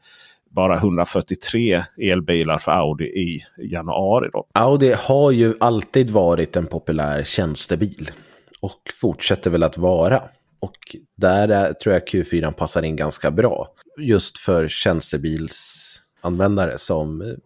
bara 0.50 0.76
143 0.76 1.84
elbilar 2.02 2.58
för 2.58 2.72
Audi 2.72 3.04
i 3.04 3.42
januari. 3.58 4.30
Då. 4.32 4.46
Audi 4.52 4.94
har 4.98 5.30
ju 5.30 5.54
alltid 5.60 6.10
varit 6.10 6.56
en 6.56 6.66
populär 6.66 7.24
tjänstebil. 7.24 8.10
Och 8.60 8.80
fortsätter 9.00 9.50
väl 9.50 9.62
att 9.62 9.78
vara. 9.78 10.22
Och 10.60 10.96
där 11.16 11.48
är, 11.48 11.72
tror 11.72 11.92
jag 11.92 12.08
Q4 12.08 12.52
passar 12.52 12.82
in 12.82 12.96
ganska 12.96 13.30
bra. 13.30 13.68
Just 13.98 14.38
för 14.38 14.68
tjänstebilsanvändare 14.68 16.78
som 16.78 17.36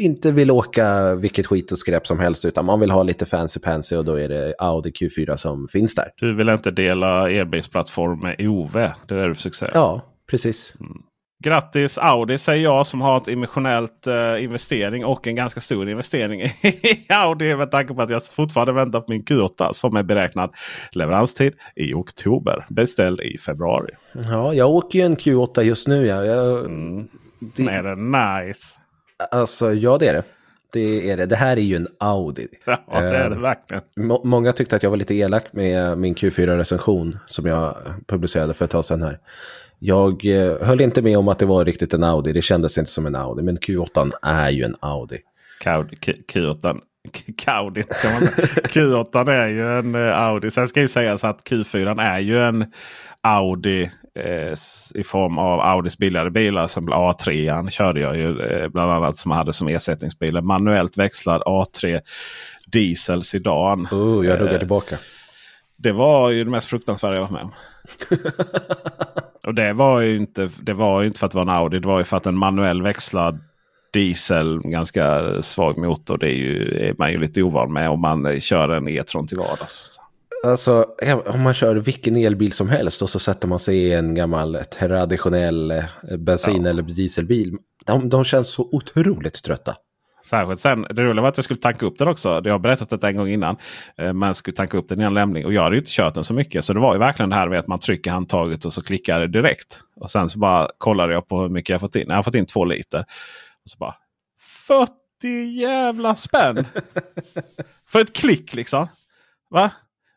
inte 0.00 0.32
vill 0.32 0.50
åka 0.50 1.14
vilket 1.14 1.46
skit 1.46 1.72
och 1.72 1.78
skräp 1.78 2.06
som 2.06 2.18
helst 2.18 2.44
utan 2.44 2.64
man 2.64 2.80
vill 2.80 2.90
ha 2.90 3.02
lite 3.02 3.26
fancy 3.26 3.60
pansy 3.60 3.96
och 3.96 4.04
då 4.04 4.14
är 4.14 4.28
det 4.28 4.54
Audi 4.58 4.90
Q4 4.90 5.36
som 5.36 5.68
finns 5.68 5.94
där. 5.94 6.12
Du 6.16 6.34
vill 6.34 6.48
inte 6.48 6.70
dela 6.70 7.30
elbilsplattform 7.30 8.20
med 8.20 8.36
OV? 8.38 8.72
Det 8.72 9.14
är 9.14 9.18
det 9.18 9.28
du 9.28 9.34
försöker 9.34 9.56
säga? 9.56 9.70
Ja, 9.74 10.02
precis. 10.30 10.74
Mm. 10.80 11.02
Grattis 11.44 11.98
Audi 11.98 12.38
säger 12.38 12.64
jag 12.64 12.86
som 12.86 13.00
har 13.00 13.18
ett 13.18 13.28
emotionellt 13.28 14.06
uh, 14.06 14.44
investering 14.44 15.04
och 15.04 15.26
en 15.26 15.34
ganska 15.34 15.60
stor 15.60 15.88
investering 15.88 16.40
i 16.62 17.06
Audi. 17.08 17.56
Med 17.56 17.70
tanke 17.70 17.94
på 17.94 18.02
att 18.02 18.10
jag 18.10 18.26
fortfarande 18.26 18.72
väntar 18.72 19.00
på 19.00 19.12
min 19.12 19.24
Q8 19.24 19.72
som 19.72 19.96
är 19.96 20.02
beräknad 20.02 20.50
leveranstid 20.92 21.54
i 21.76 21.94
oktober. 21.94 22.66
Beställd 22.70 23.20
i 23.20 23.38
februari. 23.38 23.94
Ja, 24.12 24.54
jag 24.54 24.70
åker 24.70 24.98
ju 24.98 25.04
en 25.04 25.16
Q8 25.16 25.62
just 25.62 25.88
nu. 25.88 26.06
Ja. 26.06 26.24
Jag, 26.24 26.64
mm. 26.64 27.08
det... 27.40 27.62
Är 27.62 27.82
det 27.82 27.96
nice? 27.96 28.79
Alltså, 29.30 29.72
ja 29.72 29.98
det 29.98 30.08
är 30.08 30.12
det. 30.12 30.22
Det 30.72 31.10
är 31.10 31.16
det. 31.16 31.26
Det 31.26 31.36
här 31.36 31.56
är 31.56 31.60
ju 31.60 31.76
en 31.76 31.88
Audi. 31.98 32.48
Ja, 32.64 33.00
det 33.00 33.16
är 33.16 33.30
det 33.30 33.36
eh, 33.36 33.42
verkligen. 33.42 33.82
Må 33.96 34.24
många 34.24 34.52
tyckte 34.52 34.76
att 34.76 34.82
jag 34.82 34.90
var 34.90 34.96
lite 34.96 35.14
elak 35.14 35.44
med 35.52 35.98
min 35.98 36.14
Q4-recension 36.14 37.18
som 37.26 37.46
jag 37.46 37.76
publicerade 38.06 38.54
för 38.54 38.64
ett 38.64 38.70
tag 38.70 38.84
sedan 38.84 39.02
här. 39.02 39.18
Jag 39.78 40.26
eh, 40.26 40.66
höll 40.66 40.80
inte 40.80 41.02
med 41.02 41.18
om 41.18 41.28
att 41.28 41.38
det 41.38 41.46
var 41.46 41.64
riktigt 41.64 41.94
en 41.94 42.04
Audi. 42.04 42.32
Det 42.32 42.42
kändes 42.42 42.78
inte 42.78 42.90
som 42.90 43.06
en 43.06 43.16
Audi. 43.16 43.42
Men 43.42 43.56
Q8 43.56 44.10
är 44.22 44.50
ju 44.50 44.62
en 44.62 44.76
Audi. 44.80 45.18
Q8 45.64 46.80
Kaudi, 47.36 47.82
kan 47.82 48.12
man 48.12 48.22
Q8 48.64 49.30
är 49.30 49.48
ju 49.48 49.78
en 49.78 49.94
eh, 49.94 50.18
Audi. 50.18 50.50
Sen 50.50 50.68
ska 50.68 50.80
ju 50.80 50.88
sägas 50.88 51.24
att 51.24 51.44
Q4 51.44 52.00
är 52.00 52.18
ju 52.18 52.38
en 52.38 52.72
Audi 53.20 53.90
eh, 54.20 54.54
i 54.94 55.02
form 55.04 55.38
av 55.38 55.60
Audis 55.60 55.98
billigare 55.98 56.30
bilar. 56.30 56.66
Som 56.66 56.88
A3 56.88 57.68
körde 57.70 58.00
jag 58.00 58.16
ju 58.16 58.40
eh, 58.40 58.68
bland 58.68 58.92
annat 58.92 59.16
som 59.16 59.30
hade 59.30 59.52
som 59.52 59.68
ersättningsbil. 59.68 60.40
Manuellt 60.40 60.96
växlad 60.96 61.42
A3 61.42 62.00
diesel 62.66 63.22
sedan. 63.22 63.88
Oh, 63.90 64.26
jag 64.26 64.40
ruggar 64.40 64.52
eh, 64.52 64.58
tillbaka. 64.58 64.96
Det 65.76 65.92
var 65.92 66.30
ju 66.30 66.44
det 66.44 66.50
mest 66.50 66.68
fruktansvärda 66.68 67.14
jag 67.14 67.20
varit 67.22 67.30
med 67.30 67.42
om. 67.42 67.52
Och 69.46 69.54
det 69.54 69.72
var, 69.72 70.00
ju 70.00 70.16
inte, 70.16 70.50
det 70.62 70.72
var 70.72 71.02
inte 71.02 71.18
för 71.18 71.26
att 71.26 71.32
det 71.32 71.36
var 71.36 71.42
en 71.42 71.48
Audi. 71.48 71.78
Det 71.78 71.88
var 71.88 71.98
ju 71.98 72.04
för 72.04 72.16
att 72.16 72.26
en 72.26 72.36
manuell 72.36 72.82
växlad 72.82 73.38
diesel, 73.92 74.60
ganska 74.64 75.22
svag 75.42 75.78
motor. 75.78 76.18
Det 76.18 76.26
är, 76.26 76.34
ju, 76.34 76.78
är 76.78 76.94
man 76.98 77.12
ju 77.12 77.18
lite 77.18 77.42
ovan 77.42 77.72
med 77.72 77.90
om 77.90 78.00
man 78.00 78.40
kör 78.40 78.68
en 78.68 78.88
E-tron 78.88 79.26
till 79.26 79.38
vardags. 79.38 80.00
Alltså 80.42 80.86
om 81.26 81.40
man 81.40 81.54
kör 81.54 81.76
vilken 81.76 82.16
elbil 82.16 82.52
som 82.52 82.68
helst 82.68 83.02
och 83.02 83.10
så 83.10 83.18
sätter 83.18 83.48
man 83.48 83.58
sig 83.58 83.76
i 83.76 83.92
en 83.92 84.14
gammal 84.14 84.58
traditionell 84.78 85.70
eh, 85.70 85.84
bensin 86.18 86.64
ja. 86.64 86.70
eller 86.70 86.82
dieselbil. 86.82 87.56
De, 87.86 88.08
de 88.08 88.24
känns 88.24 88.48
så 88.48 88.68
otroligt 88.72 89.42
trötta. 89.42 89.76
Särskilt 90.24 90.60
sen, 90.60 90.86
det 90.90 91.02
roliga 91.02 91.22
var 91.22 91.28
att 91.28 91.38
jag 91.38 91.44
skulle 91.44 91.60
tanka 91.60 91.86
upp 91.86 91.98
den 91.98 92.08
också. 92.08 92.40
Jag 92.44 92.52
har 92.52 92.58
berättat 92.58 92.90
detta 92.90 93.08
en 93.08 93.16
gång 93.16 93.28
innan. 93.28 93.56
Eh, 93.98 94.12
man 94.12 94.34
skulle 94.34 94.56
tanka 94.56 94.78
upp 94.78 94.88
den 94.88 95.00
innan 95.00 95.14
lämning. 95.14 95.46
Och 95.46 95.52
jag 95.52 95.62
hade 95.62 95.76
ju 95.76 95.80
inte 95.80 95.92
kört 95.92 96.14
den 96.14 96.24
så 96.24 96.34
mycket. 96.34 96.64
Så 96.64 96.72
det 96.72 96.80
var 96.80 96.92
ju 96.92 96.98
verkligen 96.98 97.30
det 97.30 97.36
här 97.36 97.48
med 97.48 97.58
att 97.58 97.66
man 97.66 97.78
trycker 97.78 98.10
handtaget 98.10 98.64
och 98.64 98.72
så 98.72 98.82
klickar 98.82 99.20
det 99.20 99.28
direkt. 99.28 99.80
Och 99.96 100.10
sen 100.10 100.28
så 100.28 100.38
bara 100.38 100.68
kollade 100.78 101.12
jag 101.12 101.28
på 101.28 101.40
hur 101.40 101.48
mycket 101.48 101.68
jag 101.70 101.80
fått 101.80 101.96
in. 101.96 102.04
Jag 102.08 102.16
har 102.16 102.22
fått 102.22 102.34
in 102.34 102.46
två 102.46 102.64
liter. 102.64 103.00
Och 103.64 103.70
så 103.70 103.78
bara 103.78 103.94
40 104.66 104.92
jävla 105.60 106.14
spänn! 106.14 106.64
För 107.88 108.00
ett 108.00 108.12
klick 108.12 108.54
liksom. 108.54 108.88
Va? 109.50 109.70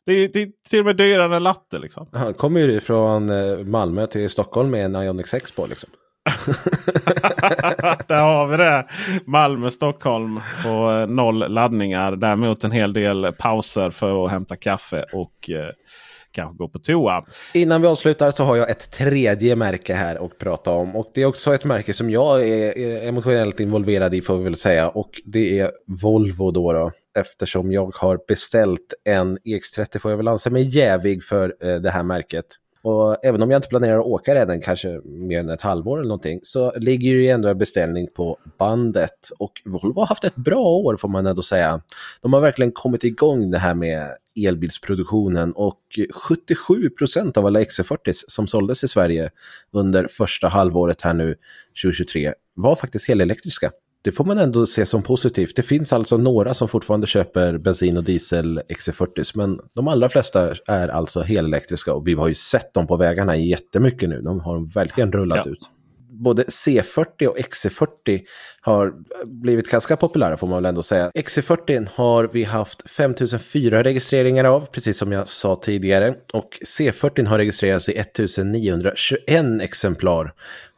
Det 0.05 0.13
är, 0.13 0.29
det 0.33 0.41
är 0.41 0.49
till 0.69 0.79
och 0.79 0.85
med 0.85 0.95
dyrare 0.95 1.35
än 1.35 1.43
latte 1.43 1.79
liksom. 1.79 2.07
Han 2.11 2.33
kommer 2.33 2.59
ju 2.59 2.79
från 2.79 3.29
eh, 3.29 3.57
Malmö 3.57 4.07
till 4.07 4.29
Stockholm 4.29 4.69
med 4.69 4.85
en 4.85 4.95
Ioniq 4.95 5.27
6 5.27 5.51
på 5.51 5.67
liksom. 5.67 5.89
Där 8.07 8.21
har 8.21 8.47
vi 8.47 8.57
det. 8.57 8.85
Malmö-Stockholm 9.25 10.39
på 10.63 10.91
eh, 10.91 11.07
noll 11.07 11.53
laddningar. 11.53 12.15
Däremot 12.15 12.63
en 12.63 12.71
hel 12.71 12.93
del 12.93 13.33
pauser 13.33 13.89
för 13.89 14.25
att 14.25 14.31
hämta 14.31 14.55
kaffe 14.55 15.05
och 15.13 15.49
eh, 15.49 15.69
kanske 16.31 16.57
gå 16.57 16.69
på 16.69 16.79
toa. 16.79 17.25
Innan 17.53 17.81
vi 17.81 17.87
avslutar 17.87 18.31
så 18.31 18.43
har 18.43 18.55
jag 18.55 18.69
ett 18.69 18.91
tredje 18.91 19.55
märke 19.55 19.93
här 19.93 20.25
att 20.25 20.37
prata 20.37 20.71
om. 20.71 20.95
Och 20.95 21.11
det 21.13 21.21
är 21.21 21.25
också 21.25 21.53
ett 21.53 21.65
märke 21.65 21.93
som 21.93 22.09
jag 22.09 22.49
är 22.49 23.07
emotionellt 23.07 23.59
involverad 23.59 24.13
i 24.13 24.21
får 24.21 24.37
vi 24.37 24.43
väl 24.43 24.55
säga. 24.55 24.89
Och 24.89 25.09
det 25.25 25.59
är 25.59 25.71
Volvo 25.87 26.51
då. 26.51 26.73
då 26.73 26.91
eftersom 27.19 27.71
jag 27.71 27.93
har 27.95 28.19
beställt 28.27 28.93
en 29.03 29.37
EX30 29.37 29.99
får 29.99 30.11
jag 30.11 30.17
väl 30.17 30.27
anse 30.27 30.49
mig 30.49 30.77
jävig 30.77 31.23
för 31.23 31.55
eh, 31.61 31.75
det 31.75 31.91
här 31.91 32.03
märket. 32.03 32.45
Och 32.83 33.25
även 33.25 33.41
om 33.41 33.51
jag 33.51 33.57
inte 33.57 33.67
planerar 33.67 33.99
att 33.99 34.05
åka 34.05 34.35
redan, 34.35 34.61
kanske 34.61 35.01
mer 35.05 35.39
än 35.39 35.49
ett 35.49 35.61
halvår 35.61 35.97
eller 35.97 36.07
någonting, 36.07 36.39
så 36.43 36.73
ligger 36.75 37.11
ju 37.11 37.27
ändå 37.27 37.49
en 37.49 37.57
beställning 37.57 38.07
på 38.15 38.37
bandet. 38.59 39.29
Och 39.39 39.51
Volvo 39.65 39.99
har 39.99 40.05
haft 40.05 40.23
ett 40.23 40.35
bra 40.35 40.63
år 40.63 40.97
får 40.97 41.09
man 41.09 41.27
ändå 41.27 41.41
säga. 41.41 41.81
De 42.21 42.33
har 42.33 42.41
verkligen 42.41 42.71
kommit 42.71 43.03
igång 43.03 43.51
det 43.51 43.57
här 43.57 43.73
med 43.73 44.09
elbilsproduktionen 44.35 45.51
och 45.51 45.79
77 46.27 46.89
procent 46.89 47.37
av 47.37 47.45
alla 47.45 47.59
XC40 47.59 47.97
som 48.27 48.47
såldes 48.47 48.83
i 48.83 48.87
Sverige 48.87 49.29
under 49.71 50.07
första 50.07 50.47
halvåret 50.47 51.01
här 51.01 51.13
nu 51.13 51.35
2023 51.83 52.33
var 52.55 52.75
faktiskt 52.75 53.07
helelektriska 53.07 53.71
det 54.03 54.11
får 54.11 54.25
man 54.25 54.37
ändå 54.37 54.65
se 54.65 54.85
som 54.85 55.03
positivt. 55.03 55.55
Det 55.55 55.61
finns 55.61 55.93
alltså 55.93 56.17
några 56.17 56.53
som 56.53 56.67
fortfarande 56.67 57.07
köper 57.07 57.57
bensin 57.57 57.97
och 57.97 58.03
diesel 58.03 58.61
XC40, 58.69 59.31
men 59.35 59.59
de 59.75 59.87
allra 59.87 60.09
flesta 60.09 60.55
är 60.67 60.87
alltså 60.87 61.21
helelektriska 61.21 61.93
och 61.93 62.07
vi 62.07 62.13
har 62.13 62.27
ju 62.27 62.33
sett 62.33 62.73
dem 62.73 62.87
på 62.87 62.97
vägarna 62.97 63.37
jättemycket 63.37 64.09
nu. 64.09 64.21
De 64.21 64.39
har 64.39 64.73
verkligen 64.73 65.11
rullat 65.11 65.45
ja. 65.45 65.51
ut. 65.51 65.69
Både 66.09 66.43
C40 66.43 67.27
och 67.27 67.37
XC40 67.37 68.21
har 68.61 68.93
blivit 69.25 69.69
ganska 69.69 69.97
populära 69.97 70.37
får 70.37 70.47
man 70.47 70.57
väl 70.57 70.69
ändå 70.69 70.83
säga. 70.83 71.11
XC40 71.15 71.87
har 71.95 72.29
vi 72.33 72.43
haft 72.43 72.89
5004 72.89 73.83
registreringar 73.83 74.43
av, 74.43 74.65
precis 74.65 74.97
som 74.97 75.11
jag 75.11 75.27
sa 75.27 75.55
tidigare. 75.55 76.15
Och 76.33 76.49
C40 76.65 77.25
har 77.25 77.37
registrerats 77.37 77.89
i 77.89 77.91
1921 77.97 79.61
exemplar. 79.61 80.33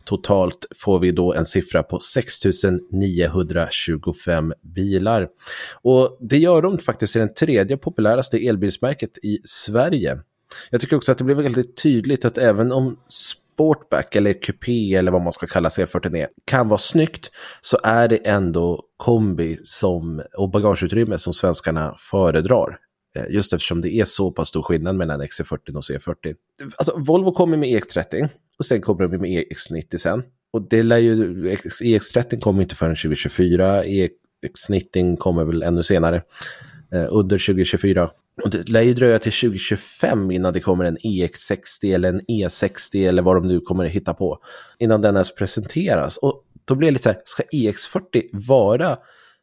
Totalt 0.05 0.65
får 0.75 0.99
vi 0.99 1.11
då 1.11 1.33
en 1.33 1.45
siffra 1.45 1.83
på 1.83 1.99
6925 1.99 4.53
bilar. 4.61 5.27
Och 5.81 6.17
det 6.19 6.37
gör 6.37 6.61
de 6.61 6.77
faktiskt 6.77 7.13
till 7.13 7.19
den 7.19 7.33
tredje 7.33 7.77
populäraste 7.77 8.37
elbilsmärket 8.37 9.17
i 9.23 9.39
Sverige. 9.45 10.19
Jag 10.69 10.81
tycker 10.81 10.95
också 10.95 11.11
att 11.11 11.17
det 11.17 11.23
blir 11.23 11.35
väldigt 11.35 11.83
tydligt 11.83 12.25
att 12.25 12.37
även 12.37 12.71
om 12.71 12.99
Sportback 13.07 14.15
eller 14.15 14.33
kupé 14.33 14.95
eller 14.95 15.11
vad 15.11 15.21
man 15.21 15.33
ska 15.33 15.47
kalla 15.47 15.69
C40 15.69 16.27
kan 16.45 16.67
vara 16.67 16.77
snyggt 16.77 17.31
så 17.61 17.77
är 17.83 18.07
det 18.07 18.17
ändå 18.17 18.83
kombi 18.97 19.57
som, 19.63 20.21
och 20.37 20.49
bagageutrymme 20.49 21.17
som 21.17 21.33
svenskarna 21.33 21.95
föredrar. 21.97 22.77
Eh, 23.15 23.25
just 23.29 23.53
eftersom 23.53 23.81
det 23.81 23.95
är 23.95 24.05
så 24.05 24.31
pass 24.31 24.47
stor 24.47 24.61
skillnad 24.61 24.95
mellan 24.95 25.21
XC40 25.21 25.75
och 25.75 25.83
C40. 25.83 26.35
Alltså, 26.77 26.93
Volvo 26.97 27.31
kommer 27.31 27.57
med 27.57 27.69
EX30 27.69 28.29
och 28.59 28.65
sen 28.65 28.81
kommer 28.81 29.07
de 29.07 29.17
med 29.17 29.29
EX90 29.29 29.97
sen. 29.97 30.23
Och 30.53 30.69
det 30.69 30.83
lär 30.83 30.97
ju, 30.97 31.45
EX30 31.81 32.39
kommer 32.39 32.61
inte 32.61 32.75
förrän 32.75 32.95
2024, 32.95 33.83
EX90 33.83 35.17
kommer 35.17 35.45
väl 35.45 35.63
ännu 35.63 35.83
senare, 35.83 36.21
eh, 36.93 37.07
under 37.09 37.37
2024. 37.37 38.09
Och 38.43 38.49
det 38.49 38.69
lär 38.69 38.81
ju 38.81 38.93
dröja 38.93 39.19
till 39.19 39.31
2025 39.31 40.31
innan 40.31 40.53
det 40.53 40.59
kommer 40.59 40.85
en 40.85 40.97
EX60 40.97 41.95
eller 41.95 42.09
en 42.09 42.21
E60 42.21 43.07
eller 43.07 43.21
vad 43.21 43.35
de 43.35 43.47
nu 43.47 43.59
kommer 43.59 43.85
att 43.85 43.91
hitta 43.91 44.13
på. 44.13 44.37
Innan 44.79 45.01
den 45.01 45.15
ens 45.15 45.35
presenteras. 45.35 46.17
Och 46.17 46.43
då 46.65 46.75
blir 46.75 46.87
det 46.87 46.91
lite 46.91 47.03
så 47.03 47.09
här, 47.09 47.21
ska 47.25 47.43
EX40 47.43 48.23
vara 48.31 48.97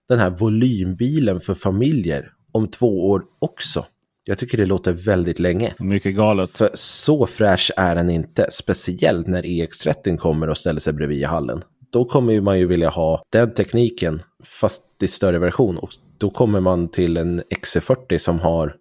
den 0.08 0.18
här 0.18 0.30
volymbilen 0.30 1.40
för 1.40 1.54
familjer 1.54 2.32
om 2.52 2.68
två 2.68 3.10
år 3.10 3.22
också? 3.38 3.86
Jag 4.24 4.38
tycker 4.38 4.58
det 4.58 4.66
låter 4.66 4.92
väldigt 4.92 5.38
länge. 5.38 5.74
Mycket 5.78 6.14
galet. 6.16 6.50
För 6.50 6.70
så 6.74 7.26
fräsch 7.26 7.70
är 7.76 7.94
den 7.94 8.10
inte, 8.10 8.46
speciellt 8.50 9.26
när 9.26 9.42
EX30 9.42 10.16
kommer 10.16 10.50
och 10.50 10.58
ställer 10.58 10.80
sig 10.80 10.92
bredvid 10.92 11.18
i 11.18 11.24
hallen. 11.24 11.62
Då 11.92 12.04
kommer 12.04 12.40
man 12.40 12.58
ju 12.58 12.66
vilja 12.66 12.88
ha 12.88 13.22
den 13.30 13.54
tekniken, 13.54 14.22
fast 14.44 15.02
i 15.02 15.08
större 15.08 15.38
version. 15.38 15.78
Och 15.78 15.90
då 16.18 16.30
kommer 16.30 16.60
man 16.60 16.88
till 16.88 17.16
en 17.16 17.42
XC40 17.42 18.18
som 18.18 18.40
har 18.40 18.76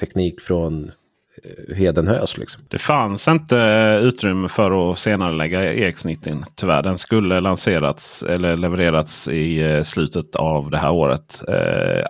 teknik 0.00 0.40
från 0.40 0.90
Hedenhös. 1.74 2.38
Liksom. 2.38 2.64
Det 2.68 2.78
fanns 2.78 3.28
inte 3.28 3.58
eh, 3.58 3.96
utrymme 3.96 4.48
för 4.48 4.92
att 4.92 4.98
senare 4.98 5.36
lägga 5.36 5.74
EX90 5.74 6.44
tyvärr. 6.54 6.82
Den 6.82 6.98
skulle 6.98 7.40
lanserats 7.40 8.22
eller 8.22 8.56
levererats 8.56 9.28
i 9.28 9.58
eh, 9.58 9.82
slutet 9.82 10.36
av 10.36 10.70
det 10.70 10.78
här 10.78 10.90
året. 10.90 11.42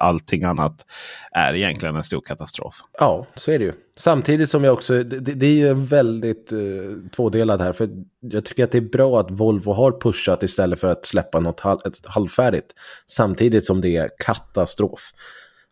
Allting 0.01 0.45
annat 0.45 0.87
är 1.33 1.57
egentligen 1.57 1.97
en 1.97 2.03
stor 2.03 2.21
katastrof. 2.21 2.75
Ja, 2.99 3.27
så 3.35 3.51
är 3.51 3.59
det 3.59 3.65
ju. 3.65 3.73
Samtidigt 3.99 4.51
som 4.51 4.65
jag 4.65 4.75
också, 4.75 5.03
det, 5.03 5.21
det 5.21 5.47
är 5.47 5.55
ju 5.55 5.75
väldigt 5.75 6.53
uh, 6.53 6.97
tvådelad 7.17 7.61
här. 7.61 7.73
För 7.73 7.89
jag 8.21 8.45
tycker 8.45 8.65
att 8.65 8.71
det 8.71 8.79
är 8.79 8.83
bra 8.83 9.21
att 9.21 9.31
Volvo 9.31 9.73
har 9.73 10.01
pushat 10.01 10.43
istället 10.43 10.81
för 10.81 10.89
att 10.89 11.05
släppa 11.05 11.41
något 11.41 11.61
halv, 11.61 11.79
ett 11.85 12.07
halvfärdigt. 12.07 12.67
Samtidigt 13.07 13.65
som 13.65 13.81
det 13.81 13.97
är 13.97 14.11
katastrof 14.19 15.11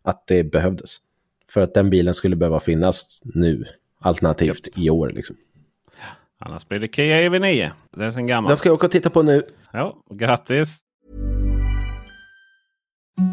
att 0.04 0.26
det 0.26 0.44
behövdes. 0.44 0.96
För 1.54 1.60
att 1.60 1.74
den 1.74 1.90
bilen 1.90 2.14
skulle 2.14 2.36
behöva 2.36 2.60
finnas 2.60 3.22
nu. 3.24 3.64
Alternativt 4.00 4.66
yep. 4.66 4.78
i 4.78 4.90
år. 4.90 5.10
Liksom. 5.10 5.36
Annars 6.38 6.68
blir 6.68 6.78
det 6.78 6.94
Kia 6.94 7.28
EV9. 7.28 7.70
Den 7.96 8.06
är 8.06 8.10
sen 8.10 8.26
gammal. 8.26 8.48
Den 8.48 8.56
ska 8.56 8.68
jag 8.68 8.74
åka 8.74 8.86
och 8.86 8.92
titta 8.92 9.10
på 9.10 9.22
nu. 9.22 9.42
Ja, 9.72 9.96
grattis! 10.14 10.80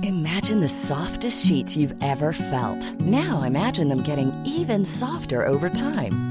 Imagine 0.03 0.61
the 0.61 0.67
softest 0.67 1.47
sheets 1.49 1.77
you've 1.77 2.03
ever 2.03 2.31
felt. 2.31 2.99
Now 2.99 3.45
imagine 3.47 3.89
them 3.89 4.03
getting 4.07 4.31
even 4.45 4.85
softer 4.85 5.49
over 5.49 5.69
time. 5.69 6.30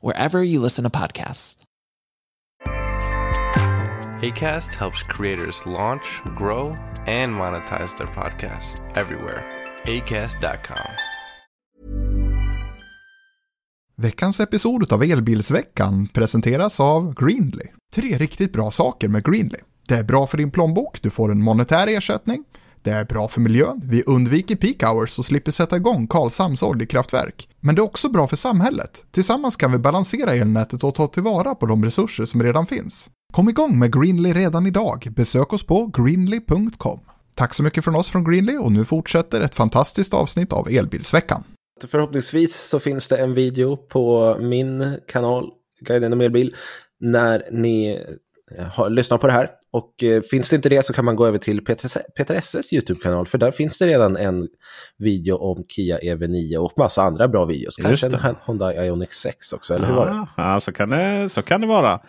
wherever 0.00 0.42
you 0.42 0.62
listen 0.62 0.84
to 0.84 0.90
podcasts. 0.90 1.56
ACAST 4.22 4.74
helps 4.74 5.02
creators 5.02 5.66
launch, 5.66 6.22
grow, 6.36 6.76
and 7.06 7.34
monetize 7.34 7.96
their 7.98 8.06
podcasts 8.06 8.80
everywhere. 8.94 9.44
ACAST.com. 9.84 10.90
Veckans 13.98 14.40
episod 14.40 14.92
av 14.92 15.02
Elbilsveckan 15.02 16.08
presenteras 16.08 16.80
av 16.80 17.14
Greenly. 17.14 17.66
Tre 17.94 18.18
riktigt 18.18 18.52
bra 18.52 18.70
saker 18.70 19.08
med 19.08 19.24
Greenly. 19.24 19.58
Det 19.88 19.94
är 19.94 20.04
bra 20.04 20.26
för 20.26 20.38
din 20.38 20.50
plånbok, 20.50 21.02
du 21.02 21.10
får 21.10 21.30
en 21.32 21.42
monetär 21.42 21.86
ersättning. 21.86 22.44
Det 22.86 22.92
är 22.92 23.04
bra 23.04 23.28
för 23.28 23.40
miljön, 23.40 23.80
vi 23.84 24.02
undviker 24.02 24.56
peak 24.56 24.82
hours 24.82 25.18
och 25.18 25.24
slipper 25.24 25.52
sätta 25.52 25.76
igång 25.76 26.06
Karlshamns 26.06 26.62
oljekraftverk. 26.62 27.48
Men 27.60 27.74
det 27.74 27.80
är 27.80 27.84
också 27.84 28.08
bra 28.08 28.28
för 28.28 28.36
samhället. 28.36 29.04
Tillsammans 29.10 29.56
kan 29.56 29.72
vi 29.72 29.78
balansera 29.78 30.34
elnätet 30.34 30.84
och 30.84 30.94
ta 30.94 31.06
tillvara 31.06 31.54
på 31.54 31.66
de 31.66 31.84
resurser 31.84 32.24
som 32.24 32.42
redan 32.42 32.66
finns. 32.66 33.10
Kom 33.32 33.48
igång 33.48 33.78
med 33.78 33.92
Greenly 34.00 34.32
redan 34.32 34.66
idag. 34.66 35.08
Besök 35.16 35.52
oss 35.52 35.66
på 35.66 35.86
greenly.com. 35.86 37.00
Tack 37.34 37.54
så 37.54 37.62
mycket 37.62 37.84
från 37.84 37.96
oss 37.96 38.08
från 38.08 38.24
Greenly 38.24 38.56
och 38.56 38.72
nu 38.72 38.84
fortsätter 38.84 39.40
ett 39.40 39.54
fantastiskt 39.54 40.14
avsnitt 40.14 40.52
av 40.52 40.68
Elbilsveckan. 40.70 41.44
Förhoppningsvis 41.86 42.68
så 42.68 42.80
finns 42.80 43.08
det 43.08 43.16
en 43.16 43.34
video 43.34 43.76
på 43.76 44.36
min 44.40 45.00
kanal, 45.06 45.50
Guiden 45.80 46.12
om 46.12 46.20
elbil, 46.20 46.54
när 47.00 47.48
ni 47.52 48.04
ha, 48.76 48.88
lyssna 48.88 49.18
på 49.18 49.26
det 49.26 49.32
här. 49.32 49.50
Och 49.72 50.02
eh, 50.02 50.22
finns 50.22 50.50
det 50.50 50.56
inte 50.56 50.68
det 50.68 50.86
så 50.86 50.92
kan 50.92 51.04
man 51.04 51.16
gå 51.16 51.26
över 51.26 51.38
till 51.38 51.64
Peter, 51.64 51.90
Peter 52.16 52.34
SS 52.34 52.72
YouTube-kanal, 52.72 53.26
för 53.26 53.38
där 53.38 53.50
finns 53.50 53.78
det 53.78 53.86
redan 53.86 54.16
en 54.16 54.48
video 54.98 55.36
om 55.36 55.64
Kia 55.68 55.98
EV9 55.98 56.56
och 56.56 56.72
massa 56.76 57.02
andra 57.02 57.28
bra 57.28 57.44
videos. 57.44 57.76
Kanske 57.76 58.06
en 58.06 58.36
Honda 58.42 58.84
Ioniq 58.84 59.12
6 59.12 59.52
också, 59.52 59.74
eller 59.74 59.86
hur 59.86 59.94
var 59.94 60.06
det? 60.06 60.28
Ja, 60.36 60.60
så 60.60 60.72
kan 60.72 60.90
det, 60.90 61.28
så 61.28 61.42
kan 61.42 61.60
det 61.60 61.66
vara. 61.66 62.00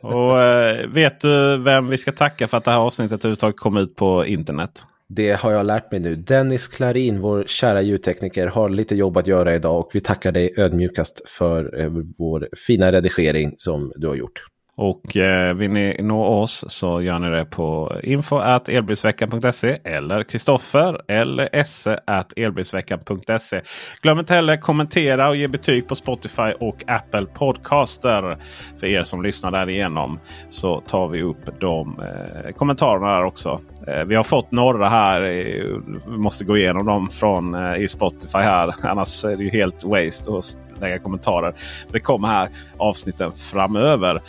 och 0.00 0.40
eh, 0.42 0.86
vet 0.88 1.20
du 1.20 1.56
vem 1.56 1.88
vi 1.88 1.98
ska 1.98 2.12
tacka 2.12 2.48
för 2.48 2.56
att 2.56 2.64
det 2.64 2.70
här 2.70 2.78
avsnittet 2.78 3.24
överhuvudtaget 3.24 3.56
kom 3.56 3.76
ut 3.76 3.96
på 3.96 4.26
internet? 4.26 4.82
Det 5.08 5.40
har 5.40 5.52
jag 5.52 5.66
lärt 5.66 5.90
mig 5.90 6.00
nu. 6.00 6.16
Dennis 6.16 6.68
Klarin, 6.68 7.20
vår 7.20 7.44
kära 7.46 7.82
ljudtekniker, 7.82 8.46
har 8.46 8.68
lite 8.68 8.94
jobb 8.94 9.16
att 9.16 9.26
göra 9.26 9.54
idag 9.54 9.78
och 9.78 9.90
vi 9.92 10.00
tackar 10.00 10.32
dig 10.32 10.54
ödmjukast 10.56 11.28
för 11.28 11.80
eh, 11.80 11.90
vår 12.18 12.48
fina 12.66 12.92
redigering 12.92 13.54
som 13.56 13.92
du 13.96 14.06
har 14.06 14.14
gjort. 14.14 14.42
Och 14.80 15.16
eh, 15.16 15.54
vill 15.54 15.70
ni 15.70 15.96
nå 16.02 16.24
oss 16.24 16.64
så 16.68 17.02
gör 17.02 17.18
ni 17.18 17.30
det 17.30 17.44
på 17.44 17.96
info 18.02 18.40
elbilsveckan.se 18.66 19.78
eller 19.84 20.24
Kristoffer 20.24 21.00
eller 21.08 21.48
esse 21.52 22.00
elbilsveckan.se. 22.36 23.60
Glöm 24.02 24.18
inte 24.18 24.34
heller 24.34 24.56
kommentera 24.56 25.28
och 25.28 25.36
ge 25.36 25.48
betyg 25.48 25.88
på 25.88 25.94
Spotify 25.94 26.52
och 26.60 26.84
Apple 26.86 27.26
Podcaster. 27.26 28.38
För 28.80 28.86
er 28.86 29.02
som 29.02 29.22
lyssnar 29.22 29.50
därigenom 29.50 30.20
så 30.48 30.80
tar 30.80 31.08
vi 31.08 31.22
upp 31.22 31.60
de 31.60 32.00
eh, 32.00 32.52
kommentarerna 32.52 33.14
där 33.14 33.24
också. 33.24 33.60
Eh, 33.86 34.04
vi 34.04 34.14
har 34.14 34.24
fått 34.24 34.52
några 34.52 34.88
här. 34.88 35.22
Eh, 35.22 35.64
vi 36.06 36.16
måste 36.16 36.44
gå 36.44 36.56
igenom 36.56 36.86
dem 36.86 37.08
från 37.08 37.54
eh, 37.54 37.82
i 37.82 37.88
Spotify 37.88 38.38
här. 38.38 38.74
Annars 38.82 39.24
är 39.24 39.36
det 39.36 39.44
ju 39.44 39.50
helt 39.50 39.84
waste 39.84 40.38
att 40.38 40.80
lägga 40.80 40.98
kommentarer. 40.98 41.54
Det 41.92 42.00
kommer 42.00 42.28
här 42.28 42.48
avsnitten 42.76 43.32
framöver. 43.32 44.22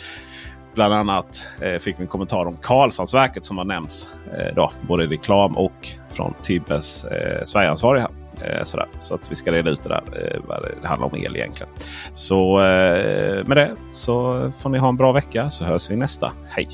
Bland 0.74 0.94
annat 0.94 1.46
eh, 1.60 1.78
fick 1.78 1.98
vi 1.98 2.02
en 2.02 2.08
kommentar 2.08 2.46
om 2.46 2.56
Karlshamnsverket 2.56 3.44
som 3.44 3.58
har 3.58 3.64
nämnts 3.64 4.08
eh, 4.38 4.54
då, 4.54 4.72
både 4.88 5.04
i 5.04 5.06
reklam 5.06 5.56
och 5.56 5.88
från 6.08 6.34
Tibbes 6.42 7.04
eh, 7.04 7.42
Sverigeansvariga. 7.44 8.10
Eh, 8.44 8.62
sådär. 8.62 8.86
Så 9.00 9.14
att 9.14 9.30
vi 9.30 9.34
ska 9.34 9.52
reda 9.52 9.70
ut 9.70 9.82
det 9.82 9.88
där. 9.88 10.02
Eh, 10.12 10.40
vad 10.48 10.62
det 10.62 10.88
handlar 10.88 11.06
om 11.06 11.14
el 11.14 11.36
egentligen. 11.36 11.72
Så 12.12 12.58
eh, 12.58 13.46
med 13.46 13.56
det 13.56 13.76
så 13.90 14.50
får 14.58 14.70
ni 14.70 14.78
ha 14.78 14.88
en 14.88 14.96
bra 14.96 15.12
vecka 15.12 15.50
så 15.50 15.64
hörs 15.64 15.90
vi 15.90 15.96
nästa. 15.96 16.32
Hej! 16.48 16.68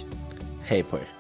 Hej 0.65 0.83
på 0.83 0.97
er! 0.97 1.16